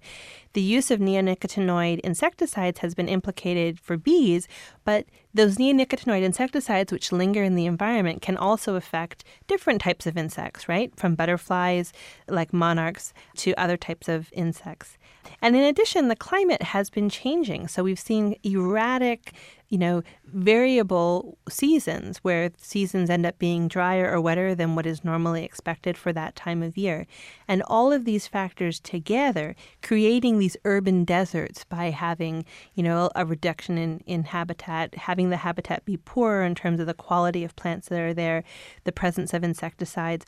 The 0.53 0.61
use 0.61 0.91
of 0.91 0.99
neonicotinoid 0.99 1.99
insecticides 2.01 2.79
has 2.79 2.93
been 2.93 3.09
implicated 3.09 3.79
for 3.79 3.97
bees, 3.97 4.47
but 4.83 5.05
those 5.33 5.57
neonicotinoid 5.57 6.21
insecticides, 6.21 6.91
which 6.91 7.11
linger 7.11 7.43
in 7.43 7.55
the 7.55 7.65
environment, 7.65 8.21
can 8.21 8.37
also 8.37 8.75
affect 8.75 9.23
different 9.47 9.81
types 9.81 10.07
of 10.07 10.17
insects, 10.17 10.67
right? 10.67 10.95
From 10.95 11.15
butterflies, 11.15 11.93
like 12.27 12.53
monarchs, 12.53 13.13
to 13.37 13.53
other 13.55 13.77
types 13.77 14.07
of 14.07 14.29
insects. 14.33 14.97
And 15.41 15.55
in 15.55 15.63
addition, 15.63 16.07
the 16.07 16.15
climate 16.15 16.63
has 16.63 16.89
been 16.89 17.09
changing. 17.09 17.67
So 17.67 17.83
we've 17.83 17.99
seen 17.99 18.35
erratic 18.43 19.33
you 19.69 19.77
know, 19.77 20.01
variable 20.25 21.37
seasons 21.49 22.19
where 22.19 22.51
seasons 22.57 23.09
end 23.09 23.25
up 23.25 23.37
being 23.37 23.67
drier 23.67 24.09
or 24.11 24.21
wetter 24.21 24.55
than 24.55 24.75
what 24.75 24.85
is 24.85 25.03
normally 25.03 25.43
expected 25.43 25.97
for 25.97 26.13
that 26.13 26.35
time 26.35 26.63
of 26.63 26.77
year. 26.77 27.05
And 27.47 27.61
all 27.63 27.91
of 27.91 28.05
these 28.05 28.27
factors 28.27 28.79
together 28.79 29.55
creating 29.81 30.39
these 30.39 30.57
urban 30.63 31.03
deserts 31.03 31.65
by 31.65 31.89
having, 31.89 32.45
you 32.75 32.83
know, 32.83 33.09
a 33.15 33.25
reduction 33.25 33.77
in, 33.77 33.99
in 34.05 34.23
habitat, 34.23 34.95
having 34.95 35.29
the 35.29 35.37
habitat 35.37 35.83
be 35.85 35.97
poorer 35.97 36.43
in 36.43 36.55
terms 36.55 36.79
of 36.79 36.87
the 36.87 36.93
quality 36.93 37.43
of 37.43 37.55
plants 37.55 37.89
that 37.89 37.99
are 37.99 38.13
there, 38.13 38.43
the 38.85 38.91
presence 38.91 39.33
of 39.33 39.43
insecticides 39.43 40.25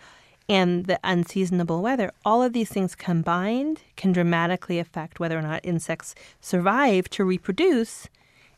and 0.49 0.87
the 0.87 0.99
unseasonable 1.03 1.81
weather, 1.81 2.11
all 2.25 2.41
of 2.41 2.53
these 2.53 2.69
things 2.69 2.95
combined 2.95 3.83
can 3.95 4.11
dramatically 4.11 4.79
affect 4.79 5.19
whether 5.19 5.37
or 5.37 5.43
not 5.43 5.61
insects 5.63 6.15
survive 6.41 7.07
to 7.11 7.23
reproduce 7.23 8.09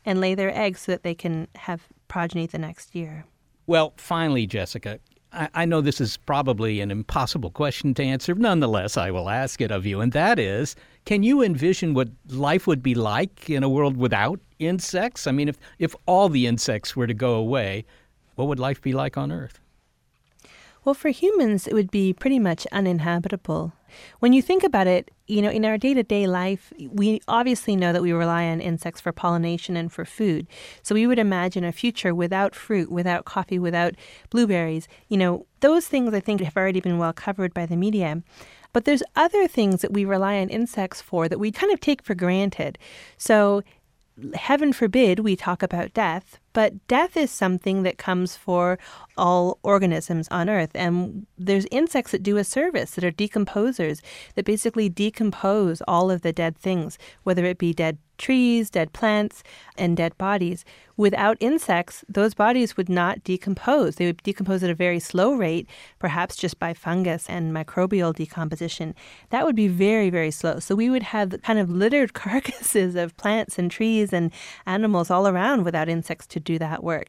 and 0.04 0.20
lay 0.20 0.34
their 0.34 0.56
eggs 0.56 0.82
so 0.82 0.92
that 0.92 1.02
they 1.02 1.14
can 1.14 1.48
have 1.56 1.88
progeny 2.08 2.46
the 2.46 2.58
next 2.58 2.94
year. 2.94 3.24
Well, 3.66 3.94
finally, 3.96 4.46
Jessica, 4.46 4.98
I, 5.32 5.48
I 5.54 5.64
know 5.64 5.80
this 5.80 6.00
is 6.00 6.16
probably 6.16 6.80
an 6.80 6.90
impossible 6.90 7.50
question 7.50 7.94
to 7.94 8.02
answer. 8.02 8.34
Nonetheless, 8.34 8.96
I 8.96 9.10
will 9.10 9.28
ask 9.28 9.60
it 9.60 9.70
of 9.70 9.86
you, 9.86 10.00
and 10.00 10.12
that 10.12 10.38
is 10.38 10.76
can 11.04 11.22
you 11.22 11.42
envision 11.42 11.94
what 11.94 12.08
life 12.28 12.66
would 12.66 12.82
be 12.82 12.94
like 12.94 13.50
in 13.50 13.62
a 13.62 13.68
world 13.68 13.96
without 13.96 14.40
insects? 14.58 15.26
I 15.26 15.32
mean, 15.32 15.48
if, 15.48 15.58
if 15.78 15.96
all 16.06 16.28
the 16.28 16.46
insects 16.46 16.94
were 16.94 17.08
to 17.08 17.14
go 17.14 17.34
away, 17.34 17.84
what 18.36 18.46
would 18.46 18.60
life 18.60 18.80
be 18.80 18.92
like 18.92 19.16
on 19.16 19.32
Earth? 19.32 19.58
Well, 20.84 20.94
for 20.94 21.10
humans, 21.10 21.66
it 21.66 21.74
would 21.74 21.90
be 21.90 22.12
pretty 22.12 22.38
much 22.38 22.66
uninhabitable. 22.72 23.72
When 24.20 24.32
you 24.32 24.42
think 24.42 24.62
about 24.62 24.86
it, 24.86 25.10
you 25.26 25.42
know, 25.42 25.50
in 25.50 25.64
our 25.64 25.78
day 25.78 25.94
to 25.94 26.02
day 26.02 26.26
life, 26.26 26.72
we 26.90 27.20
obviously 27.28 27.76
know 27.76 27.92
that 27.92 28.02
we 28.02 28.12
rely 28.12 28.44
on 28.44 28.60
insects 28.60 29.00
for 29.00 29.12
pollination 29.12 29.76
and 29.76 29.92
for 29.92 30.04
food. 30.04 30.46
So 30.82 30.94
we 30.94 31.06
would 31.06 31.18
imagine 31.18 31.64
a 31.64 31.72
future 31.72 32.14
without 32.14 32.54
fruit, 32.54 32.90
without 32.90 33.24
coffee, 33.24 33.58
without 33.58 33.94
blueberries. 34.30 34.88
You 35.08 35.16
know, 35.16 35.46
those 35.60 35.86
things 35.86 36.12
I 36.12 36.20
think 36.20 36.40
have 36.40 36.56
already 36.56 36.80
been 36.80 36.98
well 36.98 37.12
covered 37.12 37.54
by 37.54 37.66
the 37.66 37.76
media. 37.76 38.22
But 38.72 38.84
there's 38.84 39.02
other 39.16 39.46
things 39.46 39.82
that 39.82 39.92
we 39.92 40.04
rely 40.04 40.38
on 40.38 40.48
insects 40.48 41.00
for 41.02 41.28
that 41.28 41.38
we 41.38 41.50
kind 41.50 41.72
of 41.72 41.80
take 41.80 42.02
for 42.02 42.14
granted. 42.14 42.78
So 43.18 43.62
heaven 44.34 44.72
forbid 44.72 45.20
we 45.20 45.36
talk 45.36 45.62
about 45.62 45.94
death, 45.94 46.38
but 46.52 46.86
death 46.86 47.16
is 47.16 47.30
something 47.30 47.82
that 47.82 47.98
comes 47.98 48.36
for 48.36 48.78
all 49.16 49.58
organisms 49.62 50.28
on 50.30 50.50
Earth. 50.50 50.70
And 50.74 51.26
there's 51.38 51.66
insects 51.70 52.12
that 52.12 52.22
do 52.22 52.36
a 52.36 52.44
service, 52.44 52.92
that 52.92 53.04
are 53.04 53.10
decomposers, 53.10 54.00
that 54.34 54.44
basically 54.44 54.88
decompose 54.88 55.82
all 55.88 56.10
of 56.10 56.22
the 56.22 56.32
dead 56.32 56.56
things, 56.56 56.98
whether 57.22 57.44
it 57.44 57.58
be 57.58 57.72
dead 57.72 57.98
trees, 58.22 58.70
dead 58.70 58.92
plants, 58.92 59.42
and 59.76 59.96
dead 59.96 60.16
bodies. 60.16 60.64
Without 60.96 61.36
insects, 61.40 62.04
those 62.08 62.34
bodies 62.34 62.76
would 62.76 62.88
not 62.88 63.24
decompose. 63.24 63.96
They 63.96 64.06
would 64.06 64.22
decompose 64.22 64.62
at 64.62 64.70
a 64.70 64.74
very 64.74 65.00
slow 65.00 65.34
rate, 65.34 65.68
perhaps 65.98 66.36
just 66.36 66.58
by 66.58 66.72
fungus 66.72 67.28
and 67.28 67.52
microbial 67.52 68.14
decomposition. 68.14 68.94
That 69.30 69.44
would 69.44 69.56
be 69.56 69.68
very, 69.68 70.08
very 70.08 70.30
slow. 70.30 70.60
So 70.60 70.76
we 70.76 70.88
would 70.88 71.02
have 71.02 71.42
kind 71.42 71.58
of 71.58 71.68
littered 71.68 72.14
carcasses 72.24 72.94
of 72.94 73.16
plants 73.16 73.58
and 73.58 73.70
trees 73.70 74.12
and 74.12 74.30
animals 74.66 75.10
all 75.10 75.26
around 75.26 75.64
without 75.64 75.88
insects 75.88 76.26
to 76.28 76.40
do 76.40 76.58
that 76.60 76.84
work. 76.84 77.08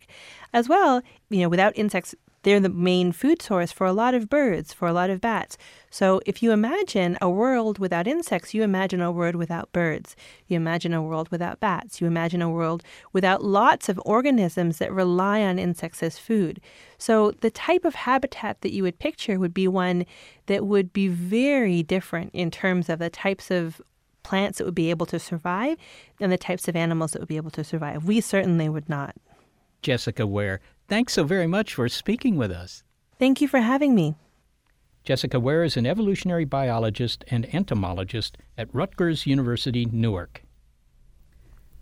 As 0.51 0.68
well, 0.68 1.01
you 1.30 1.41
know, 1.41 1.49
without 1.49 1.78
insects, 1.78 2.16
they're 2.43 2.59
the 2.59 2.70
main 2.70 3.11
food 3.11 3.41
source 3.41 3.72
for 3.72 3.88
a 3.88 3.93
lot 3.93 4.14
of 4.14 4.30
birds, 4.30 4.74
for 4.74 4.88
a 4.88 4.93
lot 4.93 5.09
of 5.09 5.22
bats. 5.22 5.57
So 5.93 6.21
if 6.25 6.41
you 6.41 6.51
imagine 6.51 7.19
a 7.21 7.29
world 7.29 7.77
without 7.77 8.07
insects, 8.07 8.51
you 8.55 8.63
imagine 8.63 8.99
a 8.99 9.11
world 9.11 9.35
without 9.35 9.71
birds. 9.71 10.15
You 10.47 10.57
imagine 10.57 10.91
a 10.91 11.03
world 11.03 11.29
without 11.29 11.59
bats. 11.59 12.01
You 12.01 12.07
imagine 12.07 12.41
a 12.41 12.49
world 12.49 12.81
without 13.11 13.43
lots 13.43 13.89
of 13.89 14.01
organisms 14.03 14.79
that 14.79 14.91
rely 14.91 15.43
on 15.43 15.59
insects 15.59 16.01
as 16.01 16.17
food. 16.17 16.59
So 16.97 17.29
the 17.41 17.51
type 17.51 17.85
of 17.85 17.93
habitat 17.93 18.61
that 18.61 18.73
you 18.73 18.81
would 18.81 18.97
picture 18.97 19.37
would 19.37 19.53
be 19.53 19.67
one 19.67 20.07
that 20.47 20.65
would 20.65 20.93
be 20.93 21.09
very 21.09 21.83
different 21.83 22.31
in 22.33 22.49
terms 22.49 22.89
of 22.89 22.97
the 22.97 23.11
types 23.11 23.51
of 23.51 23.79
plants 24.23 24.57
that 24.57 24.65
would 24.65 24.73
be 24.73 24.89
able 24.89 25.05
to 25.05 25.19
survive 25.19 25.77
and 26.19 26.31
the 26.31 26.39
types 26.39 26.67
of 26.67 26.75
animals 26.75 27.11
that 27.11 27.19
would 27.19 27.29
be 27.29 27.37
able 27.37 27.51
to 27.51 27.63
survive. 27.63 28.03
We 28.03 28.19
certainly 28.19 28.67
would 28.67 28.89
not. 28.89 29.15
Jessica 29.83 30.25
Ware, 30.25 30.59
thanks 30.87 31.13
so 31.13 31.23
very 31.23 31.45
much 31.45 31.75
for 31.75 31.87
speaking 31.87 32.35
with 32.35 32.49
us. 32.49 32.81
Thank 33.19 33.41
you 33.41 33.47
for 33.47 33.59
having 33.59 33.93
me. 33.93 34.15
Jessica 35.04 35.39
Ware 35.39 35.64
is 35.64 35.76
an 35.76 35.86
evolutionary 35.86 36.45
biologist 36.45 37.26
and 37.28 37.45
entomologist 37.54 38.38
at 38.58 38.74
Rutgers 38.74 39.28
University, 39.28 39.86
Newark. 39.91 40.43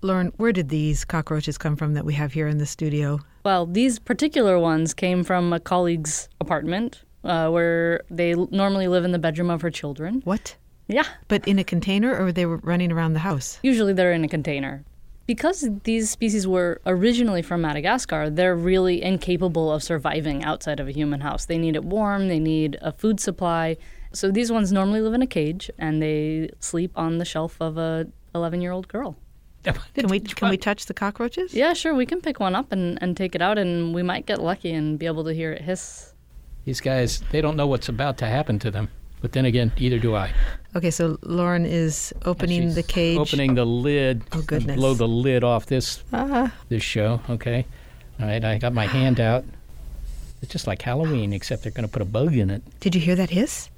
Lauren, 0.02 0.32
where 0.38 0.52
did 0.52 0.70
these 0.70 1.06
cockroaches 1.06 1.60
come 1.60 1.76
from 1.76 1.94
that 1.94 2.04
we 2.06 2.16
have 2.16 2.34
here 2.34 2.48
in 2.48 2.58
the 2.58 2.66
studio? 2.66 3.20
Well, 3.46 3.68
these 3.68 4.00
particular 4.00 4.58
ones 4.58 4.96
came 4.96 5.24
from 5.24 5.54
a 5.54 5.60
colleague's 5.60 6.28
apartment 6.40 7.04
uh, 7.24 7.50
where 7.50 8.02
they 8.10 8.32
l- 8.34 8.50
normally 8.52 8.88
live 8.88 9.06
in 9.06 9.12
the 9.12 9.20
bedroom 9.20 9.52
of 9.52 9.62
her 9.62 9.70
children. 9.70 10.22
What? 10.24 10.56
Yeah, 10.88 11.06
But 11.28 11.48
in 11.48 11.60
a 11.60 11.64
container, 11.64 12.18
or 12.18 12.32
they 12.32 12.48
were 12.48 12.58
running 12.58 12.92
around 12.92 13.14
the 13.14 13.20
house? 13.20 13.60
usually 13.62 13.94
they're 13.94 14.12
in 14.12 14.24
a 14.24 14.28
container. 14.28 14.84
Because 15.32 15.66
these 15.84 16.10
species 16.10 16.46
were 16.46 16.82
originally 16.86 17.42
from 17.42 17.62
Madagascar, 17.62 18.30
they're 18.30 18.54
really 18.54 19.02
incapable 19.02 19.72
of 19.72 19.82
surviving 19.82 20.44
outside 20.44 20.82
of 20.82 20.90
a 20.90 20.92
human 20.92 21.22
house. 21.22 21.46
They 21.46 21.58
need 21.58 21.78
it 21.78 21.86
warm, 21.86 22.28
they 22.28 22.38
need 22.38 22.78
a 22.82 22.92
food 22.92 23.22
supply. 23.22 23.78
So 24.12 24.30
these 24.30 24.52
ones 24.52 24.74
normally 24.74 25.00
live 25.00 25.14
in 25.14 25.22
a 25.22 25.32
cage 25.40 25.72
and 25.78 26.02
they 26.02 26.50
sleep 26.60 26.92
on 26.98 27.18
the 27.20 27.24
shelf 27.24 27.56
of 27.62 27.78
a 27.78 28.08
11-year-old 28.36 28.90
girl. 28.90 29.16
Can 29.64 30.10
we 30.10 30.20
can 30.20 30.50
we 30.50 30.58
touch 30.58 30.88
the 30.88 30.94
cockroaches? 30.94 31.54
Yeah, 31.54 31.72
sure, 31.72 31.96
we 31.96 32.06
can 32.06 32.20
pick 32.20 32.42
one 32.42 32.54
up 32.54 32.74
and, 32.74 33.02
and 33.02 33.16
take 33.16 33.34
it 33.34 33.42
out 33.42 33.58
and 33.58 33.96
we 33.96 34.04
might 34.04 34.26
get 34.26 34.42
lucky 34.42 34.74
and 34.74 35.00
be 35.00 35.06
able 35.06 35.24
to 35.24 35.34
hear 35.34 35.54
it 35.54 35.62
hiss. 35.62 36.14
These 36.66 36.82
guys, 36.82 37.24
they 37.32 37.40
don't 37.40 37.56
know 37.56 37.68
what's 37.68 37.88
about 37.88 38.18
to 38.18 38.26
happen 38.26 38.60
to 38.60 38.70
them. 38.70 38.90
But 39.22 39.34
then 39.34 39.46
again, 39.46 39.72
either 39.78 40.00
do 40.00 40.16
I. 40.16 40.32
Okay, 40.76 40.90
so 40.90 41.20
Lauren 41.22 41.66
is 41.66 42.12
opening 42.26 42.74
the 42.74 42.84
cage. 42.84 43.18
Opening 43.20 43.54
the 43.56 43.66
lid. 43.66 44.24
Oh, 44.32 44.42
goodness. 44.42 44.76
Blow 44.76 44.94
the 44.96 45.08
lid 45.08 45.44
off 45.44 45.68
this 45.68 46.04
Ah, 46.12 46.54
this 46.70 46.82
show. 46.82 47.22
Okay. 47.30 47.66
All 48.20 48.26
right. 48.26 48.44
I 48.44 48.58
got 48.58 48.74
my 48.74 48.88
hand 48.88 49.20
out. 49.20 49.46
It's 50.42 50.52
just 50.52 50.66
like 50.66 50.82
Halloween, 50.82 51.34
except 51.34 51.62
they're 51.62 51.72
going 51.72 51.86
to 51.86 51.92
put 51.92 52.02
a 52.02 52.06
bug 52.06 52.36
in 52.36 52.50
it. 52.50 52.64
did 52.80 52.96
you 52.96 53.02
hear 53.02 53.16
that 53.16 53.30
hiss? 53.30 53.70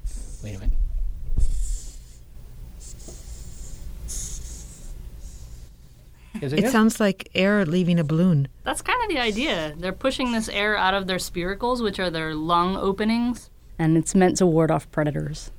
Wait 0.42 0.56
a 0.56 0.58
minute. 0.60 0.78
Is 6.40 6.52
it, 6.52 6.64
It 6.64 6.70
sounds 6.72 6.98
like 7.00 7.28
air 7.34 7.64
leaving 7.64 7.98
a 7.98 8.04
balloon. 8.04 8.48
That's 8.64 8.82
kind 8.82 9.00
of 9.02 9.08
the 9.08 9.20
idea. 9.20 9.74
They're 9.76 9.92
pushing 9.92 10.32
this 10.32 10.48
air 10.48 10.76
out 10.76 10.94
of 10.94 11.06
their 11.06 11.18
spiracles, 11.18 11.82
which 11.82 12.00
are 12.00 12.10
their 12.10 12.34
lung 12.34 12.76
openings, 12.76 13.50
and 13.78 13.96
it's 13.96 14.14
meant 14.14 14.36
to 14.38 14.46
ward 14.46 14.70
off 14.70 14.90
predators. 14.90 15.50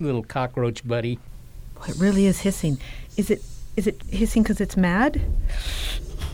little 0.00 0.22
cockroach 0.22 0.86
buddy. 0.86 1.18
Boy, 1.74 1.86
it 1.88 1.96
really 1.98 2.26
is 2.26 2.40
hissing. 2.40 2.78
Is 3.16 3.30
it 3.30 3.42
is 3.76 3.86
it 3.86 4.00
hissing 4.10 4.42
because 4.42 4.60
it's 4.60 4.76
mad? 4.76 5.20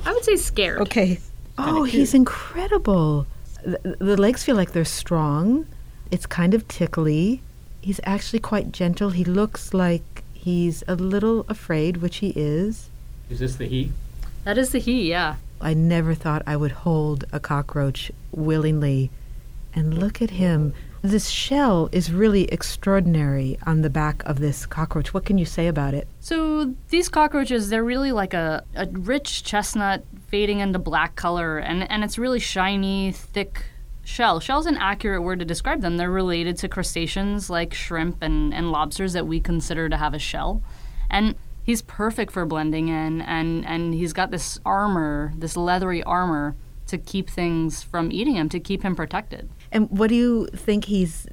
I 0.04 0.12
would 0.12 0.24
say 0.24 0.36
scared. 0.36 0.80
Okay. 0.80 1.18
Oh, 1.58 1.84
he's 1.84 2.14
incredible. 2.14 3.26
The, 3.64 3.96
the 3.98 4.16
legs 4.16 4.42
feel 4.42 4.56
like 4.56 4.72
they're 4.72 4.84
strong. 4.84 5.66
It's 6.10 6.26
kind 6.26 6.54
of 6.54 6.66
tickly. 6.68 7.42
He's 7.80 8.00
actually 8.04 8.38
quite 8.38 8.72
gentle. 8.72 9.10
He 9.10 9.24
looks 9.24 9.74
like 9.74 10.22
he's 10.32 10.82
a 10.88 10.94
little 10.94 11.44
afraid, 11.48 11.98
which 11.98 12.16
he 12.16 12.32
is. 12.36 12.90
Is 13.28 13.40
this 13.40 13.56
the 13.56 13.66
he? 13.66 13.92
That 14.44 14.58
is 14.58 14.70
the 14.70 14.78
he, 14.78 15.10
yeah. 15.10 15.36
I 15.60 15.74
never 15.74 16.14
thought 16.14 16.42
I 16.46 16.56
would 16.56 16.72
hold 16.72 17.24
a 17.32 17.38
cockroach 17.40 18.10
willingly. 18.32 19.10
And 19.74 19.98
look 19.98 20.20
at 20.20 20.30
him. 20.30 20.74
This 21.02 21.30
shell 21.30 21.88
is 21.90 22.12
really 22.12 22.44
extraordinary 22.44 23.58
on 23.66 23.82
the 23.82 23.90
back 23.90 24.22
of 24.24 24.38
this 24.38 24.66
cockroach. 24.66 25.12
What 25.12 25.24
can 25.24 25.36
you 25.36 25.44
say 25.44 25.66
about 25.66 25.94
it? 25.94 26.06
So 26.20 26.76
these 26.90 27.08
cockroaches, 27.08 27.70
they're 27.70 27.82
really 27.82 28.12
like 28.12 28.34
a, 28.34 28.62
a 28.76 28.86
rich 28.86 29.42
chestnut 29.42 30.04
fading 30.28 30.60
into 30.60 30.78
black 30.78 31.16
color, 31.16 31.58
and, 31.58 31.90
and 31.90 32.04
it's 32.04 32.18
really 32.18 32.38
shiny, 32.38 33.10
thick 33.10 33.64
shell. 34.04 34.38
Shell's 34.38 34.66
an 34.66 34.76
accurate 34.76 35.24
word 35.24 35.40
to 35.40 35.44
describe 35.44 35.80
them. 35.80 35.96
They're 35.96 36.08
related 36.08 36.56
to 36.58 36.68
crustaceans 36.68 37.50
like 37.50 37.74
shrimp 37.74 38.22
and, 38.22 38.54
and 38.54 38.70
lobsters 38.70 39.12
that 39.14 39.26
we 39.26 39.40
consider 39.40 39.88
to 39.88 39.96
have 39.96 40.14
a 40.14 40.20
shell. 40.20 40.62
And 41.10 41.34
he's 41.64 41.82
perfect 41.82 42.30
for 42.30 42.46
blending 42.46 42.86
in, 42.86 43.22
and, 43.22 43.66
and 43.66 43.92
he's 43.92 44.12
got 44.12 44.30
this 44.30 44.60
armor, 44.64 45.32
this 45.36 45.56
leathery 45.56 46.04
armor, 46.04 46.54
to 46.86 46.96
keep 46.96 47.28
things 47.28 47.82
from 47.82 48.12
eating 48.12 48.36
him, 48.36 48.48
to 48.50 48.60
keep 48.60 48.84
him 48.84 48.94
protected. 48.94 49.48
And 49.72 49.90
what 49.90 50.08
do 50.08 50.14
you 50.14 50.46
think 50.54 50.84
he's 50.84 51.26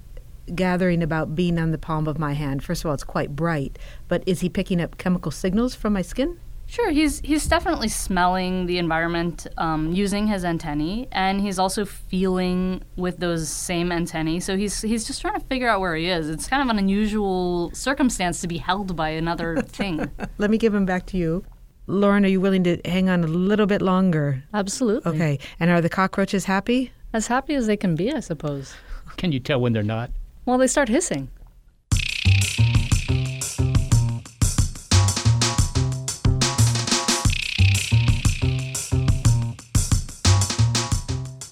gathering 0.56 1.04
about 1.04 1.36
being 1.36 1.60
on 1.60 1.72
the 1.72 1.78
palm 1.78 2.08
of 2.08 2.18
my 2.18 2.34
hand? 2.34 2.64
First 2.64 2.84
of 2.84 2.88
all, 2.88 2.94
it's 2.94 3.04
quite 3.04 3.36
bright, 3.36 3.78
but 4.08 4.24
is 4.26 4.40
he 4.40 4.50
picking 4.50 4.82
up 4.82 4.98
chemical 4.98 5.32
signals 5.32 5.76
from 5.76 5.94
my 5.94 6.02
skin? 6.02 6.40
Sure, 6.66 6.92
he's 6.92 7.20
he's 7.22 7.48
definitely 7.48 7.88
smelling 7.88 8.68
the 8.68 8.78
environment 8.78 9.48
um, 9.58 9.92
using 9.92 10.28
his 10.28 10.46
antennae, 10.46 11.08
and 11.12 11.42
he's 11.42 11.58
also 11.58 11.84
feeling 11.84 12.84
with 12.96 13.18
those 13.18 13.50
same 13.50 13.92
antennae. 13.92 14.40
So 14.40 14.56
he's 14.56 14.80
he's 14.82 15.06
just 15.08 15.20
trying 15.20 15.34
to 15.34 15.46
figure 15.48 15.68
out 15.68 15.80
where 15.80 15.96
he 15.96 16.10
is. 16.10 16.30
It's 16.30 16.48
kind 16.48 16.62
of 16.62 16.70
an 16.70 16.78
unusual 16.78 17.72
circumstance 17.74 18.40
to 18.42 18.48
be 18.48 18.58
held 18.58 18.96
by 18.96 19.10
another 19.10 19.62
thing. 19.64 20.12
Let 20.38 20.52
me 20.52 20.60
give 20.60 20.76
him 20.76 20.86
back 20.86 21.08
to 21.08 21.18
you. 21.18 21.44
Lauren, 21.88 22.24
are 22.24 22.30
you 22.30 22.40
willing 22.40 22.64
to 22.66 22.80
hang 22.86 23.10
on 23.10 23.24
a 23.24 23.28
little 23.28 23.66
bit 23.66 23.82
longer? 23.82 24.44
Absolutely. 24.54 25.12
Okay. 25.12 25.40
And 25.60 25.72
are 25.72 25.82
the 25.82 25.90
cockroaches 25.90 26.46
happy? 26.46 26.92
As 27.12 27.26
happy 27.26 27.56
as 27.56 27.66
they 27.66 27.76
can 27.76 27.96
be, 27.96 28.14
I 28.14 28.20
suppose. 28.20 28.76
Can 29.18 29.32
you 29.32 29.40
tell 29.40 29.60
when 29.60 29.74
they're 29.74 29.82
not? 29.82 30.12
Well, 30.46 30.60
they 30.60 30.68
start 30.68 30.90
hissing. 30.90 31.30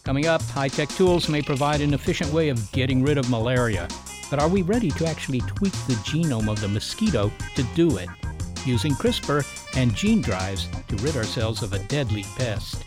Coming 0.03 0.27
up, 0.27 0.41
high 0.43 0.69
tech 0.69 0.89
tools 0.89 1.27
may 1.27 1.41
provide 1.41 1.81
an 1.81 1.93
efficient 1.93 2.31
way 2.31 2.49
of 2.49 2.71
getting 2.71 3.03
rid 3.03 3.17
of 3.17 3.29
malaria. 3.29 3.87
But 4.29 4.39
are 4.39 4.47
we 4.47 4.61
ready 4.61 4.91
to 4.91 5.05
actually 5.05 5.41
tweak 5.41 5.73
the 5.73 5.95
genome 6.05 6.49
of 6.49 6.61
the 6.61 6.67
mosquito 6.67 7.31
to 7.55 7.63
do 7.75 7.97
it? 7.97 8.09
Using 8.65 8.93
CRISPR 8.93 9.43
and 9.75 9.93
gene 9.95 10.21
drives 10.21 10.67
to 10.87 10.95
rid 10.97 11.17
ourselves 11.17 11.63
of 11.63 11.73
a 11.73 11.79
deadly 11.79 12.23
pest. 12.37 12.86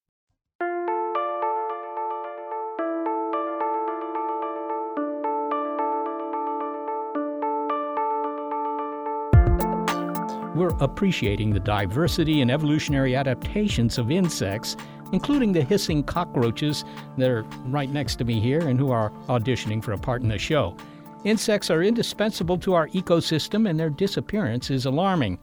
We're 10.61 10.77
appreciating 10.79 11.53
the 11.53 11.59
diversity 11.59 12.41
and 12.41 12.51
evolutionary 12.51 13.15
adaptations 13.15 13.97
of 13.97 14.11
insects, 14.11 14.77
including 15.11 15.53
the 15.53 15.63
hissing 15.63 16.03
cockroaches 16.03 16.85
that 17.17 17.31
are 17.31 17.41
right 17.65 17.89
next 17.89 18.17
to 18.17 18.25
me 18.25 18.39
here 18.39 18.59
and 18.59 18.77
who 18.77 18.91
are 18.91 19.09
auditioning 19.27 19.83
for 19.83 19.93
a 19.93 19.97
part 19.97 20.21
in 20.21 20.27
the 20.27 20.37
show. 20.37 20.77
Insects 21.23 21.71
are 21.71 21.81
indispensable 21.81 22.59
to 22.59 22.75
our 22.75 22.89
ecosystem, 22.89 23.67
and 23.67 23.79
their 23.79 23.89
disappearance 23.89 24.69
is 24.69 24.85
alarming. 24.85 25.39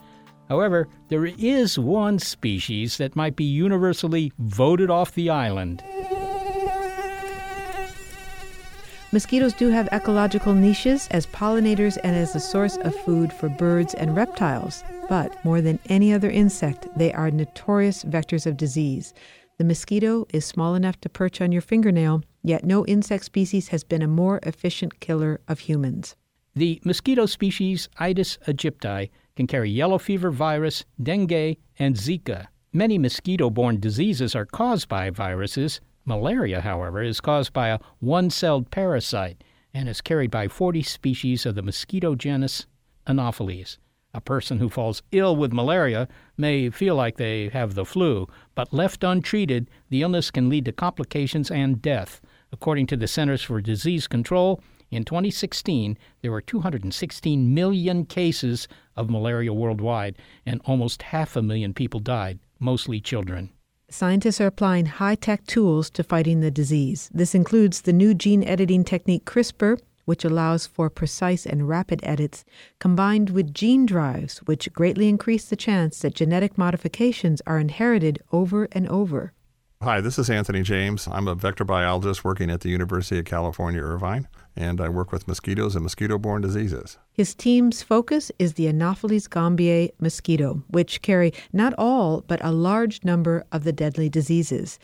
However, 0.49 0.87
there 1.09 1.27
is 1.27 1.81
one 1.81 2.21
species 2.21 2.97
that 2.99 3.17
might 3.17 3.35
be 3.35 3.43
universally 3.43 4.33
voted 4.39 4.89
off 4.89 5.17
the 5.17 5.31
island. 5.31 5.83
Mosquitoes 9.11 9.55
do 9.55 9.71
have 9.71 9.89
ecological 9.91 10.53
niches 10.53 11.09
as 11.11 11.25
pollinators 11.29 11.97
and 12.05 12.15
as 12.15 12.35
a 12.35 12.41
source 12.41 12.77
of 12.77 12.95
food 12.95 13.33
for 13.33 13.49
birds 13.49 13.95
and 13.95 14.15
reptiles. 14.15 14.85
But 15.09 15.43
more 15.47 15.63
than 15.63 15.79
any 15.87 16.13
other 16.13 16.29
insect, 16.29 16.87
they 16.95 17.11
are 17.15 17.31
notorious 17.31 18.05
vectors 18.05 18.45
of 18.45 18.59
disease. 18.59 19.15
The 19.57 19.65
mosquito 19.65 20.27
is 20.35 20.45
small 20.45 20.75
enough 20.75 21.01
to 21.01 21.09
perch 21.09 21.41
on 21.41 21.53
your 21.53 21.63
fingernail, 21.63 22.23
yet 22.43 22.65
no 22.65 22.85
insect 22.85 23.25
species 23.25 23.69
has 23.69 23.83
been 23.83 24.03
a 24.03 24.07
more 24.07 24.41
efficient 24.43 25.01
killer 25.01 25.41
of 25.49 25.61
humans. 25.61 26.15
The 26.55 26.79
mosquito 26.85 27.25
species 27.25 27.89
Aedes 27.99 28.37
aegypti 28.47 29.09
can 29.37 29.47
carry 29.47 29.71
yellow 29.71 29.97
fever 29.97 30.31
virus, 30.31 30.85
dengue, 31.03 31.57
and 31.79 31.97
Zika. 31.97 32.49
Many 32.75 32.99
mosquito 32.99 33.49
borne 33.49 33.81
diseases 33.81 34.35
are 34.37 34.45
caused 34.45 34.87
by 34.87 35.09
viruses. 35.09 35.81
Malaria, 36.09 36.63
however, 36.63 37.03
is 37.03 37.21
caused 37.21 37.53
by 37.53 37.69
a 37.69 37.79
one 38.01 38.31
celled 38.31 38.71
parasite 38.71 39.45
and 39.75 39.91
is 39.91 40.01
carried 40.01 40.31
by 40.31 40.49
40 40.49 40.83
species 40.83 41.45
of 41.45 41.55
the 41.55 41.61
mosquito 41.61 42.15
genus 42.15 42.65
Anopheles. 43.07 43.77
A 44.15 44.21
person 44.23 44.59
who 44.59 44.71
falls 44.71 45.03
ill 45.13 45.37
with 45.37 45.53
malaria 45.53 46.09
may 46.39 46.71
feel 46.71 46.95
like 46.95 47.19
they 47.19 47.51
have 47.51 47.75
the 47.75 47.85
flu, 47.85 48.27
but 48.55 48.73
left 48.73 49.05
untreated, 49.05 49.69
the 49.91 50.01
illness 50.01 50.31
can 50.31 50.49
lead 50.49 50.65
to 50.65 50.73
complications 50.73 51.51
and 51.51 51.83
death. 51.83 52.23
According 52.53 52.87
to 52.87 52.97
the 52.97 53.07
Centers 53.07 53.43
for 53.43 53.61
Disease 53.61 54.07
Control, 54.07 54.63
in 54.91 55.05
2016, 55.05 55.99
there 56.23 56.33
were 56.33 56.41
216 56.41 57.53
million 57.53 58.07
cases 58.07 58.67
of 58.97 59.11
malaria 59.11 59.53
worldwide, 59.53 60.17
and 60.47 60.63
almost 60.65 61.03
half 61.03 61.37
a 61.37 61.43
million 61.43 61.75
people 61.75 62.01
died, 62.01 62.39
mostly 62.59 62.99
children. 62.99 63.51
Scientists 63.91 64.39
are 64.39 64.49
applying 64.49 64.85
high 64.85 65.15
tech 65.15 65.47
tools 65.47 65.89
to 65.89 66.05
fighting 66.05 66.41
the 66.41 66.51
disease. 66.51 67.09
This 67.15 67.35
includes 67.35 67.81
the 67.81 67.93
new 67.93 68.13
gene 68.13 68.45
editing 68.45 68.85
technique 68.85 69.25
CRISPR, 69.25 69.81
which 70.05 70.27
allows 70.27 70.67
for 70.67 70.91
precise 70.91 71.47
and 71.47 71.67
rapid 71.67 72.01
edits, 72.03 72.45
combined 72.81 73.31
with 73.31 73.55
gene 73.55 73.87
drives, 73.87 74.39
which 74.41 74.71
greatly 74.75 75.09
increase 75.09 75.47
the 75.47 75.57
chance 75.57 76.01
that 76.01 76.15
genetic 76.15 76.59
modifications 76.59 77.41
are 77.47 77.59
inherited 77.59 78.23
over 78.31 78.69
and 78.73 78.87
over. 78.89 79.33
Hi, 79.83 80.03
this 80.03 80.19
is 80.19 80.29
Anthony 80.29 80.61
James. 80.61 81.09
I'm 81.11 81.27
a 81.27 81.35
vector 81.35 81.65
biologist 81.65 82.25
working 82.25 82.51
at 82.51 82.61
the 82.61 82.69
University 82.69 83.19
of 83.19 83.25
California, 83.25 83.81
Irvine, 83.81 84.29
and 84.59 84.81
I 84.81 84.89
work 84.89 85.13
with 85.13 85.29
mosquitoes 85.29 85.77
and 85.77 85.85
mosquito 85.85 86.19
borne 86.19 86.43
diseases. 86.43 86.99
His 87.13 87.33
team's 87.33 87.81
focus 87.81 88.33
is 88.41 88.55
the 88.55 88.67
Anopheles 88.67 89.29
gambiae 89.29 89.93
mosquito, 90.01 90.65
which 90.69 91.01
carry 91.01 91.33
not 91.53 91.75
all, 91.79 92.23
but 92.27 92.45
a 92.45 92.51
large 92.51 93.05
number 93.05 93.45
of 93.53 93.63
the 93.63 93.73
deadly 93.73 94.09
diseases. 94.09 94.81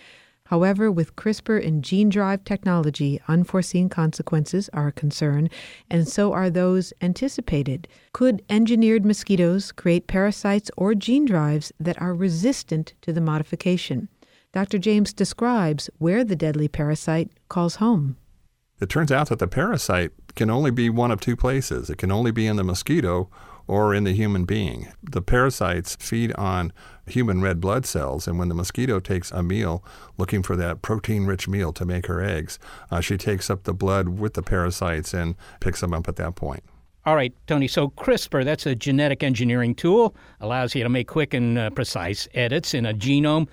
However, 0.48 0.92
with 0.92 1.16
CRISPR 1.16 1.66
and 1.66 1.82
gene 1.82 2.08
drive 2.08 2.44
technology, 2.44 3.20
unforeseen 3.26 3.88
consequences 3.88 4.70
are 4.72 4.88
a 4.88 4.92
concern, 4.92 5.48
and 5.90 6.06
so 6.06 6.32
are 6.32 6.50
those 6.50 6.92
anticipated. 7.00 7.88
Could 8.12 8.42
engineered 8.48 9.04
mosquitoes 9.04 9.72
create 9.72 10.06
parasites 10.06 10.70
or 10.76 10.94
gene 10.94 11.24
drives 11.24 11.72
that 11.80 12.00
are 12.00 12.14
resistant 12.14 12.92
to 13.00 13.12
the 13.12 13.22
modification? 13.22 14.08
Dr. 14.52 14.78
James 14.78 15.12
describes 15.12 15.90
where 15.98 16.22
the 16.22 16.36
deadly 16.36 16.68
parasite 16.68 17.30
calls 17.48 17.76
home. 17.76 18.16
It 18.80 18.88
turns 18.88 19.12
out 19.12 19.28
that 19.28 19.38
the 19.38 19.46
parasite 19.46 20.10
can 20.34 20.50
only 20.50 20.70
be 20.70 20.90
one 20.90 21.10
of 21.10 21.20
two 21.20 21.36
places. 21.36 21.88
It 21.88 21.98
can 21.98 22.10
only 22.10 22.32
be 22.32 22.46
in 22.46 22.56
the 22.56 22.64
mosquito 22.64 23.30
or 23.66 23.94
in 23.94 24.04
the 24.04 24.12
human 24.12 24.44
being. 24.44 24.88
The 25.02 25.22
parasites 25.22 25.96
feed 25.96 26.32
on 26.32 26.72
human 27.06 27.40
red 27.40 27.60
blood 27.60 27.86
cells, 27.86 28.26
and 28.26 28.38
when 28.38 28.48
the 28.48 28.54
mosquito 28.54 29.00
takes 29.00 29.30
a 29.30 29.42
meal 29.42 29.84
looking 30.18 30.42
for 30.42 30.56
that 30.56 30.82
protein 30.82 31.24
rich 31.24 31.48
meal 31.48 31.72
to 31.72 31.84
make 31.84 32.06
her 32.06 32.20
eggs, 32.20 32.58
uh, 32.90 33.00
she 33.00 33.16
takes 33.16 33.48
up 33.48 33.62
the 33.62 33.72
blood 33.72 34.08
with 34.08 34.34
the 34.34 34.42
parasites 34.42 35.14
and 35.14 35.36
picks 35.60 35.80
them 35.80 35.94
up 35.94 36.08
at 36.08 36.16
that 36.16 36.34
point. 36.34 36.64
All 37.06 37.14
right, 37.14 37.34
Tony. 37.46 37.68
So 37.68 37.90
CRISPR, 37.90 38.44
that's 38.44 38.66
a 38.66 38.74
genetic 38.74 39.22
engineering 39.22 39.74
tool, 39.74 40.16
allows 40.40 40.74
you 40.74 40.82
to 40.82 40.88
make 40.88 41.06
quick 41.06 41.32
and 41.32 41.58
uh, 41.58 41.70
precise 41.70 42.26
edits 42.34 42.74
in 42.74 42.86
a 42.86 42.94
genome 42.94 43.46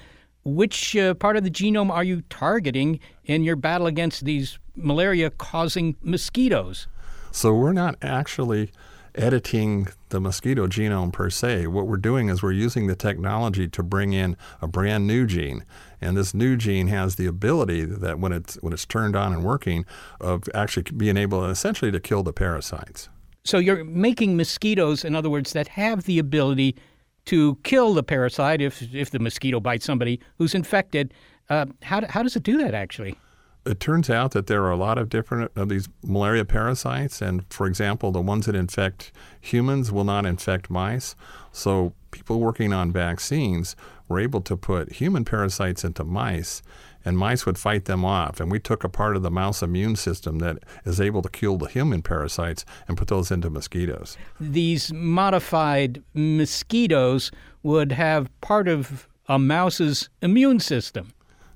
which 0.43 0.95
uh, 0.95 1.13
part 1.15 1.37
of 1.37 1.43
the 1.43 1.51
genome 1.51 1.91
are 1.91 2.03
you 2.03 2.21
targeting 2.29 2.99
in 3.25 3.43
your 3.43 3.55
battle 3.55 3.87
against 3.87 4.25
these 4.25 4.57
malaria 4.75 5.29
causing 5.29 5.95
mosquitoes? 6.01 6.87
So 7.31 7.53
we're 7.53 7.73
not 7.73 7.95
actually 8.01 8.71
editing 9.15 9.87
the 10.09 10.19
mosquito 10.19 10.67
genome 10.67 11.11
per 11.11 11.29
se. 11.29 11.67
What 11.67 11.87
we're 11.87 11.97
doing 11.97 12.29
is 12.29 12.41
we're 12.41 12.51
using 12.51 12.87
the 12.87 12.95
technology 12.95 13.67
to 13.67 13.83
bring 13.83 14.13
in 14.13 14.37
a 14.61 14.67
brand 14.67 15.07
new 15.07 15.25
gene. 15.25 15.65
And 15.99 16.15
this 16.15 16.33
new 16.33 16.55
gene 16.55 16.87
has 16.87 17.15
the 17.15 17.25
ability 17.25 17.85
that 17.85 18.19
when 18.19 18.31
it's 18.31 18.55
when 18.61 18.73
it's 18.73 18.85
turned 18.85 19.15
on 19.15 19.33
and 19.33 19.43
working 19.43 19.85
of 20.19 20.43
actually 20.53 20.83
being 20.95 21.17
able 21.17 21.45
essentially 21.45 21.91
to 21.91 21.99
kill 21.99 22.23
the 22.23 22.33
parasites. 22.33 23.09
So 23.43 23.57
you're 23.57 23.83
making 23.83 24.37
mosquitoes 24.37 25.03
in 25.03 25.15
other 25.15 25.29
words 25.29 25.53
that 25.53 25.67
have 25.69 26.03
the 26.03 26.19
ability 26.19 26.75
to 27.25 27.57
kill 27.63 27.93
the 27.93 28.03
parasite 28.03 28.61
if 28.61 28.93
if 28.93 29.11
the 29.11 29.19
mosquito 29.19 29.59
bites 29.59 29.85
somebody 29.85 30.19
who's 30.37 30.55
infected. 30.55 31.13
Uh, 31.49 31.65
how 31.81 32.05
how 32.07 32.23
does 32.23 32.35
it 32.35 32.43
do 32.43 32.57
that 32.57 32.73
actually? 32.73 33.15
It 33.65 33.79
turns 33.79 34.09
out 34.09 34.31
that 34.31 34.47
there 34.47 34.63
are 34.63 34.71
a 34.71 34.77
lot 34.77 34.97
of 34.97 35.09
different 35.09 35.51
of 35.55 35.69
these 35.69 35.87
malaria 36.03 36.45
parasites, 36.45 37.21
and 37.21 37.45
for 37.53 37.67
example, 37.67 38.11
the 38.11 38.21
ones 38.21 38.47
that 38.47 38.55
infect 38.55 39.11
humans 39.39 39.91
will 39.91 40.03
not 40.03 40.25
infect 40.25 40.69
mice. 40.69 41.15
So 41.51 41.93
people 42.09 42.39
working 42.39 42.73
on 42.73 42.91
vaccines 42.91 43.75
were 44.07 44.19
able 44.19 44.41
to 44.41 44.57
put 44.57 44.93
human 44.93 45.25
parasites 45.25 45.83
into 45.83 46.03
mice 46.03 46.61
and 47.03 47.17
mice 47.17 47.45
would 47.45 47.57
fight 47.57 47.85
them 47.85 48.05
off. 48.05 48.39
And 48.39 48.51
we 48.51 48.59
took 48.59 48.83
a 48.83 48.89
part 48.89 49.15
of 49.15 49.23
the 49.23 49.31
mouse 49.31 49.61
immune 49.61 49.95
system 49.95 50.39
that 50.39 50.59
is 50.85 51.01
able 51.01 51.21
to 51.21 51.29
kill 51.29 51.57
the 51.57 51.67
human 51.67 52.01
parasites 52.01 52.65
and 52.87 52.97
put 52.97 53.07
those 53.07 53.31
into 53.31 53.49
mosquitoes. 53.49 54.17
These 54.39 54.93
modified 54.93 56.03
mosquitoes 56.13 57.31
would 57.63 57.91
have 57.93 58.29
part 58.41 58.67
of 58.67 59.07
a 59.27 59.39
mouse's 59.39 60.09
immune 60.21 60.59
system. 60.59 61.13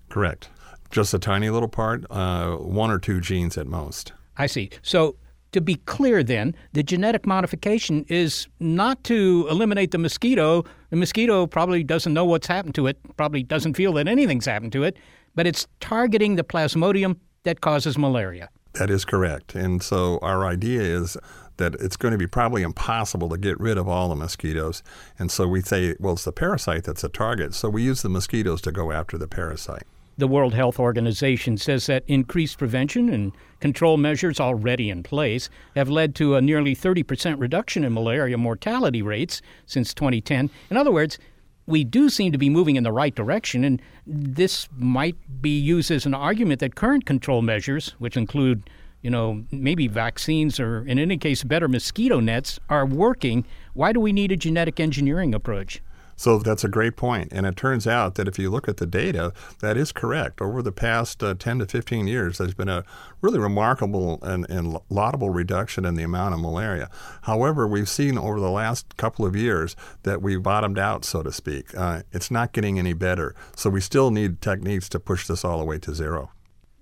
Correct. 0.09 0.49
Just 0.95 1.13
a 1.13 1.19
tiny 1.19 1.49
little 1.49 1.67
part, 1.67 2.05
uh, 2.09 2.55
one 2.55 2.89
or 2.89 2.99
two 2.99 3.19
genes 3.19 3.57
at 3.57 3.67
most. 3.67 4.13
I 4.37 4.47
see. 4.47 4.69
So 4.81 5.17
to 5.51 5.59
be 5.59 5.75
clear, 5.75 6.23
then, 6.23 6.55
the 6.71 6.83
genetic 6.83 7.25
modification 7.25 8.05
is 8.07 8.47
not 8.61 9.03
to 9.03 9.45
eliminate 9.51 9.91
the 9.91 9.97
mosquito. 9.97 10.63
The 10.91 10.95
mosquito 10.95 11.47
probably 11.47 11.83
doesn't 11.83 12.13
know 12.13 12.23
what's 12.23 12.47
happened 12.47 12.75
to 12.75 12.87
it, 12.87 12.97
probably 13.17 13.43
doesn't 13.43 13.73
feel 13.73 13.91
that 13.91 14.07
anything's 14.07 14.45
happened 14.45 14.71
to 14.71 14.83
it, 14.83 14.95
but 15.35 15.45
it's 15.45 15.67
targeting 15.81 16.37
the 16.37 16.45
plasmodium 16.45 17.17
that 17.43 17.59
causes 17.59 17.97
malaria. 17.97 18.47
That 18.75 18.89
is 18.89 19.03
correct. 19.03 19.53
And 19.53 19.83
so 19.83 20.17
our 20.21 20.45
idea 20.45 20.79
is 20.79 21.17
that 21.57 21.75
it's 21.75 21.97
going 21.97 22.13
to 22.13 22.17
be 22.17 22.27
probably 22.27 22.61
impossible 22.61 23.27
to 23.31 23.37
get 23.37 23.59
rid 23.59 23.77
of 23.77 23.89
all 23.89 24.07
the 24.07 24.15
mosquitoes. 24.15 24.81
And 25.19 25.29
so 25.29 25.45
we 25.45 25.61
say, 25.61 25.97
well, 25.99 26.13
it's 26.13 26.23
the 26.23 26.31
parasite 26.31 26.85
that's 26.85 27.03
a 27.03 27.09
target. 27.09 27.53
So 27.53 27.67
we 27.67 27.83
use 27.83 28.01
the 28.01 28.07
mosquitoes 28.07 28.61
to 28.61 28.71
go 28.71 28.93
after 28.93 29.17
the 29.17 29.27
parasite. 29.27 29.83
The 30.17 30.27
World 30.29 30.53
Health 30.53 30.79
Organization 30.79 31.57
says 31.57 31.87
that 31.87 32.05
increased 32.07 32.57
prevention 32.57 33.09
and 33.09 33.33
control 33.59 33.97
measures 33.97 34.39
already 34.39 34.89
in 34.89 35.03
place 35.03 35.49
have 35.75 35.89
led 35.89 36.15
to 36.15 36.35
a 36.35 36.41
nearly 36.41 36.73
30% 36.73 37.37
reduction 37.37 37.83
in 37.83 37.93
malaria 37.93 38.37
mortality 38.37 39.01
rates 39.01 39.41
since 39.65 39.93
2010. 39.93 40.49
In 40.69 40.77
other 40.77 40.91
words, 40.91 41.19
we 41.67 41.83
do 41.83 42.09
seem 42.09 42.31
to 42.31 42.37
be 42.37 42.49
moving 42.49 42.77
in 42.77 42.83
the 42.83 42.93
right 42.93 43.13
direction, 43.13 43.65
and 43.65 43.81
this 44.07 44.69
might 44.77 45.17
be 45.41 45.59
used 45.59 45.91
as 45.91 46.05
an 46.05 46.13
argument 46.13 46.61
that 46.61 46.75
current 46.75 47.05
control 47.05 47.41
measures, 47.41 47.95
which 47.99 48.15
include, 48.15 48.69
you 49.01 49.09
know, 49.09 49.43
maybe 49.51 49.87
vaccines 49.87 50.59
or 50.61 50.85
in 50.87 50.97
any 50.97 51.17
case 51.17 51.43
better 51.43 51.67
mosquito 51.67 52.21
nets, 52.21 52.57
are 52.69 52.85
working. 52.85 53.45
Why 53.73 53.91
do 53.91 53.99
we 53.99 54.13
need 54.13 54.31
a 54.31 54.37
genetic 54.37 54.79
engineering 54.79 55.33
approach? 55.33 55.81
So 56.15 56.39
that's 56.39 56.63
a 56.63 56.69
great 56.69 56.95
point. 56.95 57.31
And 57.31 57.45
it 57.45 57.55
turns 57.55 57.87
out 57.87 58.15
that 58.15 58.27
if 58.27 58.39
you 58.39 58.49
look 58.49 58.67
at 58.67 58.77
the 58.77 58.85
data, 58.85 59.33
that 59.59 59.77
is 59.77 59.91
correct. 59.91 60.41
Over 60.41 60.61
the 60.61 60.71
past 60.71 61.21
uh, 61.23 61.33
10 61.33 61.59
to 61.59 61.65
15 61.65 62.07
years, 62.07 62.37
there's 62.37 62.53
been 62.53 62.69
a 62.69 62.83
really 63.21 63.39
remarkable 63.39 64.19
and, 64.21 64.49
and 64.49 64.77
laudable 64.89 65.29
reduction 65.29 65.85
in 65.85 65.95
the 65.95 66.03
amount 66.03 66.33
of 66.33 66.39
malaria. 66.39 66.89
However, 67.23 67.67
we've 67.67 67.89
seen 67.89 68.17
over 68.17 68.39
the 68.39 68.49
last 68.49 68.97
couple 68.97 69.25
of 69.25 69.35
years 69.35 69.75
that 70.03 70.21
we've 70.21 70.41
bottomed 70.41 70.79
out, 70.79 71.05
so 71.05 71.23
to 71.23 71.31
speak. 71.31 71.75
Uh, 71.75 72.03
it's 72.11 72.31
not 72.31 72.53
getting 72.53 72.79
any 72.79 72.93
better. 72.93 73.35
So 73.55 73.69
we 73.69 73.81
still 73.81 74.11
need 74.11 74.41
techniques 74.41 74.89
to 74.89 74.99
push 74.99 75.27
this 75.27 75.43
all 75.43 75.59
the 75.59 75.65
way 75.65 75.79
to 75.79 75.93
zero. 75.93 76.31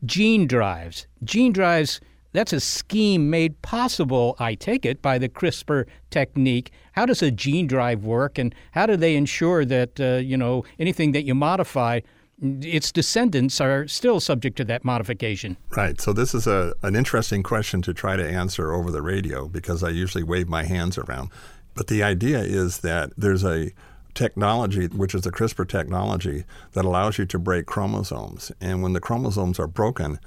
Gene 0.06 0.48
drives. 0.48 1.08
Gene 1.24 1.54
drives 1.54 2.02
that's 2.34 2.52
a 2.52 2.60
scheme 2.60 3.30
made 3.30 3.62
possible, 3.62 4.36
I 4.40 4.56
take 4.56 4.86
it, 4.86 5.02
by 5.02 5.18
the 5.18 5.30
CRISPR 5.30 5.86
technique. 6.10 6.72
How 6.92 7.06
does 7.06 7.22
a 7.22 7.32
gene 7.32 7.68
drive 7.68 8.04
work, 8.04 8.38
and 8.38 8.54
how 8.72 8.86
do 8.86 8.98
they 8.98 9.16
ensure 9.16 9.64
that 9.66 10.00
uh, 10.00 10.16
you 10.16 10.36
know 10.36 10.66
anything 10.80 11.14
that 11.14 11.24
you 11.24 11.36
modify, 11.36 12.02
its 12.42 12.92
descendants 12.92 13.62
are 13.62 13.88
still 13.88 14.20
subject 14.20 14.58
to 14.58 14.66
that 14.66 14.84
modification? 14.84 15.58
Right. 15.78 16.02
So 16.02 16.12
this 16.12 16.34
is 16.34 16.48
a, 16.48 16.74
an 16.84 16.96
interesting 16.96 17.44
question 17.44 17.82
to 17.84 17.94
try 17.94 18.16
to 18.16 18.28
answer 18.28 18.74
over 18.74 18.92
the 18.92 19.02
radio 19.02 19.48
because 19.48 19.84
I 19.84 19.90
usually 19.90 20.24
wave 20.24 20.50
my 20.50 20.64
hands 20.64 20.98
around. 20.98 21.30
But 21.76 21.88
the 21.88 22.04
idea 22.04 22.40
is 22.40 22.80
that 22.80 23.12
there's 23.18 23.44
a 23.44 23.72
technology, 24.14 24.88
which 24.88 25.16
is 25.16 25.22
the 25.22 25.32
CRISPR 25.32 25.68
technology, 25.68 26.44
that 26.74 26.86
allows 26.86 27.18
you 27.18 27.26
to 27.26 27.40
break 27.40 27.66
chromosomes. 27.66 28.52
And 28.62 28.84
when 28.84 28.94
the 28.94 29.00
chromosomes 29.00 29.60
are 29.60 29.68
broken, 29.68 30.20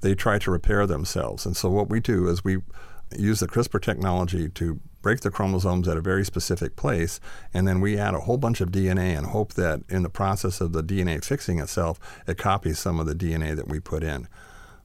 they 0.00 0.14
try 0.14 0.38
to 0.38 0.50
repair 0.50 0.86
themselves. 0.86 1.46
And 1.46 1.56
so 1.56 1.70
what 1.70 1.88
we 1.88 2.00
do 2.00 2.28
is 2.28 2.44
we 2.44 2.58
use 3.16 3.40
the 3.40 3.48
CRISPR 3.48 3.80
technology 3.80 4.48
to 4.50 4.80
break 5.00 5.20
the 5.20 5.30
chromosomes 5.30 5.88
at 5.88 5.96
a 5.96 6.02
very 6.02 6.24
specific 6.24 6.76
place, 6.76 7.20
and 7.54 7.66
then 7.66 7.80
we 7.80 7.98
add 7.98 8.14
a 8.14 8.20
whole 8.20 8.36
bunch 8.36 8.60
of 8.60 8.70
DNA 8.70 9.16
and 9.16 9.28
hope 9.28 9.54
that 9.54 9.80
in 9.88 10.02
the 10.02 10.10
process 10.10 10.60
of 10.60 10.72
the 10.72 10.82
DNA 10.82 11.24
fixing 11.24 11.58
itself, 11.58 11.98
it 12.26 12.36
copies 12.36 12.78
some 12.78 12.98
of 12.98 13.06
the 13.06 13.14
DNA 13.14 13.54
that 13.56 13.68
we 13.68 13.80
put 13.80 14.02
in. 14.02 14.28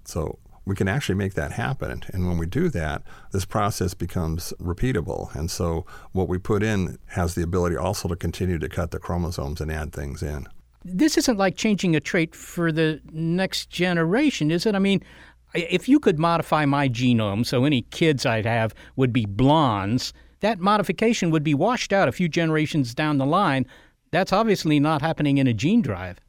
So 0.05 0.39
we 0.65 0.75
can 0.75 0.87
actually 0.87 1.15
make 1.15 1.33
that 1.33 1.53
happen. 1.53 2.03
And 2.13 2.27
when 2.27 2.37
we 2.37 2.45
do 2.45 2.69
that, 2.69 3.01
this 3.31 3.43
process 3.43 3.93
becomes 3.93 4.53
repeatable. 4.61 5.33
And 5.35 5.51
so 5.51 5.85
what 6.11 6.29
we 6.29 6.37
put 6.37 6.63
in 6.63 6.99
has 7.07 7.35
the 7.35 7.43
ability 7.43 7.75
also 7.75 8.07
to 8.07 8.15
continue 8.15 8.59
to 8.59 8.69
cut 8.69 8.91
the 8.91 8.99
chromosomes 8.99 9.59
and 9.59 9.71
add 9.71 9.91
things 9.91 10.23
in 10.23 10.47
this 10.85 11.17
isn't 11.17 11.37
like 11.37 11.55
changing 11.55 11.95
a 11.95 11.99
trait 11.99 12.35
for 12.35 12.71
the 12.71 13.01
next 13.11 13.69
generation, 13.69 14.51
is 14.51 14.65
it? 14.65 14.75
I 14.75 14.79
mean, 14.79 15.03
if 15.53 15.87
you 15.87 15.99
could 15.99 16.19
modify 16.19 16.65
my 16.65 16.89
genome 16.89 17.45
so 17.45 17.63
any 17.63 17.83
kids 17.83 18.25
I'd 18.25 18.45
have 18.45 18.73
would 18.95 19.13
be 19.13 19.25
blondes, 19.25 20.13
that 20.41 20.59
modification 20.59 21.31
would 21.31 21.43
be 21.43 21.53
washed 21.53 21.93
out 21.93 22.07
a 22.07 22.11
few 22.11 22.27
generations 22.27 22.93
down 22.93 23.17
the 23.17 23.25
line. 23.25 23.65
That's 24.11 24.33
obviously 24.33 24.79
not 24.79 25.01
happening 25.01 25.37
in 25.37 25.47
a 25.47 25.53
gene 25.53 25.81
drive. 25.81 26.19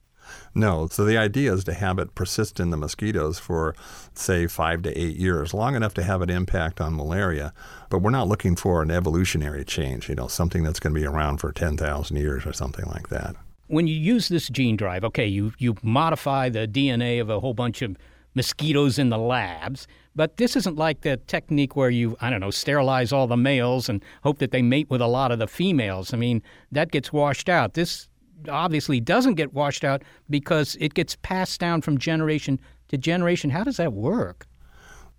No. 0.54 0.86
So 0.86 1.04
the 1.04 1.18
idea 1.18 1.52
is 1.52 1.64
to 1.64 1.74
have 1.74 1.98
it 1.98 2.14
persist 2.14 2.60
in 2.60 2.70
the 2.70 2.76
mosquitoes 2.76 3.38
for, 3.38 3.74
say, 4.14 4.46
five 4.46 4.82
to 4.82 4.98
eight 4.98 5.16
years, 5.16 5.52
long 5.52 5.74
enough 5.74 5.94
to 5.94 6.02
have 6.02 6.22
an 6.22 6.30
impact 6.30 6.80
on 6.80 6.96
malaria. 6.96 7.52
But 7.90 7.98
we're 7.98 8.10
not 8.10 8.28
looking 8.28 8.56
for 8.56 8.82
an 8.82 8.90
evolutionary 8.90 9.64
change, 9.64 10.08
you 10.08 10.14
know, 10.14 10.28
something 10.28 10.62
that's 10.62 10.80
going 10.80 10.94
to 10.94 11.00
be 11.00 11.06
around 11.06 11.38
for 11.38 11.52
10,000 11.52 12.16
years 12.16 12.46
or 12.46 12.52
something 12.52 12.86
like 12.86 13.08
that 13.08 13.36
when 13.66 13.86
you 13.86 13.94
use 13.94 14.28
this 14.28 14.48
gene 14.48 14.76
drive, 14.76 15.04
okay, 15.04 15.26
you, 15.26 15.52
you 15.58 15.76
modify 15.82 16.48
the 16.48 16.68
DNA 16.68 17.20
of 17.20 17.30
a 17.30 17.40
whole 17.40 17.54
bunch 17.54 17.82
of 17.82 17.96
mosquitoes 18.34 18.98
in 18.98 19.10
the 19.10 19.18
labs, 19.18 19.86
but 20.16 20.36
this 20.36 20.56
isn't 20.56 20.76
like 20.76 21.00
the 21.00 21.16
technique 21.16 21.76
where 21.76 21.90
you, 21.90 22.16
I 22.20 22.30
don't 22.30 22.40
know, 22.40 22.50
sterilize 22.50 23.12
all 23.12 23.26
the 23.26 23.36
males 23.36 23.88
and 23.88 24.04
hope 24.22 24.38
that 24.38 24.50
they 24.50 24.62
mate 24.62 24.90
with 24.90 25.00
a 25.00 25.06
lot 25.06 25.32
of 25.32 25.38
the 25.38 25.46
females. 25.46 26.12
I 26.12 26.16
mean, 26.16 26.42
that 26.72 26.90
gets 26.90 27.12
washed 27.12 27.48
out. 27.48 27.74
This 27.74 28.08
obviously 28.48 29.00
doesn't 29.00 29.34
get 29.34 29.52
washed 29.52 29.84
out 29.84 30.02
because 30.28 30.76
it 30.80 30.94
gets 30.94 31.16
passed 31.22 31.60
down 31.60 31.80
from 31.80 31.98
generation 31.98 32.60
to 32.88 32.98
generation. 32.98 33.50
How 33.50 33.64
does 33.64 33.76
that 33.78 33.92
work? 33.92 34.46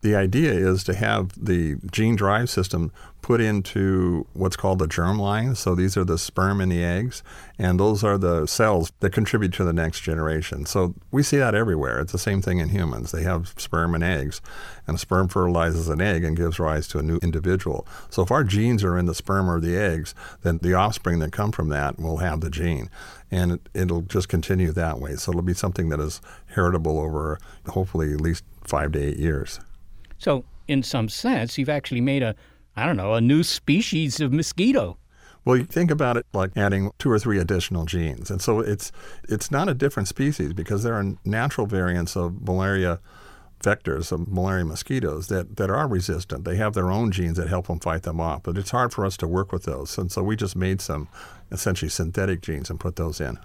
The 0.06 0.16
idea 0.16 0.52
is 0.52 0.84
to 0.84 0.94
have 0.94 1.32
the 1.36 1.78
gene 1.92 2.16
drive 2.16 2.52
system 2.52 2.92
put 3.24 3.42
into 3.42 4.28
what's 4.34 4.56
called 4.56 4.78
the 4.78 4.86
germ 4.86 5.18
line. 5.18 5.56
So 5.56 5.74
these 5.74 5.98
are 5.98 6.04
the 6.04 6.20
sperm 6.20 6.62
and 6.62 6.72
the 6.72 6.84
eggs, 6.84 7.24
and 7.58 7.80
those 7.80 8.04
are 8.04 8.20
the 8.20 8.46
cells 8.46 8.92
that 9.00 9.10
contribute 9.14 9.52
to 9.54 9.64
the 9.64 9.74
next 9.74 10.02
generation. 10.02 10.68
So 10.68 10.94
we 11.10 11.24
see 11.24 11.38
that 11.38 11.56
everywhere. 11.56 12.00
It's 12.00 12.12
the 12.12 12.20
same 12.20 12.40
thing 12.40 12.60
in 12.60 12.70
humans. 12.70 13.12
They 13.12 13.24
have 13.24 13.56
sperm 13.58 13.96
and 13.96 14.04
eggs, 14.04 14.42
and 14.86 15.00
sperm 15.00 15.28
fertilizes 15.28 15.90
an 15.90 16.02
egg 16.02 16.24
and 16.24 16.38
gives 16.38 16.60
rise 16.60 16.88
to 16.90 17.00
a 17.00 17.02
new 17.02 17.18
individual. 17.24 17.88
So 18.12 18.22
if 18.22 18.30
our 18.30 18.44
genes 18.44 18.84
are 18.84 19.00
in 19.00 19.08
the 19.08 19.16
sperm 19.16 19.50
or 19.50 19.60
the 19.60 19.76
eggs, 19.76 20.14
then 20.44 20.60
the 20.60 20.76
offspring 20.76 21.18
that 21.18 21.32
come 21.32 21.52
from 21.52 21.70
that 21.70 21.98
will 22.00 22.18
have 22.18 22.42
the 22.42 22.52
gene. 22.52 22.92
And 23.32 23.60
it, 23.74 23.90
will 23.90 24.02
just 24.02 24.30
continue 24.30 24.72
that 24.74 25.00
way. 25.00 25.16
So 25.16 25.32
it'll 25.32 25.42
be 25.42 25.56
something 25.56 25.90
that 25.90 26.00
is 26.00 26.22
heritable 26.54 27.00
over 27.00 27.40
hopefully 27.70 28.14
at 28.14 28.22
least 28.22 28.44
five 28.64 28.92
to 28.92 29.00
eight 29.04 29.18
years. 29.18 29.60
So, 30.26 30.44
in 30.68 30.82
some 30.82 31.08
sense, 31.08 31.56
you've 31.56 31.70
actually 31.70 32.02
made 32.02 32.24
a, 32.24 32.34
I 32.76 32.88
don't 32.88 32.98
know, 32.98 33.14
a 33.14 33.22
new 33.22 33.44
species 33.44 34.20
of 34.20 34.34
mosquito. 34.34 34.98
Well, 35.46 35.56
you 35.56 35.66
think 35.66 35.92
about 35.92 36.18
it 36.18 36.26
like 36.34 36.58
adding 36.58 36.90
two 36.98 37.12
or 37.12 37.20
three 37.20 37.38
additional 37.38 37.86
genes. 37.86 38.32
And 38.32 38.42
so 38.42 38.60
it's 38.60 38.92
it's 39.30 39.52
not 39.52 39.70
a 39.70 39.76
different 39.76 40.08
species 40.08 40.52
because 40.54 40.82
there 40.82 40.96
are 40.96 41.06
natural 41.26 41.68
variants 41.68 42.18
of 42.18 42.42
malaria 42.42 43.00
vectors 43.64 44.12
of 44.12 44.28
malaria 44.28 44.66
mosquitoes 44.66 45.28
that, 45.28 45.58
that 45.58 45.70
are 45.70 45.88
resistant. 45.88 46.44
They 46.44 46.56
have 46.56 46.74
their 46.74 46.90
own 46.90 47.12
genes 47.12 47.38
that 47.38 47.48
help 47.48 47.68
them 47.68 47.80
fight 47.80 48.02
them 48.02 48.20
off, 48.20 48.42
but 48.42 48.58
it's 48.58 48.72
hard 48.72 48.94
for 48.94 49.06
us 49.06 49.18
to 49.18 49.28
work 49.28 49.52
with 49.52 49.66
those. 49.66 49.96
And 49.96 50.12
so 50.12 50.24
we 50.24 50.36
just 50.36 50.56
made 50.56 50.82
some 50.82 51.08
essentially 51.52 51.90
synthetic 51.90 52.42
genes 52.42 52.72
and 52.72 52.80
put 52.80 52.96
those 52.96 53.22
in. 53.22 53.38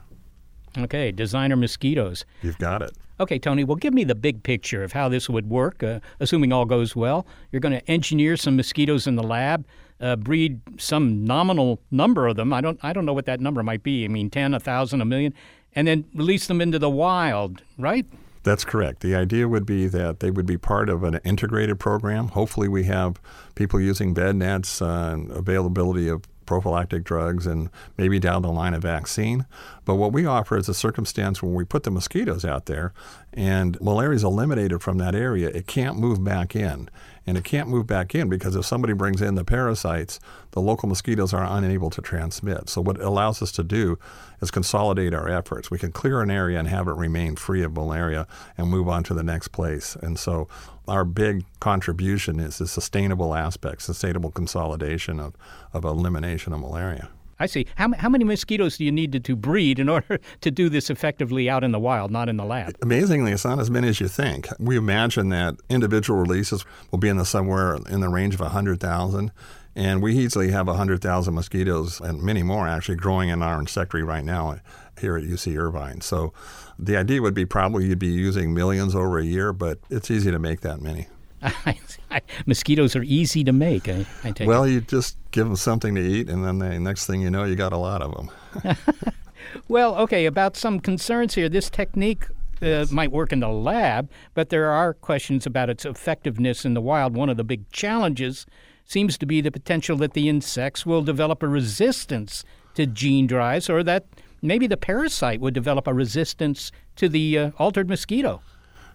Okay, 0.78 1.12
designer 1.12 1.56
mosquitoes. 1.56 2.24
You've 2.40 2.58
got 2.58 2.80
it. 2.80 2.92
Okay, 3.20 3.38
Tony, 3.38 3.64
well, 3.64 3.76
give 3.76 3.92
me 3.92 4.02
the 4.02 4.14
big 4.14 4.42
picture 4.42 4.82
of 4.82 4.92
how 4.92 5.10
this 5.10 5.28
would 5.28 5.50
work, 5.50 5.82
uh, 5.82 6.00
assuming 6.20 6.54
all 6.54 6.64
goes 6.64 6.96
well. 6.96 7.26
You're 7.52 7.60
going 7.60 7.78
to 7.78 7.90
engineer 7.90 8.34
some 8.38 8.56
mosquitoes 8.56 9.06
in 9.06 9.16
the 9.16 9.22
lab, 9.22 9.66
uh, 10.00 10.16
breed 10.16 10.62
some 10.78 11.22
nominal 11.26 11.80
number 11.90 12.26
of 12.26 12.36
them. 12.36 12.50
I 12.54 12.62
don't, 12.62 12.80
I 12.82 12.94
don't 12.94 13.04
know 13.04 13.12
what 13.12 13.26
that 13.26 13.38
number 13.38 13.62
might 13.62 13.82
be. 13.82 14.06
I 14.06 14.08
mean, 14.08 14.30
10, 14.30 14.52
1,000, 14.52 15.02
a 15.02 15.04
million, 15.04 15.34
and 15.74 15.86
then 15.86 16.06
release 16.14 16.46
them 16.46 16.62
into 16.62 16.78
the 16.78 16.88
wild, 16.88 17.62
right? 17.76 18.06
That's 18.42 18.64
correct. 18.64 19.00
The 19.00 19.14
idea 19.14 19.46
would 19.48 19.66
be 19.66 19.86
that 19.88 20.20
they 20.20 20.30
would 20.30 20.46
be 20.46 20.56
part 20.56 20.88
of 20.88 21.04
an 21.04 21.20
integrated 21.22 21.78
program. 21.78 22.28
Hopefully, 22.28 22.68
we 22.68 22.84
have 22.84 23.20
people 23.54 23.78
using 23.78 24.14
bed 24.14 24.36
nets 24.36 24.80
uh, 24.80 25.10
and 25.12 25.30
availability 25.30 26.08
of 26.08 26.22
prophylactic 26.50 27.04
drugs 27.04 27.46
and 27.46 27.70
maybe 27.96 28.18
down 28.18 28.42
the 28.42 28.50
line 28.50 28.74
a 28.74 28.80
vaccine. 28.80 29.46
But 29.84 29.94
what 29.94 30.12
we 30.12 30.26
offer 30.26 30.56
is 30.56 30.68
a 30.68 30.74
circumstance 30.74 31.40
where 31.40 31.52
we 31.52 31.64
put 31.64 31.84
the 31.84 31.92
mosquitoes 31.92 32.44
out 32.44 32.66
there 32.66 32.92
and 33.32 33.80
malaria 33.80 34.16
is 34.16 34.24
eliminated 34.24 34.82
from 34.82 34.98
that 34.98 35.14
area. 35.14 35.48
It 35.50 35.68
can't 35.68 35.96
move 35.96 36.24
back 36.24 36.56
in. 36.56 36.90
And 37.30 37.38
it 37.38 37.44
can't 37.44 37.68
move 37.68 37.86
back 37.86 38.12
in 38.12 38.28
because 38.28 38.56
if 38.56 38.66
somebody 38.66 38.92
brings 38.92 39.22
in 39.22 39.36
the 39.36 39.44
parasites, 39.44 40.18
the 40.50 40.60
local 40.60 40.88
mosquitoes 40.88 41.32
are 41.32 41.46
unable 41.48 41.88
to 41.88 42.02
transmit. 42.02 42.68
So 42.68 42.80
what 42.80 42.96
it 42.96 43.04
allows 43.04 43.40
us 43.40 43.52
to 43.52 43.62
do 43.62 44.00
is 44.42 44.50
consolidate 44.50 45.14
our 45.14 45.28
efforts. 45.28 45.70
We 45.70 45.78
can 45.78 45.92
clear 45.92 46.22
an 46.22 46.30
area 46.32 46.58
and 46.58 46.66
have 46.66 46.88
it 46.88 46.94
remain 46.94 47.36
free 47.36 47.62
of 47.62 47.72
malaria 47.72 48.26
and 48.58 48.66
move 48.66 48.88
on 48.88 49.04
to 49.04 49.14
the 49.14 49.22
next 49.22 49.52
place. 49.52 49.94
And 49.94 50.18
so 50.18 50.48
our 50.88 51.04
big 51.04 51.44
contribution 51.60 52.40
is 52.40 52.58
the 52.58 52.66
sustainable 52.66 53.32
aspect, 53.32 53.82
sustainable 53.82 54.32
consolidation 54.32 55.20
of, 55.20 55.34
of 55.72 55.84
elimination 55.84 56.52
of 56.52 56.58
malaria. 56.58 57.10
I 57.40 57.46
see. 57.46 57.66
How, 57.76 57.92
how 57.94 58.10
many 58.10 58.24
mosquitoes 58.24 58.76
do 58.76 58.84
you 58.84 58.92
need 58.92 59.12
to, 59.12 59.20
to 59.20 59.34
breed 59.34 59.78
in 59.78 59.88
order 59.96 60.20
to 60.42 60.50
do 60.50 60.68
this 60.68 60.90
effectively 60.90 61.48
out 61.48 61.64
in 61.64 61.72
the 61.72 61.80
wild, 61.80 62.10
not 62.10 62.28
in 62.28 62.36
the 62.36 62.44
lab? 62.44 62.76
Amazingly, 62.82 63.32
it's 63.32 63.44
not 63.44 63.58
as 63.58 63.70
many 63.70 63.88
as 63.88 64.00
you 64.00 64.08
think. 64.08 64.48
We 64.58 64.76
imagine 64.76 65.30
that 65.30 65.56
individual 65.68 66.20
releases 66.20 66.64
will 66.90 66.98
be 66.98 67.08
in 67.08 67.16
the 67.16 67.24
somewhere 67.24 67.78
in 67.88 68.00
the 68.00 68.08
range 68.08 68.34
of 68.34 68.40
100,000. 68.40 69.32
And 69.76 70.02
we 70.02 70.16
easily 70.16 70.50
have 70.50 70.66
100,000 70.66 71.34
mosquitoes 71.34 72.00
and 72.00 72.22
many 72.22 72.42
more 72.42 72.68
actually 72.68 72.96
growing 72.96 73.28
in 73.28 73.40
our 73.42 73.58
insectary 73.58 74.02
right 74.02 74.24
now 74.24 74.50
uh, 74.50 74.58
here 75.00 75.16
at 75.16 75.22
UC 75.22 75.56
Irvine. 75.56 76.00
So 76.00 76.32
the 76.78 76.96
idea 76.96 77.22
would 77.22 77.34
be 77.34 77.46
probably 77.46 77.86
you'd 77.86 77.98
be 77.98 78.08
using 78.08 78.52
millions 78.52 78.94
over 78.94 79.18
a 79.18 79.24
year, 79.24 79.52
but 79.52 79.78
it's 79.88 80.10
easy 80.10 80.30
to 80.30 80.38
make 80.38 80.60
that 80.62 80.80
many. 80.80 81.08
Mosquitoes 82.46 82.96
are 82.96 83.02
easy 83.02 83.44
to 83.44 83.52
make. 83.52 83.88
I, 83.88 84.06
I 84.24 84.32
take 84.32 84.48
well, 84.48 84.64
it. 84.64 84.70
you 84.70 84.80
just 84.80 85.16
give 85.30 85.46
them 85.46 85.56
something 85.56 85.94
to 85.94 86.00
eat, 86.00 86.28
and 86.28 86.44
then 86.44 86.58
the 86.58 86.78
next 86.78 87.06
thing 87.06 87.20
you 87.20 87.30
know, 87.30 87.44
you 87.44 87.56
got 87.56 87.72
a 87.72 87.78
lot 87.78 88.02
of 88.02 88.14
them. 88.14 88.76
well, 89.68 89.96
okay, 89.96 90.26
about 90.26 90.56
some 90.56 90.80
concerns 90.80 91.34
here. 91.34 91.48
This 91.48 91.70
technique 91.70 92.26
uh, 92.62 92.86
might 92.90 93.12
work 93.12 93.32
in 93.32 93.40
the 93.40 93.48
lab, 93.48 94.10
but 94.34 94.50
there 94.50 94.70
are 94.70 94.94
questions 94.94 95.46
about 95.46 95.70
its 95.70 95.84
effectiveness 95.84 96.64
in 96.64 96.74
the 96.74 96.80
wild. 96.80 97.14
One 97.14 97.28
of 97.28 97.36
the 97.36 97.44
big 97.44 97.70
challenges 97.70 98.46
seems 98.84 99.16
to 99.18 99.26
be 99.26 99.40
the 99.40 99.52
potential 99.52 99.96
that 99.98 100.14
the 100.14 100.28
insects 100.28 100.84
will 100.84 101.02
develop 101.02 101.42
a 101.42 101.48
resistance 101.48 102.44
to 102.74 102.86
gene 102.86 103.26
drives 103.26 103.70
or 103.70 103.82
that 103.84 104.06
maybe 104.42 104.66
the 104.66 104.76
parasite 104.76 105.40
would 105.40 105.54
develop 105.54 105.86
a 105.86 105.94
resistance 105.94 106.72
to 106.96 107.08
the 107.08 107.38
uh, 107.38 107.50
altered 107.58 107.88
mosquito. 107.88 108.42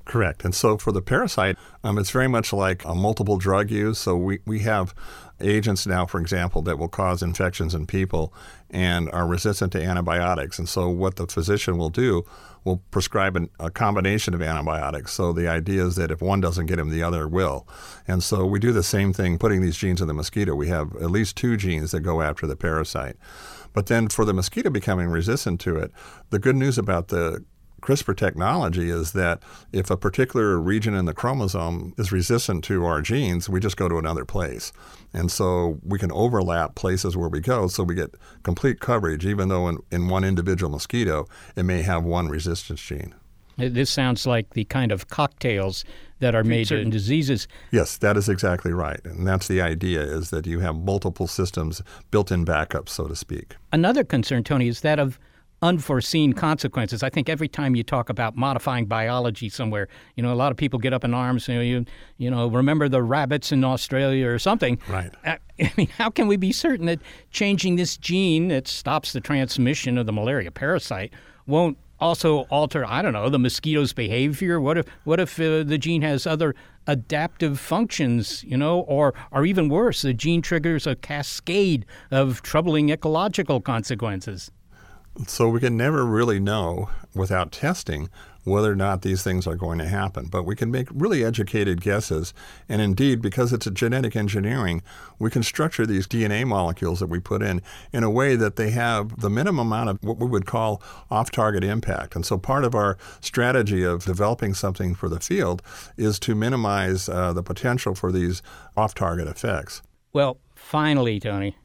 Correct. 0.06 0.46
And 0.46 0.54
so 0.54 0.78
for 0.78 0.92
the 0.92 1.02
parasite, 1.02 1.58
um, 1.84 1.98
it's 1.98 2.12
very 2.12 2.28
much 2.28 2.54
like 2.54 2.86
a 2.86 2.94
multiple 2.94 3.38
drug 3.38 3.72
use. 3.72 3.98
So 3.98 4.16
we, 4.16 4.40
we 4.46 4.60
have 4.60 4.94
agents 5.42 5.88
now, 5.88 6.06
for 6.06 6.22
example, 6.22 6.62
that 6.62 6.78
will 6.78 6.88
cause 6.88 7.24
infections 7.24 7.74
in 7.74 7.88
people 7.88 8.32
and 8.70 9.10
are 9.12 9.26
resistant 9.26 9.72
to 9.74 9.84
antibiotics. 9.84 10.60
And 10.60 10.70
so 10.70 10.90
what 10.90 11.16
the 11.16 11.26
physician 11.26 11.78
will 11.80 11.90
do 11.90 12.24
will 12.64 12.84
prescribe 12.92 13.36
an, 13.36 13.50
a 13.60 13.72
combination 13.72 14.36
of 14.36 14.44
antibiotics. 14.44 15.12
So 15.12 15.34
the 15.34 15.48
idea 15.48 15.84
is 15.84 15.96
that 15.96 16.12
if 16.12 16.22
one 16.22 16.40
doesn't 16.40 16.68
get 16.68 16.78
him, 16.78 16.90
the 16.90 17.02
other 17.02 17.28
will. 17.28 17.68
And 18.08 18.24
so 18.24 18.46
we 18.46 18.60
do 18.60 18.72
the 18.72 18.84
same 18.84 19.12
thing 19.12 19.40
putting 19.40 19.62
these 19.62 19.76
genes 19.76 20.02
in 20.02 20.08
the 20.08 20.14
mosquito. 20.14 20.54
We 20.54 20.68
have 20.68 20.96
at 20.98 21.10
least 21.10 21.36
two 21.36 21.58
genes 21.58 21.92
that 21.92 22.02
go 22.02 22.22
after 22.22 22.46
the 22.46 22.56
parasite. 22.56 23.18
But 23.74 23.88
then 23.88 24.08
for 24.08 24.24
the 24.24 24.34
mosquito 24.34 24.70
becoming 24.70 25.10
resistant 25.10 25.60
to 25.62 25.78
it, 25.78 25.92
the 26.30 26.40
good 26.40 26.56
news 26.56 26.78
about 26.78 27.10
the 27.10 27.44
CRISPR 27.86 28.18
technology 28.18 28.90
is 28.90 29.12
that 29.12 29.44
if 29.72 29.92
a 29.92 29.98
particular 29.98 30.58
region 30.60 30.96
in 30.96 31.06
the 31.06 31.14
chromosome 31.14 31.94
is 32.00 32.12
resistant 32.12 32.64
to 32.64 32.84
our 32.84 33.00
genes, 33.00 33.48
we 33.48 33.60
just 33.60 33.78
go 33.78 33.88
to 33.88 34.00
another 34.00 34.26
place. 34.26 34.74
And 35.14 35.32
so 35.32 35.80
we 35.84 36.00
can 36.00 36.12
overlap 36.12 36.74
places 36.74 37.16
where 37.16 37.30
we 37.30 37.42
go 37.42 37.68
so 37.68 37.84
we 37.84 37.94
get 37.94 38.16
complete 38.42 38.80
coverage, 38.80 39.24
even 39.24 39.50
though 39.50 39.68
in, 39.68 39.78
in 39.92 40.08
one 40.08 40.24
individual 40.24 40.72
mosquito, 40.72 41.28
it 41.56 41.64
may 41.64 41.84
have 41.84 42.04
one 42.04 42.28
resistance 42.28 42.82
gene. 42.82 43.14
This 43.58 43.92
sounds 43.92 44.26
like 44.26 44.50
the 44.56 44.66
kind 44.66 44.92
of 44.92 45.08
cocktails 45.08 45.86
that 46.20 46.34
are 46.34 46.44
made 46.44 46.68
certain 46.68 46.90
diseases. 46.90 47.48
Yes, 47.72 47.98
that 47.98 48.18
is 48.18 48.28
exactly 48.28 48.74
right. 48.74 49.00
And 49.06 49.28
that's 49.28 49.48
the 49.48 49.62
idea 49.62 50.02
is 50.02 50.32
that 50.32 50.48
you 50.48 50.60
have 50.60 50.76
multiple 50.76 51.28
systems 51.28 51.84
built-in 52.10 52.46
backups, 52.46 52.90
so 52.90 53.08
to 53.08 53.16
speak. 53.16 53.56
Another 53.72 54.04
concern, 54.04 54.44
Tony, 54.44 54.68
is 54.68 54.82
that 54.82 55.00
of 55.00 55.20
unforeseen 55.66 56.32
consequences. 56.34 57.02
I 57.02 57.10
think 57.10 57.28
every 57.28 57.48
time 57.48 57.76
you 57.76 57.84
talk 57.84 58.10
about 58.10 58.38
modifying 58.38 58.86
biology 58.86 59.50
somewhere, 59.50 59.88
you 60.16 60.22
know, 60.22 60.32
a 60.32 60.36
lot 60.36 60.52
of 60.52 60.58
people 60.58 60.78
get 60.78 60.94
up 60.94 61.04
in 61.04 61.14
arms. 61.14 61.48
You 61.48 61.56
know, 61.56 61.62
you, 61.62 61.86
you 62.18 62.30
know, 62.30 62.48
remember 62.48 62.88
the 62.88 63.02
rabbits 63.02 63.52
in 63.52 63.64
Australia 63.64 64.28
or 64.28 64.38
something. 64.38 64.80
Right. 64.88 65.12
I 65.26 65.72
mean, 65.76 65.88
how 65.88 66.10
can 66.10 66.28
we 66.28 66.38
be 66.38 66.52
certain 66.52 66.86
that 66.86 67.00
changing 67.32 67.78
this 67.78 67.98
gene 67.98 68.50
that 68.50 68.68
stops 68.68 69.12
the 69.12 69.22
transmission 69.22 69.98
of 69.98 70.06
the 70.06 70.14
malaria 70.14 70.52
parasite 70.52 71.14
won't 71.48 71.78
also 72.00 72.42
alter, 72.52 72.86
I 72.86 73.02
don't 73.02 73.14
know, 73.14 73.30
the 73.30 73.40
mosquito's 73.40 73.94
behavior? 73.94 74.62
What 74.62 74.78
if, 74.78 74.86
what 75.06 75.20
if 75.20 75.40
uh, 75.40 75.64
the 75.64 75.78
gene 75.78 76.02
has 76.04 76.28
other 76.28 76.54
adaptive 76.86 77.60
functions, 77.60 78.44
you 78.44 78.58
know, 78.58 78.82
or, 78.82 79.14
or 79.32 79.46
even 79.46 79.70
worse, 79.70 80.04
the 80.04 80.14
gene 80.14 80.42
triggers 80.42 80.86
a 80.86 80.96
cascade 80.96 81.86
of 82.12 82.42
troubling 82.44 82.90
ecological 82.90 83.62
consequences? 83.62 84.52
So 85.28 85.48
we 85.50 85.60
can 85.60 85.78
never 85.78 86.06
really 86.06 86.40
know 86.40 86.90
without 87.14 87.52
testing 87.52 88.10
whether 88.44 88.72
or 88.72 88.76
not 88.76 89.02
these 89.02 89.24
things 89.24 89.48
are 89.48 89.56
going 89.56 89.80
to 89.80 89.88
happen. 89.88 90.28
But 90.28 90.44
we 90.44 90.56
can 90.56 90.70
make 90.70 90.88
really 90.92 91.24
educated 91.26 91.82
guesses. 91.82 92.34
And 92.70 92.82
indeed, 92.82 93.22
because 93.22 93.52
it's 93.52 93.66
a 93.66 93.72
genetic 93.72 94.16
engineering, 94.16 94.84
we 95.18 95.30
can 95.30 95.42
structure 95.42 95.86
these 95.86 96.08
DNA 96.08 96.46
molecules 96.46 97.00
that 97.00 97.08
we 97.08 97.20
put 97.20 97.42
in 97.42 97.62
in 97.92 98.04
a 98.04 98.10
way 98.10 98.36
that 98.36 98.56
they 98.56 98.70
have 98.70 99.20
the 99.20 99.30
minimum 99.30 99.68
amount 99.68 99.90
of 99.90 100.04
what 100.04 100.20
we 100.20 100.28
would 100.28 100.46
call 100.46 100.82
off 101.10 101.32
target 101.32 101.64
impact. 101.64 102.16
And 102.16 102.26
so 102.26 102.38
part 102.38 102.64
of 102.64 102.76
our 102.76 102.98
strategy 103.20 103.84
of 103.84 104.06
developing 104.06 104.54
something 104.54 104.94
for 104.94 105.10
the 105.10 105.20
field 105.20 105.62
is 105.98 106.20
to 106.20 106.36
minimize 106.36 107.10
uh, 107.10 107.34
the 107.34 107.44
potential 107.44 107.96
for 107.96 108.12
these 108.12 108.42
off 108.78 108.94
target 108.94 109.28
effects. 109.28 109.82
Well, 110.14 110.38
finally, 110.54 111.20
Tony, 111.20 111.58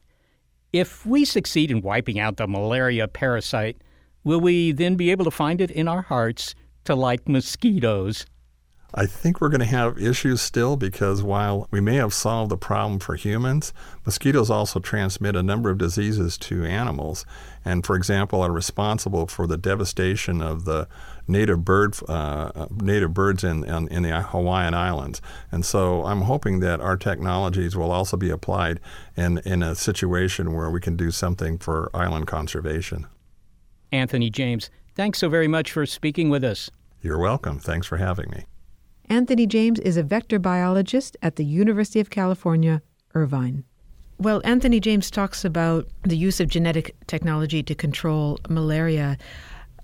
if 0.73 1.05
we 1.05 1.25
succeed 1.25 1.71
in 1.71 1.81
wiping 1.81 2.19
out 2.19 2.37
the 2.37 2.47
malaria 2.47 3.07
parasite, 3.07 3.77
will 4.23 4.39
we 4.39 4.71
then 4.71 4.95
be 4.95 5.11
able 5.11 5.25
to 5.25 5.31
find 5.31 5.61
it 5.61 5.71
in 5.71 5.87
our 5.87 6.03
hearts 6.03 6.55
to 6.85 6.95
like 6.95 7.27
mosquitoes? 7.27 8.25
I 8.93 9.05
think 9.05 9.39
we're 9.39 9.49
going 9.49 9.61
to 9.61 9.65
have 9.65 9.97
issues 9.97 10.41
still 10.41 10.75
because 10.75 11.23
while 11.23 11.67
we 11.71 11.79
may 11.79 11.95
have 11.95 12.13
solved 12.13 12.51
the 12.51 12.57
problem 12.57 12.99
for 12.99 13.15
humans, 13.15 13.73
mosquitoes 14.05 14.49
also 14.49 14.79
transmit 14.79 15.35
a 15.35 15.43
number 15.43 15.69
of 15.69 15.77
diseases 15.77 16.37
to 16.39 16.65
animals, 16.65 17.25
and 17.63 17.85
for 17.85 17.95
example, 17.95 18.41
are 18.41 18.51
responsible 18.51 19.27
for 19.27 19.47
the 19.47 19.57
devastation 19.57 20.41
of 20.41 20.65
the 20.65 20.89
native 21.25 21.63
bird 21.63 21.95
uh, 22.09 22.67
native 22.69 23.13
birds 23.13 23.45
in, 23.45 23.63
in, 23.63 23.87
in 23.87 24.03
the 24.03 24.21
Hawaiian 24.21 24.73
Islands. 24.73 25.21
And 25.51 25.65
so, 25.65 26.03
I'm 26.03 26.21
hoping 26.21 26.59
that 26.59 26.81
our 26.81 26.97
technologies 26.97 27.77
will 27.77 27.91
also 27.91 28.17
be 28.17 28.29
applied 28.29 28.81
in 29.15 29.37
in 29.45 29.63
a 29.63 29.73
situation 29.73 30.53
where 30.53 30.69
we 30.69 30.81
can 30.81 30.97
do 30.97 31.11
something 31.11 31.57
for 31.57 31.89
island 31.93 32.27
conservation. 32.27 33.07
Anthony 33.93 34.29
James, 34.29 34.69
thanks 34.95 35.19
so 35.19 35.29
very 35.29 35.47
much 35.47 35.71
for 35.71 35.85
speaking 35.85 36.29
with 36.29 36.43
us. 36.43 36.69
You're 37.01 37.19
welcome. 37.19 37.57
Thanks 37.57 37.87
for 37.87 37.97
having 37.97 38.29
me. 38.29 38.45
Anthony 39.11 39.45
James 39.45 39.77
is 39.79 39.97
a 39.97 40.03
vector 40.03 40.39
biologist 40.39 41.17
at 41.21 41.35
the 41.35 41.43
University 41.43 41.99
of 41.99 42.09
California, 42.09 42.81
Irvine. 43.13 43.65
Well, 44.17 44.41
Anthony 44.45 44.79
James 44.79 45.11
talks 45.11 45.43
about 45.43 45.85
the 46.03 46.15
use 46.15 46.39
of 46.39 46.47
genetic 46.47 46.95
technology 47.07 47.61
to 47.61 47.75
control 47.75 48.39
malaria. 48.47 49.17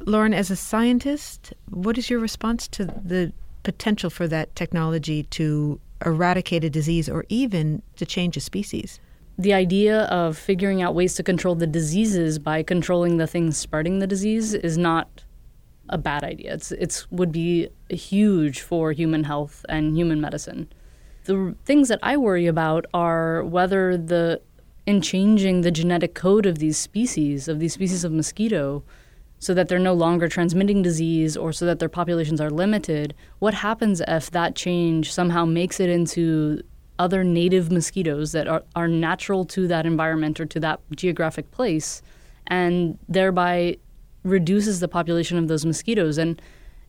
Lauren, 0.06 0.34
as 0.34 0.50
a 0.50 0.56
scientist, 0.56 1.54
what 1.70 1.98
is 1.98 2.10
your 2.10 2.20
response 2.20 2.70
to 2.70 2.86
the 2.86 3.34
potential 3.64 4.10
for 4.10 4.30
that 4.30 4.56
technology 4.56 5.24
to 5.24 5.78
eradicate 6.06 6.64
a 6.64 6.70
disease 6.70 7.10
or 7.10 7.26
even 7.28 7.82
to 7.98 8.06
change 8.06 8.38
a 8.38 8.40
species? 8.40 9.02
The 9.38 9.54
idea 9.54 10.04
of 10.04 10.38
figuring 10.38 10.82
out 10.82 10.96
ways 10.96 11.16
to 11.16 11.24
control 11.24 11.56
the 11.56 11.68
diseases 11.68 12.40
by 12.40 12.64
controlling 12.64 13.18
the 13.18 13.28
things 13.28 13.58
spreading 13.58 14.00
the 14.00 14.08
disease 14.08 14.54
is 14.54 14.78
not 14.78 15.26
a 15.90 15.98
bad 15.98 16.24
idea. 16.24 16.54
It's 16.54 16.72
it's 16.72 17.10
would 17.12 17.32
be 17.32 17.70
huge 17.90 18.62
for 18.62 18.92
human 18.92 19.24
health 19.24 19.66
and 19.70 19.96
human 19.96 20.22
medicine. 20.22 20.70
The 21.26 21.56
things 21.66 21.90
that 21.90 22.00
I 22.02 22.18
worry 22.18 22.48
about 22.48 22.86
are 22.94 23.44
whether 23.44 23.98
the 23.98 24.42
in 24.86 25.02
changing 25.02 25.62
the 25.62 25.72
genetic 25.72 26.14
code 26.14 26.46
of 26.46 26.60
these 26.60 26.78
species 26.78 27.48
of 27.48 27.60
these 27.60 27.74
species 27.74 28.04
of 28.04 28.12
mosquito 28.12 28.84
so 29.40 29.54
that 29.54 29.68
they're 29.68 29.80
no 29.80 29.94
longer 29.94 30.28
transmitting 30.28 30.82
disease 30.82 31.38
or 31.38 31.54
so 31.54 31.66
that 31.66 31.80
their 31.80 31.90
populations 31.90 32.42
are 32.42 32.50
limited, 32.50 33.14
what 33.40 33.54
happens 33.54 34.02
if 34.08 34.32
that 34.32 34.56
change 34.56 35.14
somehow 35.14 35.46
makes 35.46 35.80
it 35.80 35.90
into 35.90 36.62
other 37.00 37.24
native 37.24 37.72
mosquitoes 37.72 38.32
that 38.32 38.48
are, 38.48 38.64
are 38.76 38.88
natural 38.88 39.46
to 39.46 39.68
that 39.68 39.86
environment 39.86 40.40
or 40.40 40.46
to 40.46 40.60
that 40.60 40.80
geographic 40.96 41.52
place 41.52 42.02
and 42.48 42.98
thereby 43.08 43.78
reduces 44.28 44.80
the 44.80 44.88
population 44.88 45.38
of 45.38 45.48
those 45.48 45.66
mosquitoes. 45.66 46.18
And 46.18 46.42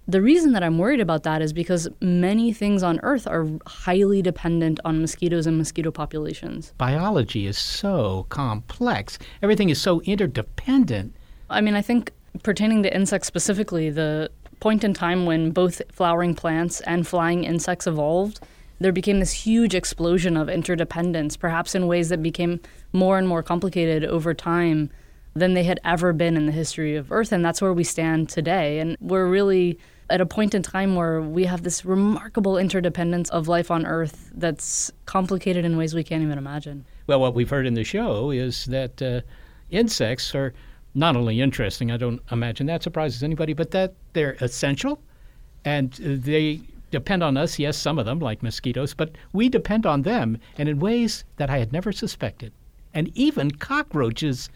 the 0.07 0.23
reason 0.23 0.53
that 0.53 0.63
I'm 0.63 0.79
worried 0.79 1.01
about 1.01 1.23
that 1.25 1.43
is 1.43 1.53
because 1.53 1.89
many 2.01 2.53
things 2.53 2.83
on 2.83 2.99
Earth 3.03 3.27
are 3.27 3.47
highly 3.67 4.23
dependent 4.23 4.81
on 4.85 5.01
mosquitoes 5.01 5.47
and 5.47 5.59
mosquito 5.59 5.91
populations. 5.91 6.73
Biology 6.79 7.47
is 7.47 7.59
so 7.59 8.27
complex, 8.29 9.19
everything 9.43 9.69
is 9.69 9.81
so 9.81 10.01
interdependent. 10.03 11.15
I 11.51 11.61
mean, 11.61 11.75
I 11.75 11.83
think 11.83 12.13
pertaining 12.43 12.83
to 12.85 12.95
insects 12.95 13.27
specifically, 13.27 13.91
the 13.91 14.31
point 14.61 14.85
in 14.85 14.93
time 14.93 15.25
when 15.25 15.51
both 15.51 15.81
flowering 15.93 16.35
plants 16.35 16.81
and 16.83 17.07
flying 17.07 17.45
insects 17.45 17.87
evolved 17.87 18.41
there 18.81 18.93
became 18.93 19.21
this 19.21 19.33
huge 19.33 19.75
explosion 19.75 20.37
of 20.37 20.49
interdependence, 20.49 21.37
perhaps 21.37 21.75
in 21.75 21.87
ways 21.87 22.09
that 22.11 22.23
became 22.23 22.61
more 22.93 23.19
and 23.19 23.29
more 23.29 23.43
complicated 23.43 24.05
over 24.05 24.35
time 24.35 24.91
than 25.39 25.55
they 25.55 25.65
had 25.65 25.81
ever 25.85 26.13
been 26.13 26.37
in 26.37 26.47
the 26.47 26.53
history 26.53 26.97
of 26.97 27.11
Earth. 27.11 27.33
And 27.33 27.45
that's 27.45 27.63
where 27.63 27.73
we 27.73 27.85
stand 27.85 28.29
today. 28.29 28.81
And 28.81 28.97
we're 29.01 29.27
really 29.27 29.79
at 30.11 30.21
a 30.21 30.27
point 30.27 30.55
in 30.55 30.63
time 30.63 30.95
where 30.95 31.21
we 31.21 31.45
have 31.45 31.63
this 31.63 31.85
remarkable 31.85 32.57
interdependence 32.57 33.29
of 33.31 33.49
life 33.49 33.71
on 33.71 33.87
Earth 33.87 34.31
that's 34.35 34.91
complicated 35.07 35.65
in 35.65 35.77
ways 35.77 35.95
we 35.95 36.05
can't 36.05 36.23
even 36.23 36.39
imagine. 36.39 36.85
Well, 37.07 37.21
what 37.21 37.35
we've 37.35 37.51
heard 37.51 37.67
in 37.67 37.75
the 37.75 37.85
show 37.85 38.31
is 38.31 38.65
that 38.67 39.01
uh, 39.03 39.21
insects 39.71 40.35
are 40.35 40.55
not 40.95 41.17
only 41.17 41.41
interesting, 41.41 41.91
I 41.91 41.97
don't 41.97 42.21
imagine 42.31 42.67
that 42.67 42.83
surprises 42.83 43.23
anybody, 43.23 43.53
but 43.53 43.71
that 43.73 43.95
they're 44.15 44.37
essential 44.41 45.01
and 45.65 45.93
they 45.93 46.61
depend 46.91 47.23
on 47.23 47.37
us, 47.37 47.59
yes, 47.59 47.77
some 47.77 47.99
of 47.99 48.07
them, 48.07 48.19
like 48.19 48.43
mosquitoes, 48.43 48.95
but 48.95 49.13
we 49.33 49.49
depend 49.49 49.85
on 49.85 50.03
them 50.03 50.39
and 50.57 50.69
in 50.69 50.79
ways 50.79 51.25
that 51.37 51.51
I 51.51 51.59
had 51.59 51.73
never 51.73 51.93
suspected. 51.93 52.53
And 52.95 53.11
even 53.15 53.51
cockroaches 53.51 54.49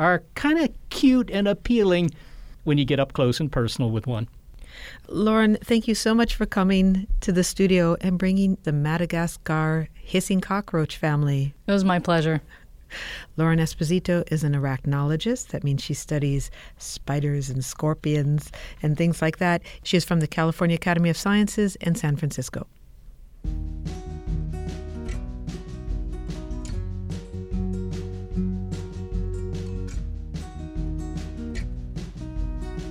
are 0.00 0.22
kind 0.34 0.58
of 0.58 0.70
cute 0.88 1.30
and 1.30 1.46
appealing 1.46 2.10
when 2.64 2.78
you 2.78 2.84
get 2.84 2.98
up 2.98 3.12
close 3.12 3.38
and 3.38 3.52
personal 3.52 3.90
with 3.90 4.06
one. 4.06 4.26
Lauren, 5.08 5.58
thank 5.62 5.86
you 5.86 5.94
so 5.94 6.14
much 6.14 6.34
for 6.34 6.46
coming 6.46 7.06
to 7.20 7.32
the 7.32 7.44
studio 7.44 7.96
and 8.00 8.18
bringing 8.18 8.56
the 8.62 8.72
Madagascar 8.72 9.88
hissing 9.94 10.40
cockroach 10.40 10.96
family. 10.96 11.54
It 11.66 11.72
was 11.72 11.84
my 11.84 11.98
pleasure. 11.98 12.40
Lauren 13.36 13.58
Esposito 13.58 14.24
is 14.32 14.42
an 14.42 14.54
arachnologist. 14.54 15.48
That 15.48 15.62
means 15.62 15.82
she 15.82 15.94
studies 15.94 16.50
spiders 16.78 17.50
and 17.50 17.64
scorpions 17.64 18.50
and 18.82 18.96
things 18.96 19.20
like 19.20 19.36
that. 19.38 19.62
She 19.82 19.96
is 19.96 20.04
from 20.04 20.20
the 20.20 20.26
California 20.26 20.76
Academy 20.76 21.10
of 21.10 21.16
Sciences 21.16 21.76
in 21.76 21.94
San 21.94 22.16
Francisco. 22.16 22.66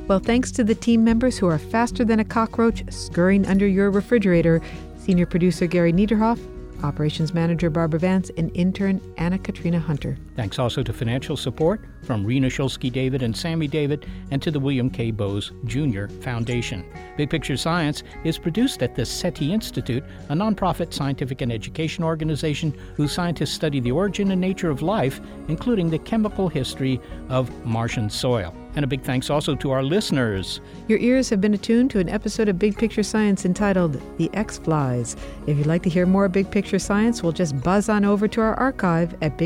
Well, 0.09 0.17
thanks 0.17 0.49
to 0.53 0.63
the 0.63 0.73
team 0.73 1.03
members 1.03 1.37
who 1.37 1.45
are 1.45 1.59
faster 1.59 2.03
than 2.03 2.19
a 2.19 2.25
cockroach 2.25 2.83
scurrying 2.91 3.45
under 3.45 3.67
your 3.67 3.91
refrigerator, 3.91 4.59
senior 4.97 5.27
producer 5.27 5.67
Gary 5.67 5.93
Niederhoff, 5.93 6.39
Operations 6.83 7.31
Manager 7.35 7.69
Barbara 7.69 7.99
Vance, 7.99 8.31
and 8.35 8.49
intern 8.55 8.99
Anna 9.17 9.37
Katrina 9.37 9.79
Hunter. 9.79 10.17
Thanks 10.39 10.57
also 10.57 10.81
to 10.83 10.93
financial 10.93 11.35
support 11.35 11.81
from 12.03 12.25
Rena 12.25 12.47
Shulsky 12.47 12.89
David 12.89 13.23
and 13.23 13.35
Sammy 13.35 13.67
David, 13.67 14.05
and 14.31 14.41
to 14.41 14.51
the 14.51 14.59
William 14.59 14.89
K. 14.89 15.11
Bowes 15.11 15.51
Jr. 15.65 16.07
Foundation. 16.21 16.85
Big 17.17 17.29
Picture 17.29 17.57
Science 17.57 18.03
is 18.23 18.37
produced 18.37 18.81
at 18.81 18.95
the 18.95 19.05
SETI 19.05 19.51
Institute, 19.51 20.01
a 20.29 20.33
nonprofit 20.33 20.93
scientific 20.93 21.41
and 21.41 21.51
education 21.51 22.05
organization 22.05 22.73
whose 22.95 23.11
scientists 23.11 23.51
study 23.51 23.81
the 23.81 23.91
origin 23.91 24.31
and 24.31 24.39
nature 24.39 24.69
of 24.69 24.81
life, 24.81 25.19
including 25.49 25.89
the 25.89 25.99
chemical 25.99 26.47
history 26.47 27.01
of 27.27 27.51
Martian 27.65 28.09
soil. 28.09 28.55
And 28.75 28.85
a 28.85 28.87
big 28.87 29.01
thanks 29.01 29.29
also 29.29 29.55
to 29.55 29.71
our 29.71 29.83
listeners. 29.83 30.61
Your 30.87 30.99
ears 30.99 31.29
have 31.31 31.41
been 31.41 31.55
attuned 31.55 31.91
to 31.91 31.99
an 31.99 32.07
episode 32.07 32.47
of 32.47 32.59
Big 32.59 32.77
Picture 32.77 33.03
Science 33.03 33.43
entitled 33.43 33.99
The 34.17 34.29
X 34.33 34.59
Flies. 34.59 35.17
If 35.47 35.57
you'd 35.57 35.67
like 35.67 35.83
to 35.83 35.89
hear 35.89 36.05
more 36.05 36.29
Big 36.29 36.49
Picture 36.49 36.79
Science, 36.79 37.21
we'll 37.21 37.31
just 37.31 37.59
buzz 37.61 37.89
on 37.89 38.05
over 38.05 38.27
to 38.27 38.41
our 38.41 38.53
archive 38.53 39.15
at 39.21 39.37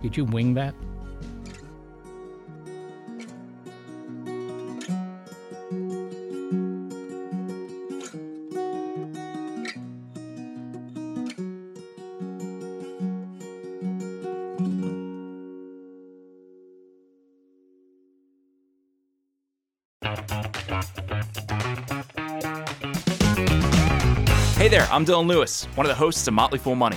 Did 0.00 0.16
you 0.16 0.24
wing 0.24 0.54
that? 0.54 0.72
Hey 24.56 24.68
there, 24.68 24.86
I'm 24.92 25.04
Dylan 25.04 25.26
Lewis, 25.26 25.64
one 25.74 25.84
of 25.84 25.88
the 25.88 25.96
hosts 25.96 26.28
of 26.28 26.34
Motley 26.34 26.60
Fool 26.60 26.76
Money. 26.76 26.96